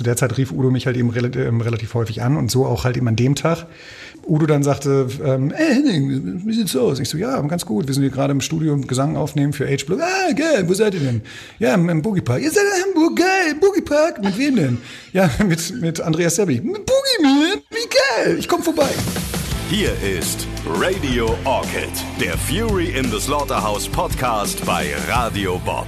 zu 0.00 0.04
der 0.04 0.16
Zeit 0.16 0.38
rief 0.38 0.50
Udo 0.50 0.70
mich 0.70 0.86
halt 0.86 0.96
eben 0.96 1.10
relativ, 1.10 1.42
ähm, 1.42 1.60
relativ 1.60 1.92
häufig 1.92 2.22
an 2.22 2.38
und 2.38 2.50
so 2.50 2.64
auch 2.64 2.84
halt 2.84 2.96
eben 2.96 3.06
an 3.06 3.16
dem 3.16 3.34
Tag. 3.34 3.66
Udo 4.26 4.46
dann 4.46 4.62
sagte, 4.62 5.08
ähm, 5.22 5.52
ey 5.52 5.74
Henning, 5.74 6.40
wie 6.46 6.54
sieht's 6.54 6.74
aus? 6.74 7.00
Ich 7.00 7.10
so, 7.10 7.18
ja, 7.18 7.38
ganz 7.42 7.66
gut. 7.66 7.86
Wir 7.86 7.92
sind 7.92 8.02
hier 8.02 8.10
gerade 8.10 8.30
im 8.30 8.40
Studio 8.40 8.78
Gesang 8.78 9.18
aufnehmen 9.18 9.52
für 9.52 9.68
H-Block. 9.68 10.00
Ah, 10.00 10.32
geil, 10.32 10.66
wo 10.66 10.72
seid 10.72 10.94
ihr 10.94 11.00
denn? 11.00 11.20
Ja, 11.58 11.74
im, 11.74 11.86
im 11.90 12.00
Boogie 12.00 12.22
Park. 12.22 12.40
Ihr 12.40 12.50
seid 12.50 12.62
in 12.62 12.82
Hamburg, 12.82 13.18
geil, 13.18 13.56
Boogie 13.60 13.82
Park. 13.82 14.24
Mit 14.24 14.38
wem 14.38 14.56
denn? 14.56 14.78
Ja, 15.12 15.28
mit, 15.46 15.78
mit 15.82 16.00
Andreas 16.00 16.36
Sebbi. 16.36 16.60
Boogie 16.60 17.22
Man, 17.22 17.60
wie 17.68 18.24
geil, 18.24 18.38
ich 18.38 18.48
komm 18.48 18.62
vorbei. 18.62 18.88
Hier 19.68 19.92
ist 20.18 20.46
Radio 20.66 21.36
Orchid, 21.44 21.92
der 22.18 22.38
Fury 22.38 22.86
in 22.98 23.10
the 23.10 23.20
Slaughterhouse 23.20 23.86
Podcast 23.86 24.64
bei 24.64 24.94
Radio 25.10 25.60
Bob. 25.66 25.86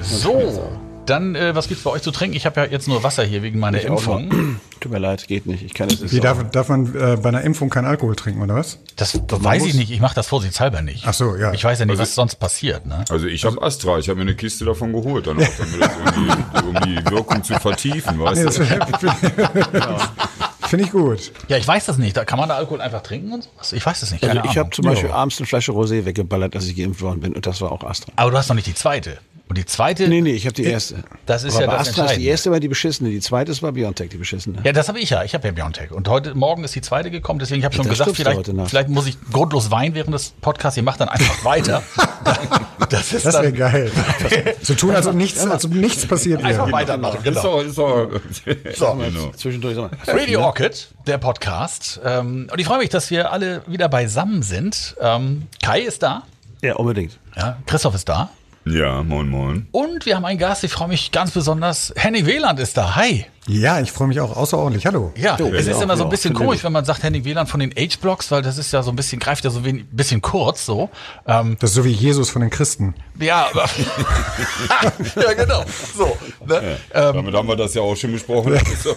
So, 0.00 0.81
dann, 1.12 1.34
äh, 1.34 1.54
was 1.54 1.68
gibt's 1.68 1.84
bei 1.84 1.90
euch 1.90 2.02
zu 2.02 2.10
trinken? 2.10 2.36
Ich 2.36 2.46
habe 2.46 2.60
ja 2.60 2.66
jetzt 2.66 2.88
nur 2.88 3.02
Wasser 3.02 3.22
hier 3.22 3.42
wegen 3.42 3.60
meiner 3.60 3.78
Ich 3.78 3.84
Impfung. 3.84 4.60
Tut 4.80 4.90
mir 4.90 4.98
leid, 4.98 5.28
geht 5.28 5.46
nicht. 5.46 5.62
Ich 5.62 5.74
kann 5.74 5.88
es 5.88 6.00
nicht. 6.00 6.12
Wie 6.12 6.20
darf, 6.20 6.50
darf 6.50 6.68
man 6.68 6.94
äh, 6.94 7.16
bei 7.16 7.28
einer 7.28 7.42
Impfung 7.42 7.70
keinen 7.70 7.84
Alkohol 7.84 8.16
trinken, 8.16 8.42
oder 8.42 8.56
was? 8.56 8.78
Das, 8.96 9.20
das 9.26 9.44
weiß 9.44 9.64
ich 9.66 9.74
nicht. 9.74 9.90
Ich 9.90 10.00
mache 10.00 10.14
das 10.14 10.26
vorsichtshalber 10.26 10.82
nicht. 10.82 11.04
Ach 11.06 11.14
so, 11.14 11.36
ja. 11.36 11.52
Ich 11.52 11.62
weiß 11.62 11.78
ja 11.78 11.86
nicht, 11.86 11.98
was 11.98 12.14
sonst 12.14 12.36
passiert. 12.36 12.86
Ne? 12.86 13.04
Also 13.10 13.26
ich 13.26 13.44
habe 13.44 13.62
Astra, 13.62 13.98
ich 13.98 14.08
habe 14.08 14.16
mir 14.16 14.22
eine 14.22 14.34
Kiste 14.34 14.64
davon 14.64 14.92
geholt, 14.92 15.26
dann 15.26 15.38
auch, 15.38 15.48
damit 15.58 16.64
um 16.64 16.74
die 16.86 17.04
Wirkung 17.10 17.44
zu 17.44 17.54
vertiefen, 17.54 18.18
weißt 18.18 18.38
Nee, 18.38 18.44
das 18.44 18.56
du? 18.56 18.64
finde 20.72 20.84
find 20.84 20.86
ich 20.86 20.90
gut. 20.90 21.32
Ja, 21.48 21.58
ich 21.58 21.68
weiß 21.68 21.86
das 21.86 21.98
nicht. 21.98 22.16
Da 22.16 22.24
kann 22.24 22.38
man 22.38 22.48
da 22.48 22.56
Alkohol 22.56 22.80
einfach 22.80 23.02
trinken 23.02 23.32
und 23.32 23.44
sowas? 23.44 23.72
Ich 23.72 23.84
weiß 23.84 24.00
das 24.00 24.10
nicht. 24.10 24.24
Also 24.24 24.36
Keine 24.36 24.50
ich 24.50 24.56
habe 24.56 24.70
zum 24.70 24.86
Beispiel 24.86 25.10
abends 25.10 25.38
eine 25.38 25.46
Flasche 25.46 25.72
Rosé 25.72 26.04
weggeballert, 26.04 26.56
als 26.56 26.66
ich 26.66 26.76
geimpft 26.76 27.02
worden 27.02 27.20
bin. 27.20 27.34
Und 27.34 27.46
das 27.46 27.60
war 27.60 27.70
auch 27.72 27.84
Astra. 27.84 28.10
Aber 28.16 28.30
du 28.30 28.38
hast 28.38 28.48
noch 28.48 28.56
nicht 28.56 28.66
die 28.66 28.74
zweite. 28.74 29.18
Und 29.48 29.58
die 29.58 29.66
zweite. 29.66 30.08
Nee, 30.08 30.22
nee, 30.22 30.32
ich 30.32 30.46
habe 30.46 30.54
die 30.54 30.64
erste. 30.64 31.04
Das 31.26 31.44
ist 31.44 31.56
Aber 31.56 31.64
ja 31.66 31.70
das 31.78 31.88
Astra 31.88 32.06
ist 32.06 32.16
die 32.16 32.26
erste 32.26 32.50
war 32.50 32.58
die 32.58 32.68
beschissene. 32.68 33.10
Die 33.10 33.20
zweite 33.20 33.60
war 33.60 33.72
Biontech, 33.72 34.08
die 34.08 34.16
beschissene. 34.16 34.58
Ja, 34.64 34.72
das 34.72 34.88
habe 34.88 34.98
ich 34.98 35.10
ja. 35.10 35.24
Ich 35.24 35.34
habe 35.34 35.46
ja 35.46 35.52
Biontech. 35.52 35.90
Und 35.90 36.08
heute 36.08 36.34
Morgen 36.34 36.64
ist 36.64 36.74
die 36.74 36.80
zweite 36.80 37.10
gekommen. 37.10 37.38
Deswegen 37.38 37.62
habe 37.62 37.72
ich 37.74 37.76
schon 37.76 37.84
Da 37.84 37.90
gesagt, 37.90 38.16
vielleicht, 38.16 38.50
vielleicht 38.70 38.88
muss 38.88 39.06
ich 39.06 39.18
grundlos 39.30 39.70
weinen 39.70 39.94
während 39.94 40.14
des 40.14 40.30
Podcasts. 40.40 40.78
Ihr 40.78 40.82
macht 40.82 41.00
dann 41.00 41.10
einfach 41.10 41.44
weiter. 41.44 41.82
das 42.88 43.12
ist 43.12 43.26
Das 43.26 43.34
wäre 43.34 43.44
dann 43.44 43.54
geil. 43.54 43.92
So 44.62 44.74
tun, 44.74 44.94
als 44.94 45.06
ob 45.06 45.14
nichts, 45.14 45.44
als 45.46 45.64
ob 45.66 45.74
nichts 45.74 46.06
passiert 46.06 46.42
einfach 46.42 46.66
wäre. 46.66 46.72
weitermachen. 46.72 47.18
Ist 47.18 47.24
Genau. 47.24 47.42
doch, 47.42 47.62
ist 47.62 47.76
doch, 47.78 48.08
So. 48.74 48.94
genau. 48.94 49.32
Zwischendurch. 49.36 49.76
Radio 50.06 50.40
Orchid, 50.44 50.88
der 51.06 51.18
Podcast. 51.18 52.00
Ähm, 52.04 52.48
und 52.50 52.58
ich 52.58 52.66
freue 52.66 52.78
mich, 52.78 52.88
dass 52.88 53.10
wir 53.10 53.32
alle 53.32 53.62
wieder 53.66 53.88
beisammen 53.88 54.42
sind. 54.42 54.96
Ähm, 55.00 55.42
Kai 55.62 55.80
ist 55.80 56.02
da. 56.02 56.22
Ja, 56.62 56.76
unbedingt. 56.76 57.18
Ja, 57.36 57.58
Christoph 57.66 57.94
ist 57.94 58.08
da. 58.08 58.30
Ja, 58.64 59.02
moin 59.02 59.28
moin. 59.28 59.66
Und 59.72 60.06
wir 60.06 60.16
haben 60.16 60.24
einen 60.24 60.38
Gast, 60.38 60.62
ich 60.64 60.72
freue 60.72 60.88
mich 60.88 61.10
ganz 61.10 61.32
besonders. 61.32 61.92
Henning 61.96 62.26
Wieland 62.26 62.60
ist 62.60 62.76
da. 62.76 62.94
Hi. 62.94 63.26
Ja, 63.48 63.80
ich 63.80 63.90
freue 63.90 64.06
mich 64.06 64.20
auch 64.20 64.36
außerordentlich. 64.36 64.86
Hallo. 64.86 65.12
Ja, 65.16 65.36
es 65.36 65.66
ist 65.66 65.76
ja, 65.76 65.82
immer 65.82 65.96
so 65.96 66.04
ein 66.04 66.06
ja, 66.06 66.10
bisschen 66.10 66.32
komisch, 66.32 66.58
ich. 66.58 66.64
wenn 66.64 66.72
man 66.72 66.84
sagt 66.84 67.02
Henning 67.02 67.24
Wieland 67.24 67.48
von 67.48 67.58
den 67.58 67.72
H-Blocks, 67.72 68.30
weil 68.30 68.40
das 68.40 68.56
ist 68.56 68.72
ja 68.72 68.84
so 68.84 68.90
ein 68.90 68.96
bisschen, 68.96 69.18
greift 69.18 69.42
ja 69.42 69.50
so 69.50 69.58
ein 69.58 69.88
bisschen 69.90 70.22
kurz 70.22 70.64
so. 70.64 70.90
Ähm, 71.26 71.56
Das 71.58 71.70
ist 71.70 71.76
so 71.76 71.84
wie 71.84 71.90
Jesus 71.90 72.30
von 72.30 72.40
den 72.40 72.50
Christen. 72.50 72.94
ja, 73.18 73.48
aber 73.50 73.64
ja, 75.22 75.32
genau. 75.32 75.64
So. 75.96 76.16
Ne? 76.46 76.78
Ähm, 76.94 77.14
Damit 77.14 77.34
haben 77.34 77.48
wir 77.48 77.56
das 77.56 77.74
ja 77.74 77.82
auch 77.82 77.96
schon 77.96 78.12
besprochen. 78.12 78.56
So. 78.80 78.90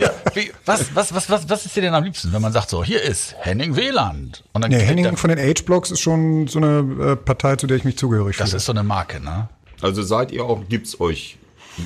ja, 0.00 0.10
wie, 0.34 0.50
was, 0.66 0.92
was, 0.94 1.14
was, 1.14 1.30
was, 1.30 1.48
was 1.48 1.64
ist 1.64 1.76
dir 1.76 1.82
denn 1.82 1.94
am 1.94 2.02
liebsten, 2.02 2.32
wenn 2.32 2.42
man 2.42 2.52
sagt 2.52 2.70
so, 2.70 2.82
hier 2.82 3.00
ist 3.00 3.36
Henning 3.38 3.76
Wieland. 3.76 4.42
Und 4.54 4.62
dann 4.62 4.72
Nee, 4.72 4.80
Henning 4.80 5.16
von 5.16 5.30
den 5.30 5.38
H-Blocks 5.38 5.92
ist 5.92 6.00
schon 6.00 6.48
so 6.48 6.58
eine 6.58 7.12
äh, 7.12 7.16
Partei, 7.16 7.54
zu 7.54 7.68
der 7.68 7.76
ich 7.76 7.84
mich 7.84 7.96
zugehörig 7.96 8.36
das 8.38 8.50
fühle. 8.50 8.56
ist 8.56 8.64
so 8.66 8.72
eine 8.72 8.82
Marke, 8.82 9.20
ne? 9.20 9.48
Also 9.82 10.02
seid 10.02 10.32
ihr 10.32 10.44
auch, 10.44 10.62
gibt's 10.68 11.00
euch 11.00 11.38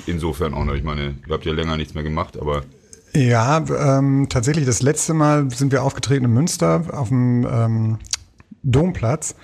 insofern 0.07 0.55
auch 0.55 0.65
noch. 0.65 0.75
Ich 0.75 0.85
meine, 0.85 1.15
ihr 1.27 1.35
habt 1.35 1.45
ja 1.45 1.53
länger 1.53 1.77
nichts 1.77 1.95
mehr 1.95 2.05
gemacht, 2.05 2.39
aber 2.41 2.63
Ja, 3.15 3.65
ähm, 3.99 4.27
tatsächlich, 4.29 4.67
das 4.67 4.83
letzte 4.83 5.15
Mal 5.15 5.51
sind 5.51 5.73
wir 5.73 5.83
aufgetreten 5.83 6.27
in 6.27 6.33
Münster 6.33 6.85
auf 6.93 7.09
dem 7.09 7.47
ähm, 7.51 7.99
Domplatz 8.63 9.35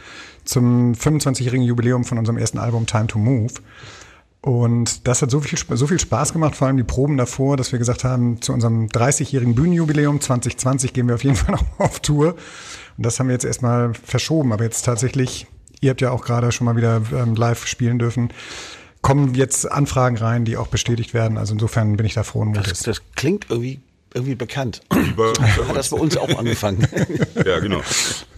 zum 0.45 0.92
25-jährigen 0.92 1.64
Jubiläum 1.64 2.05
von 2.05 2.18
unserem 2.18 2.39
ersten 2.39 2.58
Album 2.58 2.86
Time 2.86 3.07
to 3.07 3.18
Move. 3.18 3.55
Und 4.45 5.08
das 5.08 5.23
hat 5.23 5.30
so 5.30 5.41
viel, 5.41 5.58
so 5.58 5.86
viel 5.86 5.98
Spaß 5.98 6.35
gemacht, 6.35 6.55
vor 6.55 6.67
allem 6.67 6.77
die 6.77 6.85
Proben 6.85 7.17
davor, 7.17 7.57
dass 7.57 7.73
wir 7.73 7.79
gesagt 7.79 8.05
haben, 8.05 8.42
zu 8.42 8.52
unserem 8.52 8.89
30-jährigen 8.89 9.55
Bühnenjubiläum 9.55 10.20
2020 10.20 10.92
gehen 10.92 11.08
wir 11.08 11.14
auf 11.14 11.24
jeden 11.24 11.36
Fall 11.36 11.55
noch 11.55 11.64
auf 11.80 12.01
Tour. 12.01 12.35
Und 12.97 13.07
das 13.07 13.18
haben 13.18 13.29
wir 13.29 13.33
jetzt 13.33 13.47
erstmal 13.47 13.95
verschoben. 13.95 14.52
Aber 14.52 14.64
jetzt 14.64 14.83
tatsächlich, 14.83 15.47
ihr 15.80 15.91
habt 15.91 16.02
ja 16.02 16.11
auch 16.11 16.27
gerade 16.27 16.52
schon 16.52 16.67
mal 16.67 16.77
wieder 16.77 17.01
ähm, 17.14 17.35
live 17.35 17.67
spielen 17.67 17.98
dürfen, 17.98 18.29
kommen 19.05 19.35
jetzt 19.35 19.70
Anfragen 19.70 20.17
rein, 20.17 20.47
die 20.47 20.57
auch 20.57 20.69
bestätigt 20.69 21.13
werden. 21.13 21.37
Also 21.37 21.53
insofern 21.53 21.97
bin 21.97 22.07
ich 22.07 22.15
da 22.15 22.23
frohen 22.23 22.55
Das, 22.55 22.67
Mutes. 22.67 22.83
das 22.85 23.03
klingt 23.15 23.47
irgendwie, 23.51 23.81
irgendwie 24.14 24.35
bekannt. 24.36 24.80
über, 24.95 25.33
Hat 25.69 25.77
das 25.77 25.91
bei 25.91 25.97
uns 25.98 26.17
auch 26.17 26.29
angefangen. 26.39 26.86
ja 27.45 27.58
genau. 27.58 27.80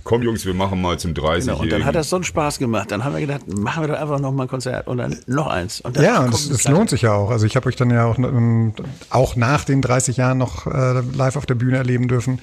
Komm 0.04 0.22
Jungs, 0.22 0.46
wir 0.46 0.54
machen 0.54 0.80
mal 0.80 0.98
zum 0.98 1.14
30 1.14 1.46
Genau, 1.48 1.60
und 1.60 1.70
dann 1.72 1.84
hat 1.84 1.94
das 1.96 2.08
so 2.08 2.16
einen 2.16 2.24
Spaß 2.24 2.58
gemacht. 2.58 2.90
Dann 2.92 3.02
haben 3.04 3.12
wir 3.14 3.20
gedacht, 3.20 3.42
machen 3.48 3.82
wir 3.82 3.88
doch 3.88 4.00
einfach 4.00 4.20
noch 4.20 4.30
mal 4.32 4.44
ein 4.44 4.48
Konzert 4.48 4.86
und 4.86 4.98
dann 4.98 5.18
noch 5.26 5.48
eins. 5.48 5.80
Und 5.80 5.96
dann 5.96 6.04
Ja, 6.04 6.20
und 6.24 6.32
es, 6.32 6.48
es 6.48 6.62
Platte. 6.62 6.76
lohnt 6.76 6.90
sich 6.90 7.02
ja 7.02 7.12
auch. 7.12 7.30
Also 7.30 7.44
ich 7.44 7.56
habe 7.56 7.68
euch 7.68 7.76
dann 7.76 7.90
ja 7.90 8.06
auch, 8.06 8.16
ähm, 8.18 8.72
auch 9.10 9.36
nach 9.36 9.64
den 9.64 9.82
30 9.82 10.16
Jahren 10.16 10.38
noch 10.38 10.66
äh, 10.66 11.00
live 11.14 11.36
auf 11.36 11.44
der 11.46 11.56
Bühne 11.56 11.76
erleben 11.76 12.06
dürfen. 12.08 12.40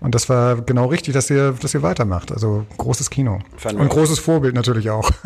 Und 0.00 0.14
das 0.14 0.28
war 0.28 0.56
genau 0.60 0.86
richtig, 0.86 1.14
dass 1.14 1.30
ihr, 1.30 1.52
dass 1.52 1.72
ihr 1.74 1.82
weitermacht. 1.82 2.32
Also 2.32 2.66
großes 2.76 3.08
Kino. 3.08 3.38
Fanden 3.56 3.80
Und 3.80 3.88
auch. 3.90 3.94
großes 3.94 4.18
Vorbild 4.18 4.54
natürlich 4.54 4.90
auch. 4.90 5.10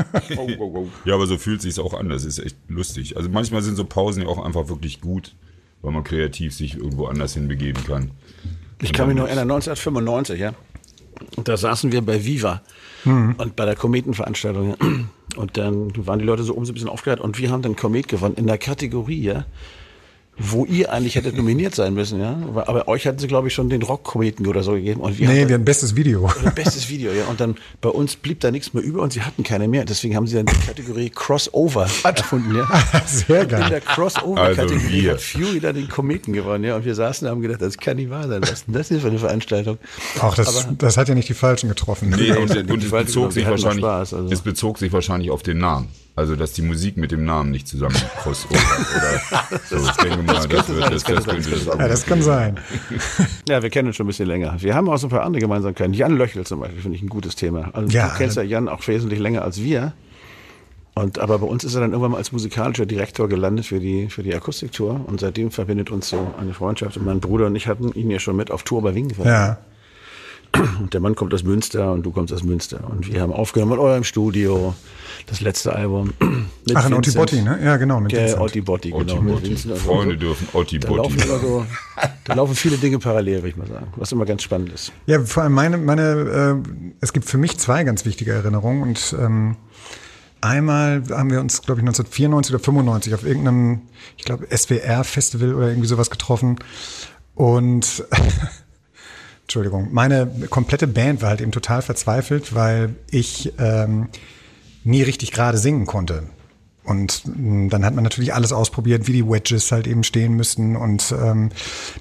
Ja, 1.04 1.14
aber 1.14 1.26
so 1.26 1.38
fühlt 1.38 1.62
sich's 1.62 1.78
auch 1.78 1.94
an. 1.94 2.08
Das 2.08 2.24
ist 2.24 2.38
echt 2.38 2.56
lustig. 2.68 3.16
Also 3.16 3.28
manchmal 3.28 3.62
sind 3.62 3.76
so 3.76 3.84
Pausen 3.84 4.22
ja 4.22 4.28
auch 4.28 4.44
einfach 4.44 4.68
wirklich 4.68 5.00
gut, 5.00 5.34
weil 5.82 5.92
man 5.92 6.04
kreativ 6.04 6.54
sich 6.54 6.76
irgendwo 6.76 7.06
anders 7.06 7.34
hinbegeben 7.34 7.84
kann. 7.84 8.10
Ich 8.82 8.92
kann 8.92 9.08
mich 9.08 9.16
noch 9.16 9.26
erinnern, 9.26 9.50
1995, 9.50 10.40
ja. 10.40 10.54
Und 11.36 11.48
da 11.48 11.56
saßen 11.56 11.92
wir 11.92 12.00
bei 12.02 12.24
Viva 12.24 12.62
und 13.04 13.56
bei 13.56 13.64
der 13.64 13.76
Kometenveranstaltung. 13.76 14.74
Und 15.36 15.56
dann 15.56 15.92
waren 16.06 16.18
die 16.18 16.24
Leute 16.24 16.42
so 16.42 16.54
um 16.54 16.64
so 16.64 16.72
ein 16.72 16.74
bisschen 16.74 16.88
aufgehört 16.88 17.20
und 17.20 17.38
wir 17.38 17.50
haben 17.50 17.62
dann 17.62 17.76
Komet 17.76 18.08
gewonnen 18.08 18.34
in 18.36 18.46
der 18.46 18.58
Kategorie, 18.58 19.22
ja, 19.22 19.44
wo 20.42 20.64
ihr 20.64 20.90
eigentlich 20.90 21.16
hättet 21.16 21.36
nominiert 21.36 21.74
sein 21.74 21.92
müssen, 21.92 22.18
ja. 22.18 22.32
Aber, 22.48 22.68
aber 22.68 22.88
euch 22.88 23.06
hatten 23.06 23.18
sie, 23.18 23.26
glaube 23.26 23.48
ich, 23.48 23.54
schon 23.54 23.68
den 23.68 23.82
Rock-Kometen 23.82 24.46
oder 24.46 24.62
so 24.62 24.72
gegeben. 24.72 25.00
Und 25.00 25.18
wir 25.18 25.28
nee, 25.28 25.42
haben 25.42 25.48
wir 25.48 25.54
haben 25.56 25.64
bestes 25.66 25.96
Video. 25.96 26.30
dann, 26.42 26.54
bestes 26.54 26.88
Video, 26.88 27.12
ja. 27.12 27.26
Und 27.26 27.40
dann 27.40 27.56
bei 27.82 27.90
uns 27.90 28.16
blieb 28.16 28.40
da 28.40 28.50
nichts 28.50 28.72
mehr 28.72 28.82
über 28.82 29.02
und 29.02 29.12
sie 29.12 29.20
hatten 29.20 29.42
keine 29.42 29.68
mehr. 29.68 29.84
Deswegen 29.84 30.16
haben 30.16 30.26
sie 30.26 30.36
dann 30.36 30.46
die 30.46 30.66
Kategorie 30.66 31.10
Crossover 31.10 31.86
erfunden, 32.04 32.56
ja. 32.56 32.66
Sehr 33.06 33.42
In 33.42 33.48
geil. 33.48 33.68
der 33.68 33.80
Crossover-Kategorie 33.82 34.72
Also 34.74 34.90
wir. 34.90 35.12
hat 35.12 35.20
Fury 35.20 35.60
da 35.60 35.72
den 35.74 35.88
Kometen 35.88 36.32
gewonnen, 36.32 36.64
ja. 36.64 36.76
Und 36.76 36.86
wir 36.86 36.94
saßen 36.94 37.26
da 37.26 37.32
und 37.32 37.36
haben 37.36 37.42
gedacht, 37.42 37.60
das 37.60 37.76
kann 37.76 37.98
nicht 37.98 38.08
wahr 38.08 38.26
sein. 38.26 38.40
Was 38.40 38.52
ist 38.52 38.66
denn 38.66 38.74
das 38.74 38.88
hier 38.88 39.00
für 39.00 39.08
eine 39.08 39.18
Veranstaltung? 39.18 39.78
Auch 40.20 40.34
das, 40.34 40.68
das 40.78 40.96
hat 40.96 41.08
ja 41.08 41.14
nicht 41.14 41.28
die 41.28 41.34
Falschen 41.34 41.68
getroffen. 41.68 42.14
Nee, 42.16 42.32
und, 42.36 42.50
und 42.70 42.82
es, 42.82 42.90
bezog 42.90 43.32
sich 43.32 43.46
wahrscheinlich, 43.46 43.80
Spaß, 43.80 44.14
also. 44.14 44.32
es 44.32 44.40
bezog 44.40 44.78
sich 44.78 44.90
wahrscheinlich 44.92 45.30
auf 45.30 45.42
den 45.42 45.58
Namen. 45.58 45.88
Also, 46.16 46.36
dass 46.36 46.52
die 46.52 46.62
Musik 46.62 46.96
mit 46.96 47.12
dem 47.12 47.24
Namen 47.24 47.50
nicht 47.50 47.68
zusammenpasst. 47.68 48.46
Oder, 48.50 48.58
oder 48.58 49.60
so, 49.68 49.76
ich 49.76 49.92
denke 49.92 50.22
mal, 50.22 50.34
das, 50.34 50.48
könnte 50.48 50.68
wird, 50.76 50.82
sein, 50.82 50.90
das, 50.90 50.90
das 50.90 51.04
könnte 51.04 51.14
das 51.14 51.24
sein, 51.24 51.34
könnte 51.36 51.50
das 51.50 51.64
das 51.64 51.78
Ja, 51.78 51.88
das 51.88 52.06
kann 52.06 52.22
sein. 52.22 52.60
Ja, 53.48 53.62
wir 53.62 53.70
kennen 53.70 53.88
uns 53.88 53.96
schon 53.96 54.04
ein 54.04 54.08
bisschen 54.08 54.26
länger. 54.26 54.56
Wir 54.58 54.74
haben 54.74 54.88
auch 54.88 54.98
so 54.98 55.06
ein 55.06 55.10
paar 55.10 55.22
andere 55.22 55.40
Gemeinsamkeiten. 55.40 55.94
Jan 55.94 56.16
Löchel 56.16 56.44
zum 56.44 56.60
Beispiel 56.60 56.82
finde 56.82 56.96
ich 56.96 57.02
ein 57.02 57.08
gutes 57.08 57.36
Thema. 57.36 57.70
Also 57.72 57.90
Ja, 57.96 58.08
du 58.08 58.16
kennst 58.18 58.36
ja 58.36 58.42
Jan 58.42 58.68
auch 58.68 58.86
wesentlich 58.86 59.20
länger 59.20 59.42
als 59.42 59.62
wir. 59.62 59.92
Und, 60.94 61.18
aber 61.18 61.38
bei 61.38 61.46
uns 61.46 61.64
ist 61.64 61.74
er 61.74 61.80
dann 61.80 61.92
irgendwann 61.92 62.10
mal 62.12 62.18
als 62.18 62.32
musikalischer 62.32 62.84
Direktor 62.84 63.28
gelandet 63.28 63.66
für 63.66 63.78
die, 63.78 64.08
für 64.10 64.22
die 64.22 64.34
Akustiktour. 64.34 65.00
Und 65.06 65.20
seitdem 65.20 65.50
verbindet 65.50 65.90
uns 65.90 66.08
so 66.08 66.34
eine 66.38 66.52
Freundschaft. 66.52 66.96
Und 66.96 67.06
mein 67.06 67.20
Bruder 67.20 67.46
und 67.46 67.56
ich 67.56 67.68
hatten 67.68 67.92
ihn 67.92 68.10
ja 68.10 68.18
schon 68.18 68.36
mit 68.36 68.50
auf 68.50 68.64
Tour 68.64 68.82
bei 68.82 68.94
Wing 68.94 69.08
gefahren. 69.08 69.28
Ja. 69.28 69.58
Und 70.80 70.94
der 70.94 71.00
Mann 71.00 71.14
kommt 71.14 71.32
aus 71.32 71.44
Münster 71.44 71.92
und 71.92 72.04
du 72.04 72.10
kommst 72.10 72.32
aus 72.32 72.42
Münster. 72.42 72.80
Und 72.90 73.12
wir 73.12 73.20
haben 73.20 73.32
aufgenommen 73.32 73.72
in 73.72 73.78
eurem 73.78 74.04
Studio 74.04 74.74
das 75.26 75.40
letzte 75.40 75.74
Album. 75.74 76.12
Mit 76.66 76.76
Ach, 76.76 76.86
in 76.86 76.94
Otti. 76.94 77.12
Botti, 77.12 77.42
ne? 77.42 77.58
Ja, 77.62 77.76
genau, 77.76 78.00
mit 78.00 78.12
Vincent. 78.12 78.40
Otti 78.40 78.60
Botti, 78.60 78.92
Otti 78.92 79.14
genau. 79.16 79.42
Vincent 79.42 79.72
und 79.72 79.76
so. 79.76 79.76
Freunde 79.76 80.16
dürfen 80.16 80.48
Otti 80.52 80.78
Da 80.78 80.88
Botti. 80.88 81.16
laufen, 81.16 81.20
immer 81.28 81.38
so, 81.38 81.66
da 82.24 82.34
laufen 82.34 82.54
viele 82.54 82.76
Dinge 82.76 82.98
parallel, 82.98 83.36
würde 83.36 83.48
ich 83.48 83.56
mal 83.56 83.66
sagen. 83.66 83.86
Was 83.96 84.12
immer 84.12 84.24
ganz 84.24 84.42
spannend 84.42 84.72
ist. 84.72 84.92
Ja, 85.06 85.20
vor 85.24 85.42
allem 85.44 85.52
meine, 85.52 85.78
meine, 85.78 86.62
äh, 86.64 86.70
es 87.00 87.12
gibt 87.12 87.26
für 87.26 87.38
mich 87.38 87.58
zwei 87.58 87.84
ganz 87.84 88.04
wichtige 88.04 88.32
Erinnerungen 88.32 88.82
und 88.82 89.14
ähm, 89.18 89.56
einmal 90.40 91.02
haben 91.10 91.30
wir 91.30 91.40
uns, 91.40 91.62
glaube 91.62 91.80
ich, 91.80 91.86
1994 91.86 92.54
oder 92.54 92.62
95 92.62 93.14
auf 93.14 93.24
irgendeinem, 93.24 93.82
ich 94.16 94.24
glaube, 94.24 94.46
SWR-Festival 94.54 95.54
oder 95.54 95.68
irgendwie 95.68 95.88
sowas 95.88 96.10
getroffen 96.10 96.56
und 97.34 98.04
Entschuldigung, 99.50 99.88
meine 99.90 100.28
komplette 100.48 100.86
Band 100.86 101.22
war 101.22 101.30
halt 101.30 101.40
eben 101.40 101.50
total 101.50 101.82
verzweifelt, 101.82 102.54
weil 102.54 102.94
ich 103.10 103.52
ähm, 103.58 104.06
nie 104.84 105.02
richtig 105.02 105.32
gerade 105.32 105.58
singen 105.58 105.86
konnte. 105.86 106.22
Und 106.84 107.24
mh, 107.26 107.68
dann 107.68 107.84
hat 107.84 107.96
man 107.96 108.04
natürlich 108.04 108.32
alles 108.32 108.52
ausprobiert, 108.52 109.08
wie 109.08 109.12
die 109.12 109.28
Wedges 109.28 109.72
halt 109.72 109.88
eben 109.88 110.04
stehen 110.04 110.34
müssten. 110.34 110.76
Und 110.76 111.12
ähm, 111.20 111.48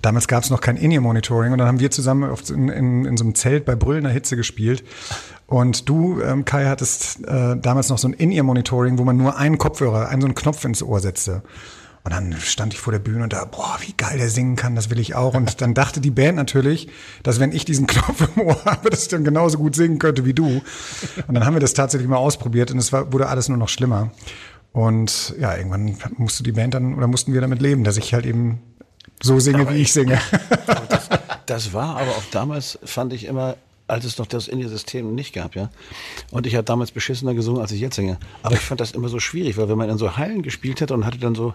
damals 0.03 0.27
gab 0.27 0.43
es 0.43 0.51
noch 0.51 0.61
kein 0.61 0.77
In-Ear-Monitoring. 0.77 1.51
Und 1.51 1.57
dann 1.57 1.67
haben 1.67 1.79
wir 1.79 1.89
zusammen 1.89 2.31
in, 2.49 2.69
in, 2.69 3.05
in 3.05 3.17
so 3.17 3.23
einem 3.23 3.33
Zelt 3.33 3.65
bei 3.65 3.73
brüllender 3.73 4.11
Hitze 4.11 4.35
gespielt. 4.35 4.83
Und 5.47 5.89
du, 5.89 6.21
ähm, 6.21 6.45
Kai, 6.45 6.67
hattest 6.67 7.25
äh, 7.25 7.57
damals 7.57 7.89
noch 7.89 7.97
so 7.97 8.07
ein 8.07 8.13
In-Ear-Monitoring, 8.13 8.99
wo 8.99 9.05
man 9.05 9.17
nur 9.17 9.37
einen 9.37 9.57
Kopfhörer, 9.57 10.07
einen 10.09 10.21
so 10.21 10.27
einen 10.27 10.35
Knopf 10.35 10.63
ins 10.65 10.83
Ohr 10.83 10.99
setzte. 10.99 11.41
Und 12.09 12.15
dann 12.15 12.41
stand 12.41 12.73
ich 12.73 12.79
vor 12.79 12.91
der 12.91 12.97
Bühne 12.97 13.21
und 13.21 13.33
da, 13.33 13.45
boah, 13.45 13.77
wie 13.81 13.93
geil 13.93 14.17
der 14.17 14.31
singen 14.31 14.55
kann, 14.55 14.75
das 14.75 14.89
will 14.89 14.97
ich 14.97 15.13
auch. 15.13 15.35
Und 15.35 15.61
dann 15.61 15.75
dachte 15.75 16.01
die 16.01 16.09
Band 16.09 16.37
natürlich, 16.37 16.87
dass 17.21 17.39
wenn 17.39 17.51
ich 17.51 17.65
diesen 17.65 17.85
Knopf 17.87 18.27
im 18.35 18.41
Ohr 18.47 18.65
habe, 18.65 18.89
dass 18.89 19.03
ich 19.03 19.09
dann 19.09 19.23
genauso 19.23 19.59
gut 19.59 19.75
singen 19.75 19.99
könnte 19.99 20.25
wie 20.25 20.33
du. 20.33 20.63
Und 21.27 21.35
dann 21.35 21.45
haben 21.45 21.53
wir 21.53 21.59
das 21.59 21.75
tatsächlich 21.75 22.09
mal 22.09 22.17
ausprobiert 22.17 22.71
und 22.71 22.79
es 22.79 22.91
war, 22.91 23.13
wurde 23.13 23.27
alles 23.27 23.47
nur 23.47 23.59
noch 23.59 23.69
schlimmer. 23.69 24.09
Und 24.71 25.35
ja, 25.39 25.55
irgendwann 25.55 25.99
musste 26.17 26.41
die 26.41 26.51
Band 26.51 26.73
dann 26.73 26.95
oder 26.95 27.05
mussten 27.05 27.31
wir 27.31 27.41
damit 27.41 27.61
leben, 27.61 27.83
dass 27.83 27.97
ich 27.97 28.11
halt 28.15 28.25
eben 28.25 28.59
so 29.21 29.39
singe, 29.39 29.69
wie 29.69 29.77
ich 29.77 29.93
singe. 29.93 30.19
Das, 30.89 31.09
das 31.45 31.73
war 31.73 31.97
aber 31.97 32.11
auch 32.11 32.25
damals, 32.31 32.79
fand 32.83 33.13
ich 33.13 33.25
immer 33.25 33.55
als 33.89 34.05
es 34.05 34.17
noch 34.17 34.27
das 34.27 34.47
Indie-System 34.47 35.15
nicht 35.15 35.33
gab, 35.33 35.55
ja. 35.55 35.69
Und 36.31 36.45
ich 36.45 36.55
habe 36.55 36.63
damals 36.63 36.91
beschissener 36.91 37.33
gesungen, 37.33 37.61
als 37.61 37.71
ich 37.71 37.81
jetzt 37.81 37.95
singe. 37.95 38.17
Aber 38.43 38.55
ich 38.55 38.61
fand 38.61 38.79
das 38.79 38.91
immer 38.91 39.09
so 39.09 39.19
schwierig, 39.19 39.57
weil 39.57 39.69
wenn 39.69 39.77
man 39.77 39.89
in 39.89 39.97
so 39.97 40.17
Hallen 40.17 40.43
gespielt 40.43 40.81
hat 40.81 40.91
und 40.91 41.05
hatte 41.05 41.17
dann 41.17 41.35
so 41.35 41.53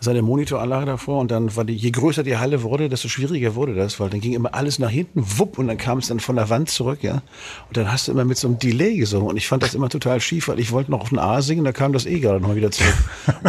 seine 0.00 0.22
Monitoranlage 0.22 0.86
davor 0.86 1.20
und 1.20 1.30
dann 1.30 1.54
war 1.56 1.64
die, 1.64 1.74
je 1.74 1.90
größer 1.90 2.22
die 2.22 2.36
Halle 2.36 2.62
wurde, 2.62 2.88
desto 2.88 3.08
schwieriger 3.08 3.54
wurde 3.54 3.74
das, 3.74 4.00
weil 4.00 4.10
dann 4.10 4.20
ging 4.20 4.32
immer 4.32 4.54
alles 4.54 4.78
nach 4.78 4.90
hinten, 4.90 5.24
wupp, 5.38 5.58
und 5.58 5.68
dann 5.68 5.78
kam 5.78 5.98
es 5.98 6.08
dann 6.08 6.20
von 6.20 6.36
der 6.36 6.48
Wand 6.48 6.70
zurück, 6.70 7.02
ja. 7.02 7.22
Und 7.68 7.76
dann 7.76 7.92
hast 7.92 8.08
du 8.08 8.12
immer 8.12 8.24
mit 8.24 8.38
so 8.38 8.48
einem 8.48 8.58
Delay 8.58 8.96
gesungen 8.96 9.28
und 9.28 9.36
ich 9.36 9.48
fand 9.48 9.62
das 9.62 9.74
immer 9.74 9.88
total 9.88 10.20
schief, 10.20 10.48
weil 10.48 10.58
ich 10.58 10.72
wollte 10.72 10.90
noch 10.90 11.00
auf 11.00 11.12
ein 11.12 11.18
A 11.18 11.42
singen, 11.42 11.64
da 11.64 11.72
kam 11.72 11.92
das 11.92 12.06
E 12.06 12.18
gerade 12.18 12.40
noch 12.40 12.54
wieder 12.54 12.70
zurück. 12.70 12.94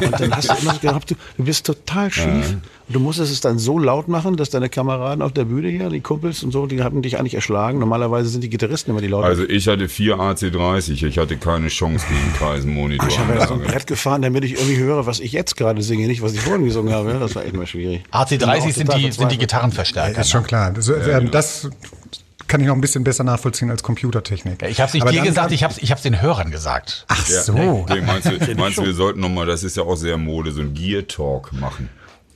und 0.00 0.20
dann 0.20 0.36
hast 0.36 0.50
du 0.50 0.54
immer 0.62 0.78
gehabt, 0.78 1.10
du, 1.10 1.14
du 1.36 1.44
bist 1.44 1.66
total 1.66 2.10
schief. 2.10 2.52
Ja. 2.52 2.58
Du 2.88 3.00
musstest 3.00 3.32
es 3.32 3.40
dann 3.40 3.58
so 3.58 3.78
laut 3.78 4.08
machen, 4.08 4.36
dass 4.36 4.50
deine 4.50 4.68
Kameraden 4.68 5.22
auf 5.22 5.32
der 5.32 5.46
Bühne 5.46 5.68
hier, 5.68 5.88
die 5.88 6.00
Kumpels 6.00 6.42
und 6.42 6.50
so, 6.50 6.66
die 6.66 6.82
hatten 6.82 7.00
dich 7.00 7.18
eigentlich 7.18 7.34
erschlagen. 7.34 7.63
Normalerweise 7.72 8.28
sind 8.28 8.42
die 8.42 8.50
Gitarristen 8.50 8.90
immer 8.90 9.00
die 9.00 9.08
lauten. 9.08 9.26
Also 9.26 9.44
ich 9.44 9.66
hatte 9.68 9.88
vier 9.88 10.16
AC30, 10.16 11.04
ich 11.04 11.18
hatte 11.18 11.36
keine 11.36 11.68
Chance 11.68 12.06
gegen 12.08 12.32
Kreisenmonitor. 12.36 13.08
Ich 13.08 13.18
habe 13.18 13.34
ja 13.34 13.46
so 13.46 13.54
ein 13.54 13.62
Brett 13.62 13.86
gefahren, 13.86 14.22
damit 14.22 14.44
ich 14.44 14.54
irgendwie 14.54 14.78
höre, 14.78 15.06
was 15.06 15.20
ich 15.20 15.32
jetzt 15.32 15.56
gerade 15.56 15.82
singe, 15.82 16.06
nicht 16.06 16.22
was 16.22 16.34
ich 16.34 16.40
vorhin 16.40 16.64
gesungen 16.64 16.92
habe. 16.92 17.14
Das 17.14 17.34
war 17.34 17.44
echt 17.44 17.54
mal 17.54 17.66
schwierig. 17.66 18.02
AC30 18.12 18.72
sind 18.72 18.94
die, 18.94 19.12
sind 19.12 19.32
die 19.32 19.38
Gitarrenverstärker. 19.38 20.14
Ja, 20.14 20.20
ist 20.20 20.30
schon 20.30 20.44
klar. 20.44 20.72
Das, 20.72 20.88
ja, 20.88 21.18
genau. 21.18 21.30
das 21.30 21.70
kann 22.46 22.60
ich 22.60 22.66
noch 22.66 22.74
ein 22.74 22.80
bisschen 22.80 23.04
besser 23.04 23.24
nachvollziehen 23.24 23.70
als 23.70 23.82
Computertechnik. 23.82 24.62
Ja, 24.62 24.68
ich 24.68 24.80
habe 24.80 24.88
es 24.88 24.94
nicht 24.94 25.02
Aber 25.02 25.12
dir 25.12 25.22
gesagt, 25.22 25.52
ich 25.52 25.64
habe 25.64 25.72
es 25.72 25.82
ich 25.82 25.90
hab's 25.90 26.02
den 26.02 26.20
Hörern 26.20 26.50
gesagt. 26.50 27.04
Ach 27.08 27.26
so. 27.26 27.86
Ja, 27.88 28.02
meinst 28.02 28.30
du, 28.30 28.54
meinst 28.56 28.78
du, 28.78 28.84
wir 28.84 28.94
sollten 28.94 29.20
nochmal, 29.20 29.46
das 29.46 29.62
ist 29.62 29.76
ja 29.76 29.82
auch 29.84 29.96
sehr 29.96 30.18
Mode, 30.18 30.52
so 30.52 30.60
ein 30.60 30.74
Gear 30.74 31.06
Talk 31.06 31.52
machen. 31.52 31.88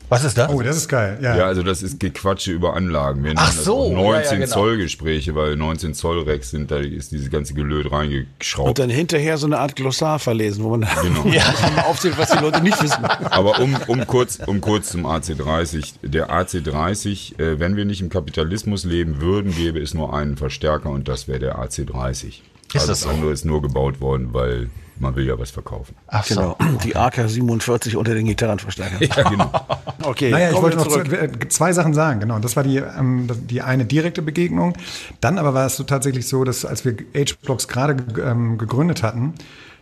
Was 0.08 0.25
ist 0.25 0.38
das? 0.38 0.50
Oh, 0.50 0.62
das 0.62 0.76
ist 0.76 0.88
geil. 0.88 1.19
Ja, 1.20 1.37
ja 1.37 1.46
also 1.46 1.62
das 1.62 1.82
ist 1.82 2.00
Gequatsche 2.00 2.52
über 2.52 2.75
Anlagen. 2.75 3.22
Wir 3.25 3.34
Ach 3.37 3.52
so. 3.52 3.93
19 3.93 4.05
ja, 4.05 4.20
ja, 4.20 4.34
genau. 4.34 4.46
Zoll 4.46 4.78
Gespräche, 4.78 5.34
weil 5.34 5.56
19 5.56 5.94
Zoll 5.94 6.22
Rex 6.22 6.50
sind, 6.50 6.70
da 6.70 6.78
ist 6.78 7.12
dieses 7.12 7.31
ganze 7.31 7.55
Gelöt 7.55 7.93
reingeschraubt. 7.93 8.69
Und 8.69 8.78
dann 8.78 8.90
hinterher 8.90 9.37
so 9.37 9.46
eine 9.46 9.58
Art 9.58 9.76
Glossar 9.76 10.19
verlesen, 10.19 10.64
wo 10.64 10.70
man 10.70 10.87
genau. 11.02 11.26
ja. 11.32 11.43
aufzählt, 11.87 12.16
was 12.16 12.31
die 12.31 12.38
Leute 12.38 12.62
nicht 12.62 12.82
wissen. 12.82 13.05
Aber 13.05 13.60
um, 13.60 13.76
um, 13.87 14.06
kurz, 14.06 14.38
um 14.46 14.60
kurz 14.60 14.90
zum 14.90 15.06
AC30. 15.06 15.94
Der 16.02 16.31
AC30, 16.31 17.38
äh, 17.38 17.60
wenn 17.60 17.76
wir 17.76 17.84
nicht 17.84 18.00
im 18.00 18.08
Kapitalismus 18.08 18.84
leben 18.84 19.20
würden, 19.20 19.55
gäbe 19.55 19.81
es 19.81 19.94
nur 19.94 20.14
einen 20.14 20.37
Verstärker 20.37 20.90
und 20.90 21.08
das 21.08 21.28
wäre 21.28 21.38
der 21.38 21.58
AC30. 21.58 22.26
Ist 22.28 22.43
also 22.75 22.88
das 22.88 23.06
andere 23.06 23.32
ist 23.32 23.44
nur 23.44 23.62
gebaut 23.62 24.00
worden, 24.00 24.32
weil 24.32 24.69
man 25.00 25.16
will 25.16 25.26
ja 25.26 25.38
was 25.38 25.50
verkaufen. 25.50 25.94
Ach 26.06 26.26
genau. 26.26 26.56
So. 26.58 26.78
Die 26.84 26.96
AK-47 26.96 27.96
unter 27.96 28.14
den 28.14 28.26
Gitarrenverstärkern. 28.26 28.98
Ja, 29.08 29.28
genau. 29.28 29.50
okay. 30.04 30.30
Naja, 30.30 30.50
ich 30.50 30.62
wollte 30.62 30.76
noch 30.76 30.88
zurück. 30.88 31.12
Äh, 31.12 31.48
zwei 31.48 31.72
Sachen 31.72 31.94
sagen. 31.94 32.20
Genau. 32.20 32.38
Das 32.38 32.56
war 32.56 32.62
die, 32.62 32.76
ähm, 32.76 33.28
die 33.48 33.62
eine 33.62 33.84
direkte 33.84 34.22
Begegnung. 34.22 34.74
Dann 35.20 35.38
aber 35.38 35.54
war 35.54 35.66
es 35.66 35.76
so 35.76 35.84
tatsächlich 35.84 36.28
so, 36.28 36.44
dass 36.44 36.64
als 36.64 36.84
wir 36.84 36.96
H-Blocks 37.14 37.68
gerade 37.68 37.96
ähm, 38.22 38.58
gegründet 38.58 39.02
hatten, 39.02 39.34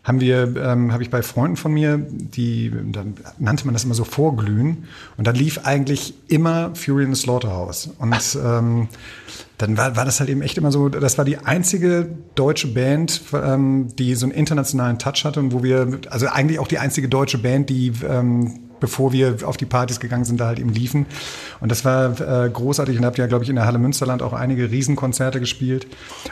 haben 0.06 0.20
wir, 0.20 0.54
ähm, 0.56 0.92
habe 0.92 1.02
ich 1.02 1.10
bei 1.10 1.20
Freunden 1.20 1.56
von 1.56 1.72
mir, 1.72 1.98
die, 1.98 2.72
dann 2.92 3.14
nannte 3.38 3.66
man 3.66 3.74
das 3.74 3.82
immer 3.82 3.94
so 3.94 4.04
Vorglühen, 4.04 4.84
und 5.16 5.26
da 5.26 5.32
lief 5.32 5.60
eigentlich 5.64 6.14
immer 6.28 6.70
Fury 6.76 7.02
in 7.02 7.12
the 7.12 7.20
Slaughterhouse. 7.20 7.90
Und 7.98 8.38
ähm, 8.40 8.88
dann 9.58 9.76
war, 9.76 9.96
war 9.96 10.04
das 10.04 10.20
halt 10.20 10.30
eben 10.30 10.42
echt 10.42 10.58
immer 10.58 10.70
so, 10.70 10.88
das 10.88 11.18
war 11.18 11.24
die 11.24 11.38
einzige 11.38 12.08
deutsche 12.36 12.68
Band, 12.68 13.20
ähm, 13.32 13.88
die 13.98 14.14
so 14.14 14.26
einen 14.26 14.32
internationalen 14.32 15.00
Touch 15.00 15.24
hatte 15.24 15.40
und 15.40 15.52
wo 15.52 15.64
wir, 15.64 15.98
also 16.08 16.28
eigentlich 16.28 16.60
auch 16.60 16.68
die 16.68 16.78
einzige 16.78 17.08
deutsche 17.08 17.38
Band, 17.38 17.68
die 17.68 17.92
ähm, 18.08 18.60
bevor 18.80 19.12
wir 19.12 19.36
auf 19.44 19.56
die 19.56 19.66
Partys 19.66 20.00
gegangen 20.00 20.24
sind, 20.24 20.40
da 20.40 20.46
halt 20.46 20.58
eben 20.58 20.70
liefen. 20.70 21.06
Und 21.60 21.70
das 21.70 21.84
war 21.84 22.18
äh, 22.20 22.50
großartig 22.50 22.98
und 22.98 23.04
habt 23.04 23.18
ja, 23.18 23.26
glaube 23.26 23.44
ich, 23.44 23.50
in 23.50 23.56
der 23.56 23.66
Halle 23.66 23.78
Münsterland 23.78 24.22
auch 24.22 24.32
einige 24.32 24.70
Riesenkonzerte 24.70 25.40
gespielt. 25.40 25.86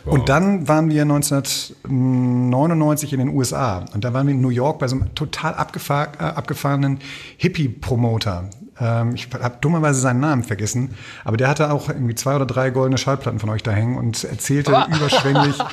Wow. 0.04 0.14
Und 0.14 0.28
dann 0.28 0.68
waren 0.68 0.90
wir 0.90 1.02
1999 1.02 3.12
in 3.12 3.18
den 3.20 3.28
USA 3.28 3.84
und 3.94 4.04
da 4.04 4.12
waren 4.12 4.26
wir 4.26 4.34
in 4.34 4.40
New 4.40 4.50
York 4.50 4.78
bei 4.78 4.88
so 4.88 4.96
einem 4.96 5.14
total 5.14 5.54
abgefahr 5.54 6.08
äh, 6.18 6.24
abgefahrenen 6.24 6.98
Hippie-Promoter. 7.38 8.50
Ähm, 8.80 9.14
ich 9.14 9.28
habe 9.32 9.56
dummerweise 9.60 10.00
seinen 10.00 10.20
Namen 10.20 10.42
vergessen, 10.42 10.94
aber 11.24 11.36
der 11.36 11.48
hatte 11.48 11.72
auch 11.72 11.88
irgendwie 11.88 12.14
zwei 12.14 12.36
oder 12.36 12.46
drei 12.46 12.70
goldene 12.70 12.98
Schallplatten 12.98 13.38
von 13.38 13.50
euch 13.50 13.62
da 13.62 13.70
hängen 13.70 13.96
und 13.96 14.24
erzählte 14.24 14.76
ah. 14.76 14.88
überschwänglich, 14.94 15.56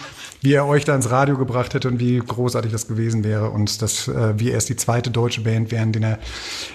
wie 0.42 0.54
er 0.54 0.66
euch 0.66 0.86
da 0.86 0.96
ins 0.96 1.10
Radio 1.12 1.38
gebracht 1.38 1.74
hätte 1.74 1.88
und 1.88 2.00
wie 2.00 2.18
großartig 2.18 2.72
das 2.72 2.88
gewesen 2.88 3.24
wäre 3.24 3.52
und 3.52 3.82
dass 3.82 4.08
äh, 4.08 4.40
wir 4.40 4.54
erst 4.54 4.70
die 4.70 4.76
zweite 4.76 5.12
deutsche 5.12 5.42
Band 5.42 5.72
wären, 5.72 5.92
den 5.92 6.04
er 6.04 6.20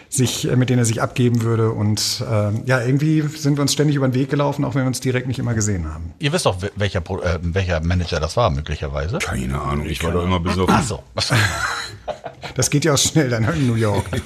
sich, 0.09 0.49
äh, 0.49 0.55
mit 0.55 0.71
denen 0.71 0.79
er 0.79 0.85
sich 0.85 1.03
abgeben 1.03 1.43
würde. 1.43 1.73
Und 1.73 2.25
äh, 2.29 2.51
ja, 2.65 2.81
irgendwie 2.81 3.23
sind 3.23 3.59
wir 3.59 3.63
uns 3.63 3.73
ständig 3.73 3.97
über 3.97 4.09
den 4.09 4.15
Weg 4.15 4.31
gelaufen, 4.31 4.65
auch 4.65 4.75
wenn 4.75 4.83
wir 4.83 4.87
uns 4.87 5.01
direkt 5.01 5.27
nicht 5.27 5.41
immer 5.41 5.55
gesehen 5.55 5.93
haben. 5.93 6.15
Ihr 6.21 6.33
wisst 6.33 6.47
doch, 6.47 6.57
welcher, 6.77 7.01
äh, 7.01 7.39
welcher 7.43 7.81
Manager 7.81 8.21
das 8.21 8.37
war, 8.37 8.51
möglicherweise. 8.51 9.19
Keine 9.19 9.61
Ahnung, 9.61 9.87
ich 9.87 10.03
war 10.05 10.13
doch 10.13 10.23
immer 10.23 10.41
besoffen. 10.41 10.75
Ach 10.75 10.83
so. 10.83 11.03
Das 12.55 12.71
geht 12.71 12.85
ja 12.85 12.95
auch 12.95 12.99
schnell 12.99 13.29
dann 13.29 13.45
in 13.45 13.67
New 13.67 13.75
York. 13.75 14.05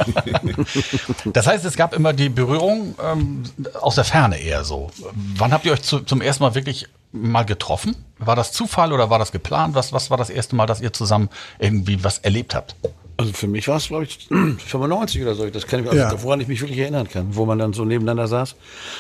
Das 1.32 1.46
heißt, 1.46 1.64
es 1.64 1.76
gab 1.76 1.94
immer 1.94 2.12
die 2.12 2.28
Berührung 2.28 2.94
ähm, 3.02 3.42
aus 3.80 3.94
der 3.94 4.04
Ferne 4.04 4.38
eher 4.38 4.64
so. 4.64 4.90
Wann 5.36 5.52
habt 5.52 5.64
ihr 5.64 5.72
euch 5.72 5.82
zu, 5.82 6.00
zum 6.00 6.20
ersten 6.20 6.44
Mal 6.44 6.54
wirklich 6.54 6.88
mal 7.12 7.44
getroffen? 7.44 7.96
War 8.18 8.36
das 8.36 8.52
Zufall 8.52 8.92
oder 8.92 9.10
war 9.10 9.18
das 9.18 9.32
geplant? 9.32 9.74
Was, 9.74 9.92
was 9.92 10.10
war 10.10 10.16
das 10.16 10.30
erste 10.30 10.56
Mal, 10.56 10.66
dass 10.66 10.80
ihr 10.80 10.92
zusammen 10.92 11.28
irgendwie 11.58 12.04
was 12.04 12.18
erlebt 12.18 12.54
habt? 12.54 12.76
Also 13.16 13.34
für 13.34 13.48
mich 13.48 13.68
war 13.68 13.76
es, 13.76 13.88
glaube 13.88 14.04
ich, 14.04 14.28
95 14.30 15.20
oder 15.20 15.34
so. 15.34 15.48
Das 15.50 15.66
kann 15.66 15.84
ich, 15.84 15.90
also 15.90 16.00
ja. 16.16 16.22
woran 16.22 16.40
ich 16.40 16.48
mich 16.48 16.62
wirklich 16.62 16.78
erinnern 16.78 17.06
kann, 17.06 17.36
wo 17.36 17.44
man 17.44 17.58
dann 17.58 17.74
so 17.74 17.84
nebeneinander 17.84 18.26
saß. 18.28 18.54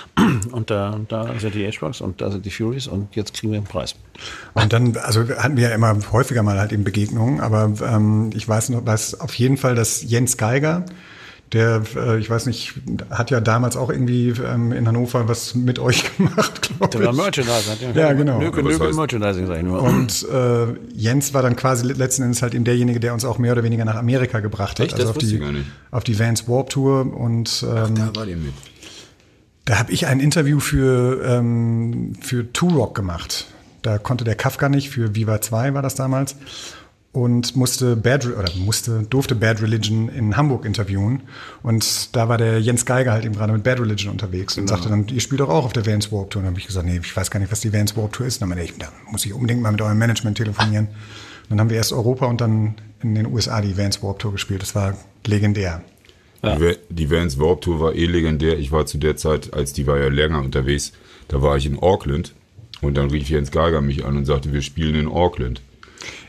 Und 0.52 0.70
da, 0.70 1.00
da 1.08 1.38
sind 1.38 1.54
die 1.54 1.66
H-Box 1.66 2.02
und 2.02 2.20
da 2.20 2.30
sind 2.30 2.44
die 2.44 2.50
Furies 2.50 2.86
und 2.86 3.16
jetzt 3.16 3.34
kriegen 3.34 3.52
wir 3.52 3.58
einen 3.58 3.66
Preis. 3.66 3.94
Und 4.54 4.72
dann, 4.72 4.96
also 4.96 5.26
hatten 5.28 5.56
wir 5.56 5.68
ja 5.68 5.74
immer 5.74 5.96
häufiger 6.12 6.42
mal 6.42 6.58
halt 6.58 6.72
eben 6.72 6.84
Begegnungen, 6.84 7.40
aber 7.40 7.72
ähm, 7.82 8.30
ich 8.34 8.46
weiß 8.46 8.70
noch, 8.70 8.84
dass 8.84 9.18
auf 9.18 9.34
jeden 9.34 9.56
Fall, 9.56 9.74
dass 9.74 10.02
Jens 10.02 10.36
Geiger, 10.36 10.84
der, 11.52 11.82
äh, 11.96 12.18
ich 12.18 12.30
weiß 12.30 12.46
nicht, 12.46 12.74
hat 13.10 13.30
ja 13.30 13.40
damals 13.40 13.76
auch 13.76 13.90
irgendwie 13.90 14.28
ähm, 14.28 14.70
in 14.72 14.86
Hannover 14.86 15.28
was 15.28 15.54
mit 15.54 15.78
euch 15.78 16.16
gemacht, 16.16 16.62
glaube 16.62 16.84
ich. 16.84 16.90
Der 16.90 17.04
war 17.06 17.12
Merchandising. 17.12 17.94
Ja, 17.94 18.00
ja 18.00 18.12
genau. 18.12 18.38
Nöke, 18.38 18.62
Nöke 18.62 18.92
Merchandising, 18.92 19.46
sag 19.46 19.56
ich 19.58 19.64
nur. 19.64 19.82
Und 19.82 20.26
äh, 20.32 20.66
Jens 20.94 21.34
war 21.34 21.42
dann 21.42 21.56
quasi 21.56 21.86
letzten 21.92 22.22
Endes 22.22 22.42
halt 22.42 22.54
eben 22.54 22.64
derjenige, 22.64 23.00
der 23.00 23.14
uns 23.14 23.24
auch 23.24 23.38
mehr 23.38 23.52
oder 23.52 23.64
weniger 23.64 23.84
nach 23.84 23.96
Amerika 23.96 24.40
gebracht 24.40 24.78
hat. 24.78 24.86
Echt? 24.86 24.94
Also 24.94 25.10
auf 25.10 25.18
die, 25.18 25.42
auf 25.90 26.04
die 26.04 26.18
Vans 26.18 26.48
Warp 26.48 26.70
Tour. 26.70 27.12
Und, 27.14 27.64
ähm, 27.68 27.76
Ach, 27.76 27.88
da 28.12 28.16
war 28.16 28.26
die 28.26 28.36
mit. 28.36 28.54
Da 29.64 29.78
habe 29.78 29.92
ich 29.92 30.06
ein 30.06 30.20
Interview 30.20 30.60
für, 30.60 31.22
ähm, 31.24 32.14
für 32.20 32.52
Two 32.52 32.68
Rock 32.68 32.94
gemacht. 32.94 33.46
Da 33.82 33.98
konnte 33.98 34.24
der 34.24 34.34
Kafka 34.34 34.68
nicht, 34.68 34.90
für 34.90 35.14
Viva 35.14 35.40
2 35.40 35.74
war 35.74 35.82
das 35.82 35.94
damals 35.94 36.36
und 37.12 37.56
musste 37.56 37.96
Bad 37.96 38.26
oder 38.26 38.52
musste 38.56 39.02
durfte 39.02 39.34
Bad 39.34 39.60
Religion 39.62 40.08
in 40.08 40.36
Hamburg 40.36 40.64
interviewen. 40.64 41.22
Und 41.62 42.14
da 42.14 42.28
war 42.28 42.38
der 42.38 42.60
Jens 42.60 42.86
Geiger 42.86 43.12
halt 43.12 43.24
eben 43.24 43.34
gerade 43.34 43.52
mit 43.52 43.64
Bad 43.64 43.80
Religion 43.80 44.12
unterwegs 44.12 44.56
und 44.56 44.66
genau. 44.66 44.76
sagte 44.76 44.90
dann 44.90 45.08
ihr 45.08 45.20
spielt 45.20 45.40
doch 45.40 45.48
auch 45.48 45.64
auf 45.64 45.72
der 45.72 45.86
Vans 45.86 46.12
Warp 46.12 46.30
Tour. 46.30 46.40
Und 46.40 46.44
dann 46.44 46.52
habe 46.52 46.60
ich 46.60 46.66
gesagt 46.66 46.86
nee 46.86 47.00
ich 47.02 47.16
weiß 47.16 47.30
gar 47.30 47.40
nicht 47.40 47.50
was 47.50 47.60
die 47.60 47.72
Vans 47.72 47.96
Warp 47.96 48.12
Tour 48.12 48.26
ist. 48.26 48.36
Und 48.36 48.42
dann 48.42 48.48
meinte 48.50 48.64
ich 48.64 48.78
da 48.78 48.88
muss 49.10 49.26
ich 49.26 49.34
unbedingt 49.34 49.60
mal 49.60 49.72
mit 49.72 49.82
eurem 49.82 49.98
Management 49.98 50.36
telefonieren. 50.36 50.86
Und 50.86 51.50
dann 51.50 51.60
haben 51.60 51.70
wir 51.70 51.78
erst 51.78 51.92
Europa 51.92 52.26
und 52.26 52.40
dann 52.40 52.76
in 53.02 53.16
den 53.16 53.26
USA 53.26 53.60
die 53.60 53.76
Vans 53.76 54.02
Warp 54.04 54.20
Tour 54.20 54.32
gespielt. 54.32 54.62
Das 54.62 54.76
war 54.76 54.96
legendär. 55.26 55.82
Ja. 56.44 56.56
Die 56.88 57.10
Vans 57.10 57.40
Warp 57.40 57.62
Tour 57.62 57.80
war 57.80 57.94
eh 57.94 58.06
legendär. 58.06 58.56
Ich 58.56 58.70
war 58.70 58.86
zu 58.86 58.98
der 58.98 59.16
Zeit, 59.16 59.52
als 59.52 59.72
die 59.72 59.86
war 59.88 59.98
ja 59.98 60.08
länger 60.08 60.40
unterwegs, 60.40 60.92
da 61.26 61.42
war 61.42 61.56
ich 61.56 61.66
in 61.66 61.78
Auckland. 61.78 62.34
Und 62.80 62.96
dann 62.96 63.10
rief 63.10 63.28
Jens 63.28 63.50
Geiger 63.50 63.80
mich 63.80 64.06
an 64.06 64.16
und 64.16 64.24
sagte, 64.24 64.52
wir 64.52 64.62
spielen 64.62 64.94
in 64.94 65.08
Auckland 65.08 65.60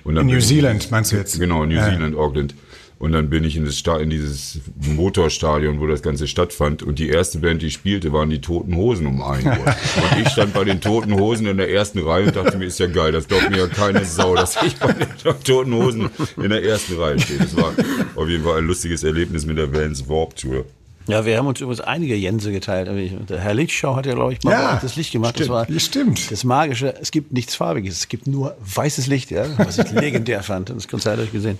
in 0.05 0.13
New 0.13 0.39
Zealand 0.39 0.89
meinst 0.91 1.11
du 1.11 1.15
jetzt? 1.15 1.39
Genau, 1.39 1.65
New 1.65 1.79
Zealand, 1.79 2.15
Auckland. 2.15 2.55
Und 3.01 3.13
dann 3.13 3.31
bin 3.31 3.43
ich 3.43 3.57
in, 3.57 3.65
das 3.65 3.81
in 3.99 4.11
dieses 4.11 4.59
Motorstadion, 4.79 5.79
wo 5.79 5.87
das 5.87 6.03
Ganze 6.03 6.27
stattfand. 6.27 6.83
Und 6.83 6.99
die 6.99 7.09
erste 7.09 7.39
Band, 7.39 7.63
die 7.63 7.71
spielte, 7.71 8.13
waren 8.13 8.29
die 8.29 8.41
Toten 8.41 8.75
Hosen 8.75 9.07
um 9.07 9.23
ein 9.23 9.43
Uhr. 9.43 9.53
und 9.55 10.21
ich 10.21 10.29
stand 10.29 10.53
bei 10.53 10.63
den 10.63 10.81
Toten 10.81 11.19
Hosen 11.19 11.47
in 11.47 11.57
der 11.57 11.71
ersten 11.71 11.97
Reihe 11.97 12.27
und 12.27 12.35
dachte 12.35 12.59
mir, 12.59 12.65
ist 12.65 12.77
ja 12.77 12.85
geil, 12.85 13.11
das 13.11 13.27
glaubt 13.27 13.49
mir 13.49 13.57
ja 13.57 13.67
keine 13.67 14.05
Sau, 14.05 14.35
dass 14.35 14.61
ich 14.61 14.75
bei 14.75 14.93
den 14.93 15.07
Toten 15.43 15.73
Hosen 15.73 16.11
in 16.37 16.49
der 16.51 16.63
ersten 16.63 16.95
Reihe 17.01 17.19
stehe. 17.19 17.39
Das 17.39 17.57
war 17.57 17.73
auf 18.15 18.29
jeden 18.29 18.43
Fall 18.43 18.59
ein 18.59 18.67
lustiges 18.67 19.03
Erlebnis 19.03 19.47
mit 19.47 19.57
der 19.57 19.73
Vans 19.73 20.07
Warp 20.07 20.35
Tour. 20.35 20.65
Ja, 21.07 21.25
wir 21.25 21.37
haben 21.37 21.47
uns 21.47 21.59
übrigens 21.59 21.81
einige 21.81 22.15
Jense 22.15 22.51
geteilt. 22.51 22.87
Der 23.29 23.39
Herr 23.39 23.53
Lichtschau 23.53 23.95
hat 23.95 24.05
ja, 24.05 24.13
glaube 24.13 24.33
ich, 24.33 24.43
mal 24.43 24.51
Ja, 24.51 24.79
das 24.81 24.95
Licht 24.95 25.11
gemacht. 25.11 25.35
stimmt, 25.35 25.49
das 25.49 25.53
war 25.69 25.79
stimmt. 25.79 26.31
Das 26.31 26.43
Magische, 26.43 26.93
es 27.01 27.11
gibt 27.11 27.31
nichts 27.33 27.55
Farbiges, 27.55 27.97
es 27.97 28.07
gibt 28.07 28.27
nur 28.27 28.55
weißes 28.59 29.07
Licht, 29.07 29.31
ja, 29.31 29.45
was 29.57 29.77
ich 29.79 29.91
legendär 29.91 30.43
fand. 30.43 30.69
Das 30.69 30.87
Konzert 30.87 31.13
habe 31.17 31.23
ich 31.25 31.31
gesehen. 31.31 31.57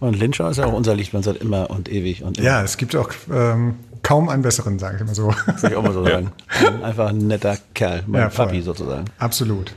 Und 0.00 0.18
Linschau 0.18 0.48
ist 0.48 0.56
ja 0.56 0.64
auch 0.66 0.72
unser 0.72 0.94
Lichtmann 0.94 1.22
seit 1.22 1.36
immer 1.36 1.68
und 1.70 1.90
ewig. 1.90 2.22
Und 2.22 2.38
immer. 2.38 2.46
Ja, 2.46 2.62
es 2.62 2.78
gibt 2.78 2.96
auch 2.96 3.10
ähm, 3.32 3.74
kaum 4.02 4.28
einen 4.30 4.42
besseren, 4.42 4.78
sage 4.78 4.96
ich 4.96 5.02
immer 5.02 5.14
so. 5.14 5.26
Würde 5.28 5.68
ich 5.68 5.74
auch 5.76 5.82
mal 5.82 5.92
so 5.92 6.04
sagen. 6.06 6.32
Einfach 6.82 7.10
ein 7.10 7.18
netter 7.18 7.58
Kerl, 7.74 8.02
mein 8.06 8.22
Ja. 8.22 8.28
Papi 8.28 8.62
sozusagen. 8.62 9.04
Absolut. 9.18 9.74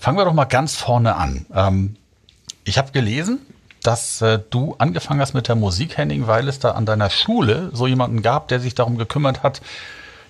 Fangen 0.00 0.16
wir 0.16 0.24
doch 0.24 0.32
mal 0.32 0.46
ganz 0.46 0.74
vorne 0.74 1.16
an. 1.16 1.44
Ähm, 1.54 1.96
ich 2.64 2.78
habe 2.78 2.92
gelesen, 2.92 3.40
dass 3.88 4.20
äh, 4.20 4.38
du 4.50 4.74
angefangen 4.76 5.18
hast 5.18 5.32
mit 5.32 5.48
der 5.48 5.54
Musik, 5.54 5.96
Henning, 5.96 6.26
weil 6.26 6.46
es 6.46 6.58
da 6.58 6.72
an 6.72 6.84
deiner 6.84 7.08
Schule 7.08 7.70
so 7.72 7.86
jemanden 7.86 8.20
gab, 8.20 8.48
der 8.48 8.60
sich 8.60 8.74
darum 8.74 8.98
gekümmert 8.98 9.42
hat, 9.42 9.62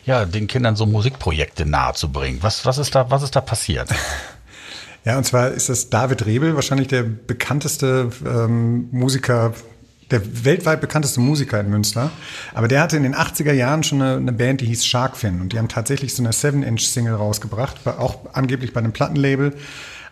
ja, 0.05 0.27
den 0.27 0.47
Kindern 0.47 0.77
so 0.77 0.87
Musikprojekte 0.87 1.67
nahezubringen. 1.67 2.41
Was, 2.41 2.65
was, 2.67 2.79
ist, 2.79 2.95
da, 2.95 3.11
was 3.11 3.25
ist 3.25 3.35
da 3.35 3.41
passiert? 3.41 3.91
Ja, 5.05 5.17
und 5.17 5.25
zwar 5.25 5.49
ist 5.53 5.71
das 5.71 5.88
David 5.88 6.27
Rebel, 6.27 6.55
wahrscheinlich 6.55 6.88
der 6.88 7.03
bekannteste 7.03 8.11
ähm, 8.27 8.88
Musiker, 8.91 9.55
der 10.11 10.45
weltweit 10.45 10.83
bekannteste 10.83 11.21
Musiker 11.21 11.59
in 11.61 11.71
Münster. 11.71 12.11
Aber 12.53 12.69
der 12.69 12.83
hatte 12.83 12.99
in 12.99 13.05
den 13.05 13.15
80er 13.15 13.53
Jahren 13.53 13.85
schon 13.85 14.03
eine, 14.03 14.17
eine 14.17 14.33
Band, 14.33 14.61
die 14.61 14.67
hieß 14.67 14.85
Sharkfin. 14.85 15.41
Und 15.41 15.55
die 15.55 15.59
haben 15.59 15.69
tatsächlich 15.69 16.15
so 16.15 16.23
eine 16.23 16.33
7-Inch-Single 16.33 17.15
rausgebracht, 17.15 17.87
auch 17.87 18.19
angeblich 18.35 18.75
bei 18.75 18.81
einem 18.81 18.93
Plattenlabel. 18.93 19.55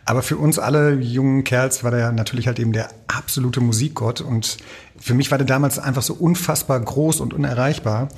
Aber 0.07 0.23
für 0.23 0.37
uns 0.37 0.61
alle 0.61 0.95
jungen 0.95 1.43
Kerls 1.43 1.83
war 1.83 1.91
der 1.91 2.13
natürlich 2.13 2.47
halt 2.47 2.61
eben 2.61 2.73
der 2.73 2.91
absolute 3.09 3.61
Musikgott. 3.61 4.21
Und 4.21 4.57
für 4.99 5.15
mich 5.15 5.33
war 5.33 5.39
der 5.39 5.49
damals 5.49 5.81
einfach 5.81 6.03
so 6.03 6.15
unfassbar 6.15 6.79
groß 6.79 7.21
und 7.21 7.35
unerreichbar. 7.35 8.09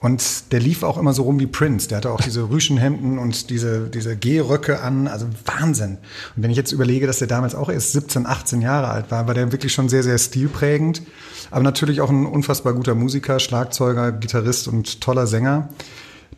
Und 0.00 0.52
der 0.52 0.60
lief 0.60 0.82
auch 0.82 0.96
immer 0.96 1.12
so 1.12 1.22
rum 1.22 1.38
wie 1.38 1.46
Prince. 1.46 1.88
Der 1.88 1.98
hatte 1.98 2.10
auch 2.10 2.20
diese 2.20 2.48
Rüschenhemden 2.48 3.18
und 3.18 3.50
diese, 3.50 3.88
diese 3.88 4.16
Gehröcke 4.16 4.80
an. 4.80 5.06
Also 5.06 5.26
Wahnsinn. 5.44 5.98
Und 6.34 6.42
wenn 6.42 6.50
ich 6.50 6.56
jetzt 6.56 6.72
überlege, 6.72 7.06
dass 7.06 7.18
der 7.18 7.28
damals 7.28 7.54
auch 7.54 7.68
erst 7.68 7.92
17, 7.92 8.26
18 8.26 8.62
Jahre 8.62 8.88
alt 8.88 9.10
war, 9.10 9.26
war 9.26 9.34
der 9.34 9.52
wirklich 9.52 9.72
schon 9.74 9.90
sehr, 9.90 10.02
sehr 10.02 10.16
stilprägend. 10.16 11.02
Aber 11.50 11.62
natürlich 11.62 12.00
auch 12.00 12.10
ein 12.10 12.24
unfassbar 12.24 12.72
guter 12.72 12.94
Musiker, 12.94 13.38
Schlagzeuger, 13.38 14.12
Gitarrist 14.12 14.66
und 14.66 15.02
toller 15.02 15.26
Sänger. 15.26 15.68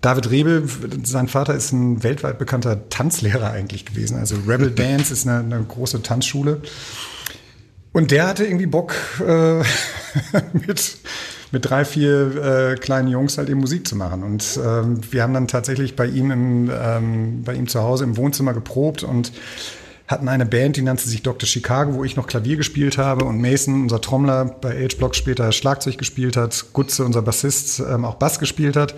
David 0.00 0.30
Rebel, 0.30 0.68
sein 1.04 1.28
Vater 1.28 1.54
ist 1.54 1.72
ein 1.72 2.02
weltweit 2.02 2.38
bekannter 2.38 2.88
Tanzlehrer 2.88 3.50
eigentlich 3.50 3.84
gewesen. 3.84 4.18
Also 4.18 4.36
Rebel 4.46 4.70
Dance 4.74 5.12
ist 5.12 5.26
eine, 5.26 5.38
eine 5.40 5.64
große 5.64 6.02
Tanzschule. 6.02 6.60
Und 7.92 8.10
der 8.10 8.26
hatte 8.26 8.44
irgendwie 8.44 8.66
Bock, 8.66 8.94
äh, 9.26 9.60
mit, 10.52 10.98
mit 11.50 11.64
drei, 11.64 11.84
vier 11.84 12.72
äh, 12.72 12.74
kleinen 12.74 13.08
Jungs 13.08 13.38
halt 13.38 13.48
eben 13.48 13.60
Musik 13.60 13.88
zu 13.88 13.96
machen. 13.96 14.22
Und 14.22 14.60
ähm, 14.62 15.00
wir 15.10 15.22
haben 15.22 15.32
dann 15.32 15.48
tatsächlich 15.48 15.96
bei 15.96 16.06
ihm, 16.06 16.30
im, 16.30 16.70
ähm, 16.70 17.42
bei 17.42 17.54
ihm 17.54 17.68
zu 17.68 17.82
Hause 17.82 18.04
im 18.04 18.16
Wohnzimmer 18.16 18.52
geprobt 18.52 19.02
und 19.02 19.32
hatten 20.08 20.28
eine 20.28 20.46
Band, 20.46 20.76
die 20.76 20.82
nannte 20.82 21.08
sich 21.08 21.22
Dr. 21.22 21.48
Chicago, 21.48 21.94
wo 21.94 22.04
ich 22.04 22.16
noch 22.16 22.26
Klavier 22.26 22.56
gespielt 22.56 22.96
habe 22.96 23.24
und 23.24 23.40
Mason, 23.40 23.82
unser 23.82 24.00
Trommler, 24.00 24.44
bei 24.44 24.84
Age 24.84 24.96
Block 24.96 25.16
später 25.16 25.50
Schlagzeug 25.50 25.98
gespielt 25.98 26.36
hat, 26.36 26.66
Gutze, 26.72 27.04
unser 27.04 27.22
Bassist, 27.22 27.80
ähm, 27.80 28.04
auch 28.04 28.14
Bass 28.14 28.38
gespielt 28.38 28.76
hat. 28.76 28.94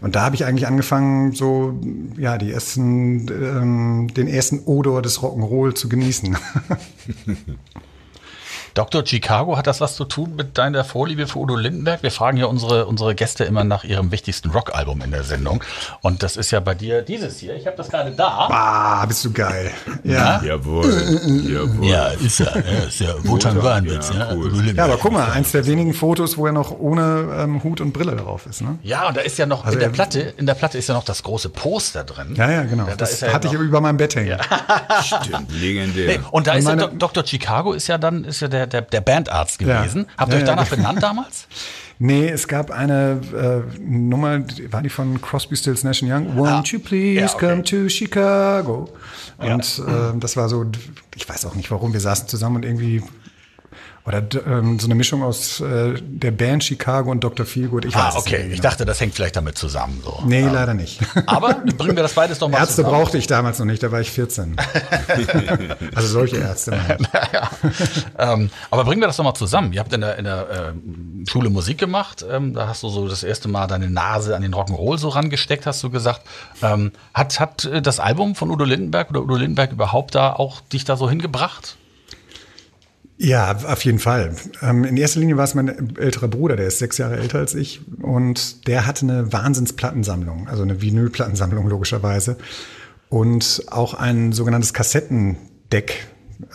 Und 0.00 0.14
da 0.14 0.22
habe 0.22 0.36
ich 0.36 0.44
eigentlich 0.44 0.66
angefangen, 0.66 1.32
so 1.32 1.80
ja 2.16 2.38
die 2.38 2.52
ersten, 2.52 3.26
ähm, 3.28 4.08
den 4.14 4.28
ersten 4.28 4.60
Odor 4.66 5.02
des 5.02 5.20
Rock'n'Roll 5.20 5.74
zu 5.74 5.88
genießen. 5.88 6.36
Dr. 8.76 9.06
Chicago, 9.06 9.56
hat 9.56 9.66
das 9.66 9.80
was 9.80 9.96
zu 9.96 10.04
tun 10.04 10.34
mit 10.36 10.58
deiner 10.58 10.84
Vorliebe 10.84 11.26
für 11.26 11.38
Udo 11.38 11.56
Lindenberg? 11.56 12.02
Wir 12.02 12.10
fragen 12.10 12.36
ja 12.36 12.44
unsere, 12.44 12.84
unsere 12.84 13.14
Gäste 13.14 13.44
immer 13.44 13.64
nach 13.64 13.84
ihrem 13.84 14.10
wichtigsten 14.12 14.50
Rockalbum 14.50 15.00
in 15.00 15.12
der 15.12 15.24
Sendung. 15.24 15.64
Und 16.02 16.22
das 16.22 16.36
ist 16.36 16.50
ja 16.50 16.60
bei 16.60 16.74
dir 16.74 17.00
dieses 17.00 17.38
hier. 17.38 17.54
Ich 17.56 17.66
habe 17.66 17.74
das 17.78 17.88
gerade 17.88 18.10
da. 18.12 18.26
ah, 18.50 19.06
bist 19.06 19.24
du 19.24 19.32
geil. 19.32 19.70
Ja. 20.04 20.42
Jawohl. 20.44 20.84
Jawohl. 21.50 21.86
Ja, 21.88 22.08
ist 22.08 22.38
ja. 22.40 22.46
ja 22.54 22.84
ist 22.86 23.00
ja 23.00 23.14
Wotan 23.24 23.62
Warnwitz. 23.62 24.10
Ja, 24.10 24.18
Ja, 24.18 24.34
cool. 24.34 24.46
Udo 24.48 24.56
Lindenberg. 24.56 24.76
Ja, 24.76 24.84
aber 24.84 24.98
guck 24.98 25.12
mal, 25.12 25.30
eins 25.30 25.52
der 25.52 25.64
wenigen 25.66 25.94
Fotos, 25.94 26.36
wo 26.36 26.44
er 26.46 26.52
noch 26.52 26.70
ohne 26.78 27.34
ähm, 27.38 27.64
Hut 27.64 27.80
und 27.80 27.92
Brille 27.94 28.14
drauf 28.14 28.44
ist. 28.44 28.60
Ne? 28.60 28.78
Ja, 28.82 29.08
und 29.08 29.16
da 29.16 29.22
ist 29.22 29.38
ja 29.38 29.46
noch 29.46 29.64
Also 29.64 29.76
in 29.76 29.80
der 29.80 29.88
er- 29.88 29.92
Platte, 29.92 30.20
in 30.20 30.44
der 30.44 30.54
Platte 30.54 30.76
ist 30.76 30.88
ja 30.88 30.94
noch 30.94 31.04
das 31.04 31.22
große 31.22 31.48
Poster 31.48 32.04
drin. 32.04 32.34
Ja, 32.36 32.50
ja, 32.50 32.62
genau. 32.64 32.84
Da, 32.84 32.90
da 32.90 32.96
das 32.96 33.20
ja 33.22 33.32
hatte 33.32 33.46
ich 33.48 33.54
über 33.54 33.80
meinem 33.80 33.96
Bett 33.96 34.16
hängen. 34.16 34.38
Stimmt, 35.02 35.50
legendär. 35.58 36.18
Nee, 36.18 36.20
und 36.30 36.46
da 36.46 36.52
Und 36.52 36.58
ist 36.58 36.68
Dok- 36.68 36.98
Dr. 36.98 37.24
Chicago 37.26 37.72
ist 37.72 37.86
ja 37.86 37.96
dann 37.96 38.24
ist 38.24 38.40
ja 38.40 38.48
der, 38.48 38.65
der, 38.66 38.82
der 38.82 39.00
Bandarzt 39.00 39.60
Ja. 39.60 39.80
gewesen. 39.82 40.06
Habt 40.18 40.32
Ja, 40.32 40.38
ihr 40.38 40.42
euch 40.42 40.48
danach 40.48 40.68
benannt 40.68 41.02
damals? 41.02 41.46
Nee, 41.98 42.28
es 42.28 42.46
gab 42.46 42.70
eine 42.70 43.22
äh, 43.34 43.80
Nummer, 43.80 44.40
war 44.70 44.82
die 44.82 44.90
von 44.90 45.18
Crosby, 45.22 45.56
Stills, 45.56 45.82
Nash 45.82 46.02
Young? 46.02 46.36
Won't 46.38 46.70
you 46.70 46.78
please 46.78 47.18
Ja, 47.20 47.32
okay. 47.34 47.48
come 47.48 47.62
to 47.64 47.88
Chicago? 47.88 48.90
Und 49.38 49.78
äh, 49.88 50.18
das 50.20 50.36
war 50.36 50.50
so, 50.50 50.66
ich 51.14 51.26
weiß 51.26 51.46
auch 51.46 51.54
nicht 51.54 51.70
warum, 51.70 51.94
wir 51.94 52.00
saßen 52.00 52.28
zusammen 52.28 52.56
und 52.56 52.64
irgendwie, 52.66 53.02
oder 54.06 54.22
ähm, 54.46 54.78
so 54.78 54.86
eine 54.86 54.94
Mischung 54.94 55.22
aus 55.22 55.60
äh, 55.60 55.94
der 56.00 56.30
Band 56.30 56.62
Chicago 56.64 57.10
und 57.10 57.24
Dr. 57.24 57.44
Feelgood. 57.44 57.84
Ich 57.84 57.96
Ah, 57.96 58.08
weiß 58.08 58.16
okay. 58.16 58.36
nicht 58.38 58.44
Ich 58.46 58.50
genau. 58.56 58.62
dachte, 58.62 58.84
das 58.84 59.00
hängt 59.00 59.14
vielleicht 59.14 59.36
damit 59.36 59.58
zusammen. 59.58 60.00
So. 60.04 60.22
Nee, 60.24 60.42
leider 60.46 60.74
nicht. 60.74 61.00
Aber 61.26 61.54
bringen 61.54 61.96
wir 61.96 62.02
das 62.02 62.14
beides 62.14 62.38
doch 62.38 62.48
mal 62.48 62.58
Ärzte 62.58 62.76
zusammen. 62.76 62.94
brauchte 62.94 63.18
ich 63.18 63.26
damals 63.26 63.58
noch 63.58 63.66
nicht, 63.66 63.82
da 63.82 63.90
war 63.90 64.00
ich 64.00 64.10
14. 64.10 64.56
also 65.94 66.08
solche 66.08 66.36
Ärzte. 66.36 66.70
meine 66.72 66.98
ich. 67.00 67.08
ja. 67.32 67.50
ähm, 68.32 68.50
aber 68.70 68.84
bringen 68.84 69.00
wir 69.00 69.06
das 69.08 69.16
doch 69.16 69.24
mal 69.24 69.34
zusammen. 69.34 69.72
Ihr 69.72 69.80
habt 69.80 69.92
in 69.92 70.00
der, 70.00 70.16
in 70.18 70.24
der 70.24 70.72
ähm, 70.74 71.24
Schule 71.28 71.50
Musik 71.50 71.78
gemacht. 71.78 72.24
Ähm, 72.30 72.54
da 72.54 72.68
hast 72.68 72.82
du 72.82 72.88
so 72.88 73.08
das 73.08 73.22
erste 73.22 73.48
Mal 73.48 73.66
deine 73.66 73.90
Nase 73.90 74.36
an 74.36 74.42
den 74.42 74.54
Rock'n'Roll 74.54 74.98
so 74.98 75.08
rangesteckt, 75.08 75.66
hast 75.66 75.82
du 75.82 75.90
gesagt. 75.90 76.22
Ähm, 76.62 76.92
hat, 77.14 77.40
hat 77.40 77.64
äh, 77.64 77.82
das 77.82 78.00
Album 78.00 78.34
von 78.34 78.50
Udo 78.50 78.64
Lindenberg 78.64 79.10
oder 79.10 79.22
Udo 79.22 79.36
Lindenberg 79.36 79.72
überhaupt 79.72 80.14
da 80.14 80.32
auch 80.32 80.60
dich 80.60 80.84
da 80.84 80.96
so 80.96 81.08
hingebracht? 81.10 81.76
Ja, 83.18 83.56
auf 83.66 83.82
jeden 83.84 83.98
Fall. 83.98 84.34
Ähm, 84.60 84.84
in 84.84 84.96
erster 84.96 85.20
Linie 85.20 85.36
war 85.36 85.44
es 85.44 85.54
mein 85.54 85.96
älterer 85.96 86.28
Bruder, 86.28 86.56
der 86.56 86.66
ist 86.66 86.78
sechs 86.78 86.98
Jahre 86.98 87.16
älter 87.16 87.38
als 87.38 87.54
ich 87.54 87.80
und 88.02 88.66
der 88.66 88.86
hatte 88.86 89.06
eine 89.06 89.32
Wahnsinnsplattensammlung, 89.32 90.48
also 90.48 90.62
eine 90.62 90.82
Vinylplattensammlung 90.82 91.66
logischerweise 91.68 92.36
und 93.08 93.62
auch 93.68 93.94
ein 93.94 94.32
sogenanntes 94.32 94.74
Kassettendeck. 94.74 96.08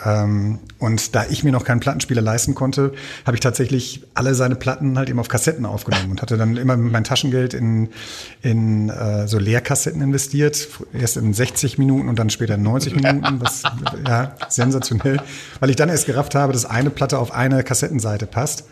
Ähm, 0.06 0.60
und 0.80 1.16
da 1.16 1.26
ich 1.30 1.44
mir 1.44 1.52
noch 1.52 1.64
keinen 1.64 1.80
Plattenspieler 1.80 2.22
leisten 2.22 2.56
konnte, 2.56 2.94
habe 3.26 3.36
ich 3.36 3.40
tatsächlich 3.40 4.04
alle 4.14 4.36
seine 4.36 4.56
Platten 4.56 4.98
halt 4.98 5.10
eben 5.10 5.20
auf 5.20 5.28
Kassetten 5.28 5.66
aufgenommen 5.66 6.12
und 6.12 6.22
hatte 6.22 6.38
dann 6.38 6.58
immer 6.58 6.78
mein 6.78 7.04
Taschengeld 7.04 7.54
in, 7.54 7.90
in 8.42 8.90
äh, 8.90 9.28
so 9.28 9.40
Leerkassetten 9.40 10.02
investiert. 10.02 10.68
Erst 10.94 11.18
in 11.18 11.34
60 11.34 11.78
Minuten 11.78 12.10
und 12.10 12.20
dann 12.20 12.30
später 12.30 12.56
in 12.56 12.64
90 12.64 12.96
Minuten. 12.96 13.42
Was, 13.42 13.64
ja, 14.08 14.36
sensationell. 14.50 15.20
Weil 15.60 15.70
ich 15.70 15.76
dann 15.76 15.90
erst 15.90 16.06
gerafft 16.06 16.36
habe, 16.36 16.54
dass 16.54 16.66
eine 16.66 16.90
Platte 16.90 17.20
auf 17.20 17.32
eine 17.32 17.64
Kassettenseite 17.64 18.28
passt. 18.28 18.66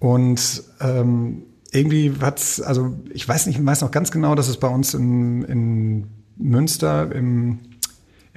Und 0.00 0.62
ähm, 0.80 1.42
irgendwie 1.70 2.14
hat's, 2.20 2.60
also 2.60 2.96
ich 3.12 3.28
weiß 3.28 3.46
nicht, 3.46 3.58
ich 3.58 3.66
weiß 3.66 3.82
noch 3.82 3.90
ganz 3.90 4.10
genau, 4.10 4.34
dass 4.34 4.48
es 4.48 4.56
bei 4.58 4.68
uns 4.68 4.94
in, 4.94 5.42
in 5.42 6.06
Münster 6.36 7.12
im, 7.12 7.58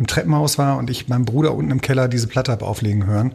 im 0.01 0.08
Treppenhaus 0.08 0.58
war 0.58 0.77
und 0.77 0.89
ich 0.89 1.08
meinem 1.10 1.25
Bruder 1.25 1.53
unten 1.53 1.70
im 1.70 1.79
Keller 1.79 2.08
diese 2.08 2.25
Platte 2.25 2.51
habe 2.51 2.65
auflegen 2.65 3.05
hören. 3.05 3.34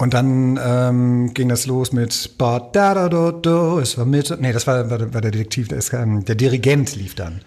Und 0.00 0.14
dann 0.14 0.58
ähm, 0.64 1.34
ging 1.34 1.50
das 1.50 1.66
los 1.66 1.92
mit 1.92 2.38
Ba 2.38 2.58
da 2.58 2.94
da 2.94 3.10
do 3.10 3.32
do. 3.32 3.78
Es 3.80 3.98
war 3.98 4.06
mit, 4.06 4.34
nee, 4.40 4.50
das 4.50 4.66
war, 4.66 4.88
war, 4.88 4.96
der- 4.96 5.12
war 5.12 5.20
der 5.20 5.30
Detektiv, 5.30 5.68
der, 5.68 5.76
ist, 5.76 5.92
ähm, 5.92 6.24
der 6.24 6.36
Dirigent 6.36 6.96
lief 6.96 7.14
dann. 7.14 7.42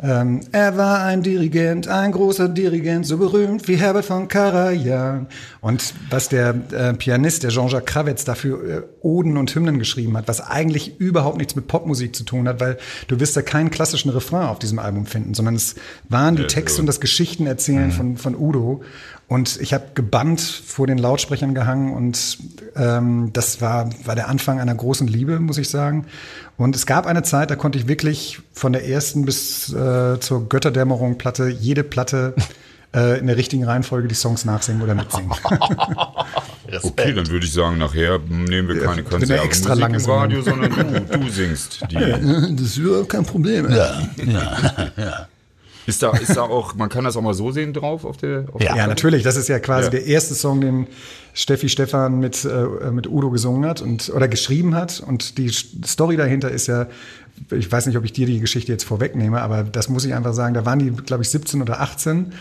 Ähm, 0.00 0.40
er 0.52 0.76
war 0.76 1.02
ein 1.04 1.24
Dirigent, 1.24 1.88
ein 1.88 2.12
großer 2.12 2.48
Dirigent, 2.48 3.06
so 3.08 3.18
berühmt 3.18 3.66
wie 3.66 3.74
Herbert 3.74 4.04
von 4.04 4.28
Karajan. 4.28 5.26
Und 5.60 5.92
was 6.10 6.28
der 6.28 6.54
äh, 6.70 6.94
Pianist, 6.94 7.42
der 7.42 7.50
Jean-Jacques 7.50 7.86
Krawetz, 7.92 8.24
dafür 8.24 8.62
äh, 8.62 8.82
Oden 9.02 9.36
und 9.36 9.52
Hymnen 9.52 9.80
geschrieben 9.80 10.16
hat, 10.16 10.28
was 10.28 10.40
eigentlich 10.40 11.00
überhaupt 11.00 11.38
nichts 11.38 11.56
mit 11.56 11.66
Popmusik 11.66 12.14
zu 12.14 12.22
tun 12.22 12.46
hat, 12.46 12.60
weil 12.60 12.78
du 13.08 13.18
wirst 13.18 13.36
da 13.36 13.42
keinen 13.42 13.70
klassischen 13.72 14.10
Refrain 14.10 14.46
auf 14.46 14.60
diesem 14.60 14.78
Album 14.78 15.06
finden, 15.06 15.34
sondern 15.34 15.56
es 15.56 15.74
waren 16.08 16.36
die 16.36 16.46
Texte 16.46 16.80
und 16.80 16.86
das 16.86 17.00
Geschichtenerzählen 17.00 17.90
von, 17.90 18.16
von 18.16 18.36
Udo. 18.36 18.82
Und 19.30 19.60
ich 19.60 19.72
habe 19.72 19.84
gebannt 19.94 20.40
vor 20.40 20.88
den 20.88 20.98
Lautsprechern 20.98 21.54
gehangen 21.54 21.94
und 21.94 22.36
ähm, 22.74 23.30
das 23.32 23.60
war, 23.60 23.88
war 24.04 24.16
der 24.16 24.28
Anfang 24.28 24.58
einer 24.58 24.74
großen 24.74 25.06
Liebe, 25.06 25.38
muss 25.38 25.56
ich 25.56 25.68
sagen. 25.68 26.06
Und 26.56 26.74
es 26.74 26.84
gab 26.84 27.06
eine 27.06 27.22
Zeit, 27.22 27.48
da 27.48 27.54
konnte 27.54 27.78
ich 27.78 27.86
wirklich 27.86 28.40
von 28.52 28.72
der 28.72 28.88
ersten 28.88 29.24
bis 29.24 29.72
äh, 29.72 30.18
zur 30.18 30.48
Götterdämmerung 30.48 31.16
Platte 31.16 31.46
jede 31.48 31.84
Platte 31.84 32.34
äh, 32.92 33.20
in 33.20 33.28
der 33.28 33.36
richtigen 33.36 33.62
Reihenfolge 33.62 34.08
die 34.08 34.16
Songs 34.16 34.44
nachsingen 34.44 34.82
oder 34.82 34.96
mitsingen. 34.96 35.30
Okay, 36.82 37.12
dann 37.12 37.26
würde 37.28 37.44
ich 37.44 37.52
sagen, 37.52 37.78
nachher 37.78 38.20
nehmen 38.28 38.68
wir 38.68 38.80
keine 38.80 39.02
bin 39.02 39.04
ja 39.04 39.10
Konzerte 39.10 39.42
extra 39.42 39.70
Musik 39.70 39.82
lange 39.82 39.98
im. 39.98 40.04
Radio, 40.08 40.42
sondern 40.42 40.70
du, 41.08 41.18
du 41.18 41.28
singst 41.28 41.80
die. 41.90 41.96
das 42.56 42.60
ist 42.60 42.76
überhaupt 42.76 43.08
kein 43.08 43.24
Problem. 43.24 43.68
Ja, 43.70 44.08
ja, 44.24 44.92
ja. 44.96 45.28
Ist 45.86 46.02
da, 46.02 46.10
ist 46.16 46.36
da 46.36 46.42
auch, 46.42 46.74
man 46.74 46.88
kann 46.88 47.04
das 47.04 47.16
auch 47.16 47.22
mal 47.22 47.34
so 47.34 47.50
sehen 47.50 47.72
drauf 47.72 48.04
auf 48.04 48.16
der, 48.16 48.44
auf 48.52 48.62
Ja. 48.62 48.76
Ja, 48.76 48.86
natürlich. 48.86 49.22
Das 49.22 49.36
ist 49.36 49.48
ja 49.48 49.58
quasi 49.58 49.84
Ja. 49.86 49.90
der 49.90 50.06
erste 50.06 50.34
Song, 50.34 50.60
den 50.60 50.86
Steffi 51.32 51.68
Stefan 51.68 52.18
mit, 52.20 52.44
äh, 52.44 52.90
mit 52.90 53.06
Udo 53.08 53.30
gesungen 53.30 53.68
hat 53.68 53.80
und 53.80 54.10
oder 54.14 54.28
geschrieben 54.28 54.74
hat. 54.74 55.00
Und 55.00 55.38
die 55.38 55.48
Story 55.50 56.16
dahinter 56.16 56.50
ist 56.50 56.66
ja, 56.66 56.86
ich 57.50 57.70
weiß 57.70 57.86
nicht, 57.86 57.96
ob 57.96 58.04
ich 58.04 58.12
dir 58.12 58.26
die 58.26 58.40
Geschichte 58.40 58.70
jetzt 58.72 58.84
vorwegnehme, 58.84 59.40
aber 59.40 59.62
das 59.62 59.88
muss 59.88 60.04
ich 60.04 60.14
einfach 60.14 60.34
sagen, 60.34 60.54
da 60.54 60.66
waren 60.66 60.78
die, 60.78 60.90
glaube 60.90 61.22
ich, 61.22 61.30
17 61.30 61.62
oder 61.62 61.80
18. 61.80 62.32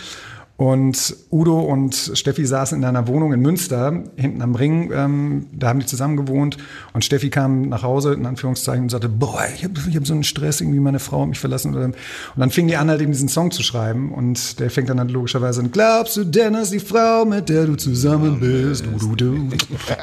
Und 0.60 1.16
Udo 1.32 1.58
und 1.62 2.12
Steffi 2.16 2.46
saßen 2.46 2.78
in 2.78 2.84
einer 2.84 3.08
Wohnung 3.08 3.32
in 3.32 3.40
Münster, 3.40 4.04
hinten 4.18 4.42
am 4.42 4.56
Ring. 4.56 4.92
Ähm, 4.94 5.48
da 5.54 5.70
haben 5.70 5.80
die 5.80 5.86
zusammen 5.86 6.18
gewohnt. 6.18 6.58
Und 6.92 7.06
Steffi 7.06 7.30
kam 7.30 7.70
nach 7.70 7.82
Hause, 7.82 8.12
in 8.12 8.26
Anführungszeichen, 8.26 8.84
und 8.84 8.90
sagte, 8.90 9.08
boah, 9.08 9.40
ich 9.56 9.64
habe 9.64 9.76
ich 9.88 9.96
hab 9.96 10.06
so 10.06 10.14
einen 10.14 10.26
Stress, 10.26 10.60
irgendwie 10.60 10.82
meine 10.82 11.00
Frau 11.00 11.22
hat 11.22 11.30
mich 11.30 11.40
verlassen. 11.40 11.74
Und 11.74 11.96
dann 12.36 12.50
fingen 12.50 12.68
die 12.68 12.76
an, 12.76 12.90
halt 12.90 13.00
eben 13.00 13.14
diesen 13.14 13.30
Song 13.30 13.52
zu 13.52 13.64
schreiben. 13.64 14.12
Und 14.12 14.60
der 14.60 14.70
fängt 14.70 14.90
dann 14.90 15.00
halt 15.00 15.12
logischerweise 15.12 15.62
an, 15.62 15.72
glaubst 15.72 16.18
du 16.18 16.26
denn, 16.26 16.52
dass 16.52 16.72
die 16.72 16.82
Frau, 16.82 17.24
mit 17.24 17.48
der 17.48 17.66
du 17.66 17.76
zusammen 17.76 18.42
bist, 18.42 18.86
du, 18.86 19.16
du, 19.16 19.16
du, 19.16 19.50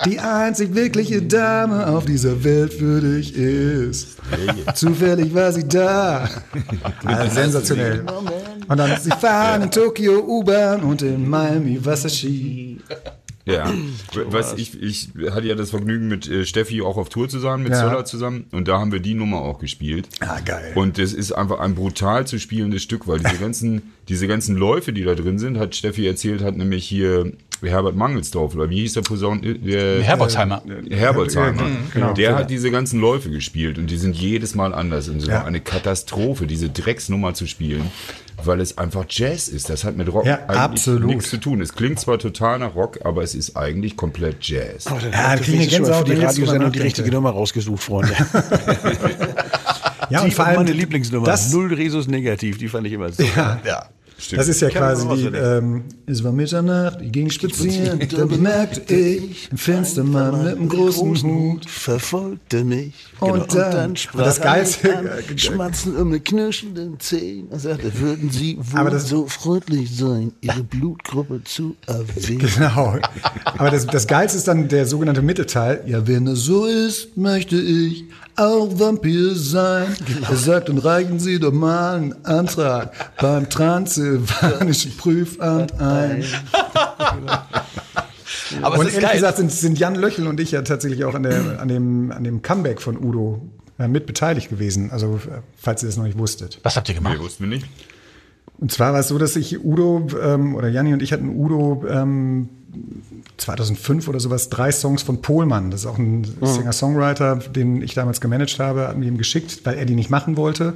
die 0.06 0.18
einzig 0.20 0.74
wirkliche 0.74 1.20
Dame 1.20 1.86
auf 1.86 2.06
dieser 2.06 2.42
Welt 2.44 2.72
für 2.72 3.02
dich 3.02 3.36
ist? 3.36 4.16
Zufällig 4.74 5.34
war 5.34 5.52
sie 5.52 5.68
da. 5.68 6.30
Also 7.04 7.34
sensationell. 7.34 8.04
Und 8.68 8.76
dann, 8.78 9.00
sie 9.00 9.10
fahren 9.10 9.62
in 9.62 9.70
Tokio 9.70 10.20
U-Bahn 10.20 10.82
und 10.82 11.02
in 11.02 11.28
Miami 11.28 11.84
Wasserski. 11.84 12.78
Ja, 13.48 13.72
was 14.28 14.54
ich, 14.54 14.82
ich 14.82 15.10
hatte 15.30 15.46
ja 15.46 15.54
das 15.54 15.70
Vergnügen 15.70 16.08
mit 16.08 16.28
äh, 16.28 16.44
Steffi 16.44 16.82
auch 16.82 16.96
auf 16.96 17.08
Tour 17.10 17.28
zu 17.28 17.38
sein, 17.38 17.62
mit 17.62 17.70
Ja. 17.70 17.80
Zoller 17.80 18.04
zusammen 18.04 18.46
und 18.50 18.66
da 18.66 18.80
haben 18.80 18.90
wir 18.90 18.98
die 18.98 19.14
Nummer 19.14 19.36
auch 19.42 19.60
gespielt. 19.60 20.08
Ah, 20.18 20.40
geil. 20.44 20.72
Und 20.74 20.98
es 20.98 21.12
ist 21.12 21.30
einfach 21.30 21.60
ein 21.60 21.76
brutal 21.76 22.26
zu 22.26 22.40
spielendes 22.40 22.82
Stück, 22.82 23.06
weil 23.06 23.20
diese 23.20 23.36
ganzen, 23.36 23.92
diese 24.08 24.26
ganzen 24.26 24.56
Läufe, 24.56 24.92
die 24.92 25.04
da 25.04 25.14
drin 25.14 25.38
sind, 25.38 25.58
hat 25.58 25.76
Steffi 25.76 26.08
erzählt, 26.08 26.42
hat 26.42 26.56
nämlich 26.56 26.84
hier 26.88 27.34
Herbert 27.62 27.96
Mangelsdorf, 27.96 28.54
oder 28.54 28.68
wie 28.70 28.80
hieß 28.80 28.94
der 28.94 29.02
Posaun? 29.02 29.40
Der, 29.42 30.02
Herbolzheimer. 30.02 30.62
Herbertsheimer. 30.90 31.62
Ja, 31.62 31.68
genau. 31.92 32.12
der 32.12 32.36
hat 32.36 32.50
diese 32.50 32.70
ganzen 32.70 33.00
Läufe 33.00 33.30
gespielt 33.30 33.78
und 33.78 33.88
die 33.90 33.96
sind 33.96 34.16
jedes 34.16 34.54
Mal 34.54 34.74
anders. 34.74 35.08
Und 35.08 35.18
es 35.18 35.26
Ja. 35.26 35.34
war 35.34 35.46
eine 35.46 35.60
Katastrophe, 35.60 36.46
diese 36.46 36.68
Drecksnummer 36.68 37.34
zu 37.34 37.46
spielen, 37.46 37.90
weil 38.44 38.60
es 38.60 38.76
einfach 38.78 39.04
Jazz 39.08 39.48
ist. 39.48 39.70
Das 39.70 39.84
hat 39.84 39.96
mit 39.96 40.12
Rock 40.12 40.26
Ja, 40.26 40.40
eigentlich 40.46 40.56
absolut. 40.58 41.06
nichts 41.06 41.30
zu 41.30 41.38
tun. 41.38 41.60
Es 41.60 41.72
klingt 41.74 41.98
zwar 41.98 42.18
total 42.18 42.58
nach 42.58 42.74
Rock, 42.74 42.98
aber 43.04 43.22
es 43.22 43.34
ist 43.34 43.56
eigentlich 43.56 43.96
komplett 43.96 44.36
Jazz. 44.46 44.86
Aber 44.86 45.00
dann 45.00 45.12
Ja, 45.12 45.34
ich 45.34 45.48
eine 45.48 45.66
Gänsehaut, 45.66 46.08
für 46.08 46.14
die 46.14 46.20
Radiosendung 46.22 46.72
die 46.72 46.80
richtige 46.80 47.10
Nummer 47.10 47.30
rausgesucht, 47.30 47.82
Freunde. 47.82 48.12
Ja, 50.08 50.20
die 50.20 50.26
und 50.26 50.34
vor 50.34 50.46
allem 50.46 50.58
meine 50.58 50.72
Lieblingsnummer. 50.72 51.26
Das, 51.26 51.52
Null 51.52 51.74
Resus 51.74 52.06
negativ, 52.06 52.58
die 52.58 52.68
fand 52.68 52.86
ich 52.86 52.92
immer 52.92 53.10
so. 53.10 53.24
ja, 53.24 53.58
Ja. 53.66 53.86
Stimmt. 54.18 54.40
das 54.40 54.48
ist 54.48 54.60
ja 54.62 54.70
quasi 54.70 55.06
auswendig. 55.06 55.40
ähm, 55.44 55.84
es 56.06 56.24
war 56.24 56.32
Mitternacht, 56.32 57.02
ich 57.02 57.12
ging 57.12 57.28
spazieren, 57.28 58.00
da 58.16 58.24
bemerkte 58.24 58.94
ich 58.94 59.52
ein 59.52 59.58
Fenstermann 59.58 60.42
mit 60.42 60.56
einem 60.56 60.68
großen 60.70 61.22
Hut. 61.22 61.68
verfolgte 61.68 62.64
mich. 62.64 62.94
Und 63.20 63.54
dann- 63.54 63.94
sprach 63.96 64.14
und 64.20 64.26
das 64.26 64.38
er 64.38 64.44
mich 64.58 64.78
Geilste- 64.80 64.96
an, 64.96 65.08
schmatzen 65.38 65.96
um 65.96 66.08
mit 66.08 66.24
knirschenden 66.24 66.98
Zähnen 66.98 67.48
und 67.48 67.60
sagte, 67.60 67.98
würden 68.00 68.30
Sie 68.30 68.56
wohl 68.60 68.80
Aber 68.80 68.90
das- 68.90 69.08
so 69.08 69.26
freundlich 69.26 69.94
sein, 69.94 70.32
Ihre 70.40 70.62
Blutgruppe 70.62 71.42
zu 71.44 71.76
erwähnen? 71.86 72.48
Genau. 72.56 72.98
Aber 73.44 73.70
das, 73.70 73.86
das 73.86 74.06
Geilste 74.06 74.38
ist 74.38 74.48
dann 74.48 74.68
der 74.68 74.86
sogenannte 74.86 75.20
Mittelteil. 75.22 75.82
Ja, 75.86 76.06
wenn 76.06 76.26
es 76.26 76.40
so 76.40 76.64
ist, 76.64 77.16
möchte 77.18 77.56
ich 77.56 78.04
auch 78.36 78.78
Vampir 78.78 79.34
sein. 79.34 79.96
Er 80.28 80.36
sagt, 80.36 80.68
dann 80.68 80.78
reichen 80.78 81.18
Sie 81.18 81.38
doch 81.38 81.52
mal 81.52 81.96
einen 81.96 82.24
Antrag 82.24 82.92
beim 83.20 83.48
Transsilvanischen 83.48 84.96
Prüfamt 84.96 85.78
ein. 85.80 86.24
Aber 88.62 88.78
Und 88.78 88.86
es 88.86 88.92
ist 88.94 89.02
ehrlich 89.02 89.12
gesagt 89.14 89.38
sind, 89.38 89.50
sind 89.50 89.78
Jan 89.78 89.94
Löchel 89.94 90.26
und 90.26 90.38
ich 90.40 90.52
ja 90.52 90.62
tatsächlich 90.62 91.04
auch 91.04 91.14
an, 91.14 91.24
der, 91.24 91.60
an, 91.60 91.68
dem, 91.68 92.12
an 92.12 92.22
dem 92.24 92.42
Comeback 92.42 92.80
von 92.80 92.96
Udo 92.96 93.42
äh, 93.78 93.88
mit 93.88 94.06
beteiligt 94.06 94.48
gewesen. 94.48 94.90
Also, 94.90 95.16
äh, 95.16 95.40
falls 95.56 95.82
ihr 95.82 95.88
das 95.88 95.96
noch 95.96 96.04
nicht 96.04 96.18
wusstet. 96.18 96.60
Was 96.62 96.76
habt 96.76 96.88
ihr 96.88 96.94
gemacht? 96.94 97.14
Nee, 97.18 97.24
wussten 97.24 97.44
wir 97.44 97.48
nicht. 97.48 97.66
Und 98.58 98.72
zwar 98.72 98.92
war 98.92 99.00
es 99.00 99.08
so, 99.08 99.18
dass 99.18 99.36
ich 99.36 99.64
Udo 99.64 100.06
ähm, 100.22 100.54
oder 100.54 100.68
Janni 100.68 100.92
und 100.92 101.02
ich 101.02 101.12
hatten 101.12 101.28
Udo 101.28 101.84
ähm, 101.88 102.48
2005 103.36 104.08
oder 104.08 104.20
sowas 104.20 104.48
drei 104.48 104.72
Songs 104.72 105.02
von 105.02 105.20
Pohlmann. 105.20 105.70
Das 105.70 105.80
ist 105.80 105.86
auch 105.86 105.98
ein 105.98 106.24
Singer-Songwriter, 106.40 107.36
den 107.36 107.82
ich 107.82 107.94
damals 107.94 108.20
gemanagt 108.20 108.58
habe, 108.58 108.88
hat 108.88 108.96
mir 108.96 109.06
ihm 109.06 109.18
geschickt, 109.18 109.60
weil 109.64 109.76
er 109.76 109.84
die 109.84 109.94
nicht 109.94 110.10
machen 110.10 110.36
wollte, 110.36 110.74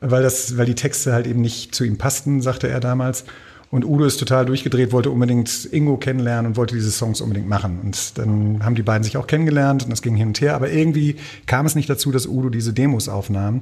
weil 0.00 0.22
das, 0.22 0.56
weil 0.56 0.66
die 0.66 0.74
Texte 0.74 1.12
halt 1.12 1.26
eben 1.26 1.40
nicht 1.40 1.74
zu 1.74 1.84
ihm 1.84 1.98
passten, 1.98 2.40
sagte 2.40 2.68
er 2.68 2.80
damals. 2.80 3.24
Und 3.70 3.84
Udo 3.84 4.04
ist 4.04 4.18
total 4.18 4.46
durchgedreht, 4.46 4.92
wollte 4.92 5.10
unbedingt 5.10 5.68
Ingo 5.72 5.96
kennenlernen 5.96 6.46
und 6.46 6.56
wollte 6.56 6.76
diese 6.76 6.92
Songs 6.92 7.20
unbedingt 7.20 7.48
machen. 7.48 7.80
Und 7.82 8.16
dann 8.18 8.64
haben 8.64 8.76
die 8.76 8.82
beiden 8.82 9.02
sich 9.02 9.16
auch 9.16 9.26
kennengelernt 9.26 9.82
und 9.82 9.90
das 9.90 10.00
ging 10.00 10.14
hin 10.14 10.28
und 10.28 10.40
her. 10.40 10.54
Aber 10.54 10.70
irgendwie 10.70 11.16
kam 11.46 11.66
es 11.66 11.74
nicht 11.74 11.90
dazu, 11.90 12.12
dass 12.12 12.28
Udo 12.28 12.50
diese 12.50 12.72
Demos 12.72 13.08
aufnahm. 13.08 13.60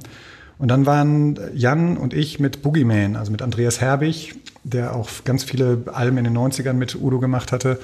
Und 0.57 0.67
dann 0.69 0.85
waren 0.85 1.39
Jan 1.53 1.97
und 1.97 2.13
ich 2.13 2.39
mit 2.39 2.61
Boogeyman, 2.61 3.15
also 3.15 3.31
mit 3.31 3.41
Andreas 3.41 3.81
Herbig, 3.81 4.35
der 4.63 4.95
auch 4.95 5.09
ganz 5.25 5.43
viele 5.43 5.83
Alben 5.91 6.17
in 6.17 6.23
den 6.23 6.37
90ern 6.37 6.73
mit 6.73 6.95
Udo 6.95 7.19
gemacht 7.19 7.51
hatte, 7.51 7.79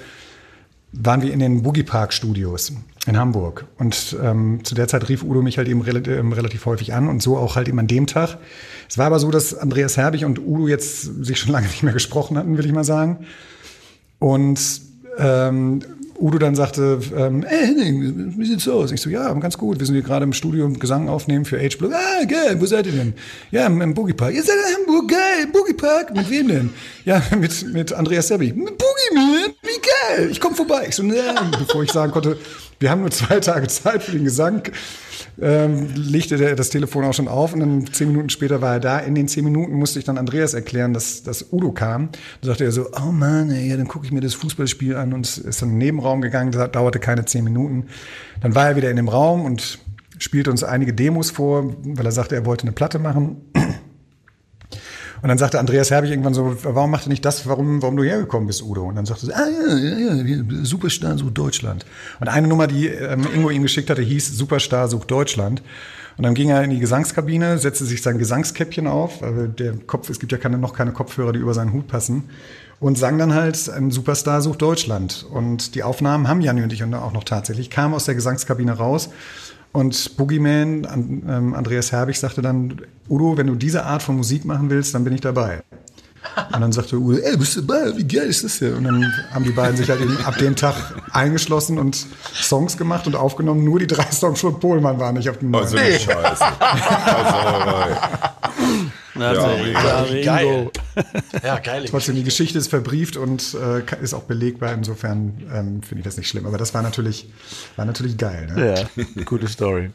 waren 0.91 1.21
wir 1.21 1.32
in 1.32 1.39
den 1.39 1.62
Boogie 1.62 1.84
Park 1.84 2.13
Studios 2.13 2.73
in 3.05 3.17
Hamburg. 3.17 3.65
Und 3.77 4.15
ähm, 4.21 4.63
zu 4.63 4.75
der 4.75 4.88
Zeit 4.88 5.08
rief 5.10 5.23
Udo 5.23 5.41
mich 5.41 5.58
halt 5.58 5.67
eben 5.67 5.82
relativ, 5.82 6.17
ähm, 6.17 6.34
relativ 6.34 6.65
häufig 6.65 6.93
an 6.93 7.08
und 7.08 7.21
so 7.21 7.38
auch 7.38 7.55
halt 7.55 7.67
eben 7.67 7.79
an 7.79 7.88
dem 7.88 8.08
Tag. 8.08 8.38
Es 8.89 8.97
war 8.97 9.08
aber 9.08 9.19
so, 9.19 9.29
dass 9.29 9.55
Andreas 9.55 9.97
Herbig 9.97 10.25
und 10.25 10.39
Udo 10.39 10.67
jetzt 10.67 11.03
sich 11.23 11.39
schon 11.39 11.51
lange 11.51 11.67
nicht 11.67 11.84
mehr 11.84 11.93
gesprochen 11.93 12.38
hatten, 12.38 12.58
will 12.58 12.65
ich 12.65 12.71
mal 12.71 12.84
sagen. 12.84 13.25
Und 14.19 14.60
ähm, 15.17 15.82
Udo 16.19 16.38
dann 16.38 16.55
sagte, 16.55 16.99
ähm, 17.15 17.43
ey 17.43 17.67
Henning, 17.67 18.34
wie 18.38 18.45
sieht's 18.45 18.67
aus? 18.67 18.91
Ich 18.91 19.01
so, 19.01 19.10
ja, 19.10 19.32
ganz 19.34 19.58
gut. 19.58 19.79
Wir 19.79 19.86
sind 19.86 19.95
hier 19.95 20.03
gerade 20.03 20.23
im 20.23 20.34
Studio 20.34 20.69
Gesang 20.69 21.08
aufnehmen 21.08 21.45
für 21.45 21.58
H-Block. 21.60 21.93
Ah, 21.93 22.25
geil, 22.25 22.60
wo 22.60 22.65
seid 22.65 22.88
ihr 22.88 22.91
denn? 22.91 23.13
Ja, 23.51 23.65
im, 23.65 23.82
im 23.82 23.93
Boogie 23.93 24.13
Park. 24.13 24.34
Ihr 24.34 24.43
seid 24.43 24.55
in 24.55 24.75
Hamburg, 24.75 25.10
geil, 25.10 25.47
Boogie 25.51 25.73
Park. 25.73 26.15
Mit 26.15 26.29
wem 26.29 26.47
denn? 26.47 26.69
Ja, 27.05 27.21
mit, 27.39 27.73
mit 27.73 27.93
Andreas 27.93 28.27
Sebbi. 28.27 28.53
Mit 28.53 28.77
Boogie 28.77 29.15
Man, 29.15 29.53
wie 29.62 30.17
geil. 30.17 30.29
Ich 30.32 30.39
komme 30.39 30.55
vorbei. 30.55 30.86
Ich 30.89 30.95
so, 30.95 31.03
nein, 31.03 31.51
bevor 31.58 31.84
ich 31.84 31.91
sagen 31.91 32.12
konnte, 32.12 32.38
wir 32.79 32.89
haben 32.89 33.01
nur 33.01 33.11
zwei 33.11 33.39
Tage 33.39 33.67
Zeit 33.67 34.03
für 34.03 34.13
den 34.13 34.23
Gesang, 34.23 34.63
ähm, 35.41 35.89
legte 35.95 36.37
der 36.37 36.55
das 36.55 36.69
Telefon 36.69 37.03
auch 37.03 37.13
schon 37.13 37.27
auf 37.27 37.53
und 37.53 37.59
dann 37.59 37.87
zehn 37.91 38.07
Minuten 38.07 38.29
später 38.29 38.61
war 38.61 38.73
er 38.73 38.79
da. 38.79 38.99
In 38.99 39.15
den 39.15 39.27
zehn 39.27 39.43
Minuten 39.43 39.73
musste 39.73 39.99
ich 39.99 40.05
dann 40.05 40.17
Andreas 40.17 40.53
erklären, 40.53 40.93
dass, 40.93 41.23
dass 41.23 41.51
Udo 41.51 41.71
kam. 41.71 42.09
Da 42.41 42.47
sagte 42.47 42.63
er 42.63 42.71
so, 42.71 42.87
oh 42.93 43.11
Mann, 43.11 43.51
ey, 43.51 43.69
ja, 43.69 43.77
dann 43.77 43.87
gucke 43.87 44.05
ich 44.05 44.11
mir 44.11 44.21
das 44.21 44.33
Fußballspiel 44.33 44.95
an 44.95 45.13
und 45.13 45.25
ist 45.37 45.61
dann 45.61 45.69
in 45.69 45.75
den 45.75 45.79
Nebenraum 45.79 46.21
gegangen, 46.21 46.51
das 46.51 46.71
dauerte 46.71 46.99
keine 46.99 47.25
zehn 47.25 47.43
Minuten. 47.43 47.87
Dann 48.41 48.55
war 48.55 48.69
er 48.69 48.75
wieder 48.75 48.89
in 48.89 48.95
dem 48.95 49.09
Raum 49.09 49.45
und 49.45 49.79
spielte 50.17 50.51
uns 50.51 50.63
einige 50.63 50.93
Demos 50.93 51.31
vor, 51.31 51.75
weil 51.83 52.05
er 52.05 52.11
sagte, 52.11 52.35
er 52.35 52.45
wollte 52.45 52.63
eine 52.63 52.71
Platte 52.71 52.99
machen. 52.99 53.37
Und 55.21 55.29
dann 55.29 55.38
sagte 55.38 55.60
Andreas 55.60 55.91
Herbig 55.91 56.12
irgendwann 56.12 56.34
so, 56.34 56.55
warum 56.63 56.91
macht 56.91 57.05
er 57.05 57.10
nicht 57.10 57.25
das, 57.25 57.47
warum, 57.47 57.82
warum 57.82 57.97
du 57.97 58.03
hergekommen 58.03 58.47
bist, 58.47 58.62
Udo? 58.63 58.84
Und 58.84 58.95
dann 58.95 59.05
sagte 59.05 59.32
er, 59.32 59.38
ah 59.38 59.47
ja, 59.49 59.77
ja, 59.77 60.13
ja, 60.13 60.63
Superstar 60.63 61.17
sucht 61.17 61.38
Deutschland. 61.38 61.86
Und 62.19 62.27
eine 62.27 62.47
Nummer, 62.47 62.67
die 62.67 62.88
ähm, 62.88 63.27
Ingo 63.34 63.49
ihm 63.49 63.63
geschickt 63.63 63.89
hatte, 63.89 64.01
hieß 64.01 64.38
Superstar 64.38 64.88
sucht 64.88 65.12
Deutschland. 65.12 65.62
Und 66.17 66.23
dann 66.23 66.34
ging 66.34 66.49
er 66.49 66.63
in 66.63 66.69
die 66.69 66.79
Gesangskabine, 66.79 67.60
setzte 67.60 67.86
sich 67.86 68.01
sein 68.01 68.17
Gesangskäppchen 68.17 68.88
auf, 68.88 69.21
weil 69.21 69.47
der 69.47 69.73
Kopf, 69.88 70.10
es 70.10 70.19
gibt 70.19 70.34
ja 70.34 70.38
keine, 70.38 70.58
noch 70.58 70.73
keine 70.73 70.91
Kopfhörer, 70.91 71.32
die 71.32 71.39
über 71.39 71.53
seinen 71.53 71.71
Hut 71.71 71.88
passen, 71.88 72.25
und 72.82 72.97
sang 72.97 73.17
dann 73.17 73.34
halt 73.34 73.69
ein 73.69 73.91
Superstar 73.91 74.41
sucht 74.41 74.62
Deutschland. 74.62 75.25
Und 75.29 75.75
die 75.75 75.84
Aufnahmen 75.84 76.27
haben 76.27 76.41
Janni 76.41 76.62
und 76.62 76.73
ich 76.73 76.84
auch 76.84 77.13
noch 77.13 77.23
tatsächlich, 77.23 77.69
kam 77.69 77.93
aus 77.93 78.05
der 78.05 78.15
Gesangskabine 78.15 78.73
raus. 78.73 79.10
Und 79.71 80.17
Boogeyman, 80.17 80.86
an, 80.86 81.23
ähm, 81.27 81.53
Andreas 81.53 81.91
Herbig, 81.91 82.19
sagte 82.19 82.41
dann, 82.41 82.82
Udo, 83.08 83.38
wenn 83.38 83.47
du 83.47 83.55
diese 83.55 83.86
Art 83.86 84.01
von 84.01 84.15
Musik 84.17 84.45
machen 84.45 84.69
willst, 84.69 84.95
dann 84.95 85.03
bin 85.03 85.13
ich 85.13 85.21
dabei. 85.21 85.62
Und 86.53 86.62
dann 86.62 86.71
sagte 86.71 86.97
Udo, 86.97 87.17
ey, 87.17 87.38
bist 87.38 87.55
du 87.55 87.62
dabei? 87.62 87.95
Wie 87.95 88.08
geil 88.08 88.27
ist 88.27 88.43
das 88.43 88.60
denn? 88.60 88.73
Und 88.73 88.84
dann 88.84 89.13
haben 89.32 89.43
die 89.43 89.51
beiden 89.51 89.77
sich 89.77 89.89
halt 89.89 90.01
eben 90.01 90.17
ab 90.25 90.38
dem 90.38 90.55
Tag 90.55 90.75
eingeschlossen 91.12 91.77
und 91.77 92.05
Songs 92.34 92.77
gemacht 92.77 93.08
und 93.08 93.15
aufgenommen. 93.15 93.63
Nur 93.63 93.79
die 93.79 93.88
drei 93.88 94.10
Songs 94.12 94.41
von 94.41 94.60
Pohlmann 94.60 94.99
waren 94.99 95.15
nicht 95.15 95.29
auf 95.29 95.38
dem 95.38 95.51
neuen. 95.51 95.63
Also 95.65 95.77
eine 95.77 95.99
Scheiße. 95.99 96.45
Also, 97.10 97.97
Ja, 99.19 100.05
Geil. 100.23 100.71
Ja, 101.43 101.60
geil. 101.60 101.86
Trotzdem, 101.89 102.15
die 102.15 102.23
Geschichte 102.23 102.58
ist 102.58 102.69
verbrieft 102.69 103.17
und 103.17 103.55
äh, 103.55 103.84
ist 104.01 104.13
auch 104.13 104.23
belegbar. 104.23 104.73
Insofern 104.73 105.43
ähm, 105.53 105.84
finde 105.84 105.99
ich 105.99 106.03
das 106.03 106.17
nicht 106.17 106.27
schlimm. 106.27 106.45
Aber 106.45 106.58
das 106.58 106.73
war 106.73 106.82
natürlich, 106.82 107.29
war 107.75 107.86
natürlich 107.86 108.17
geil. 108.17 108.47
Ne? 108.53 108.88
ja, 108.97 109.23
gute 109.25 109.47
Story. 109.47 109.91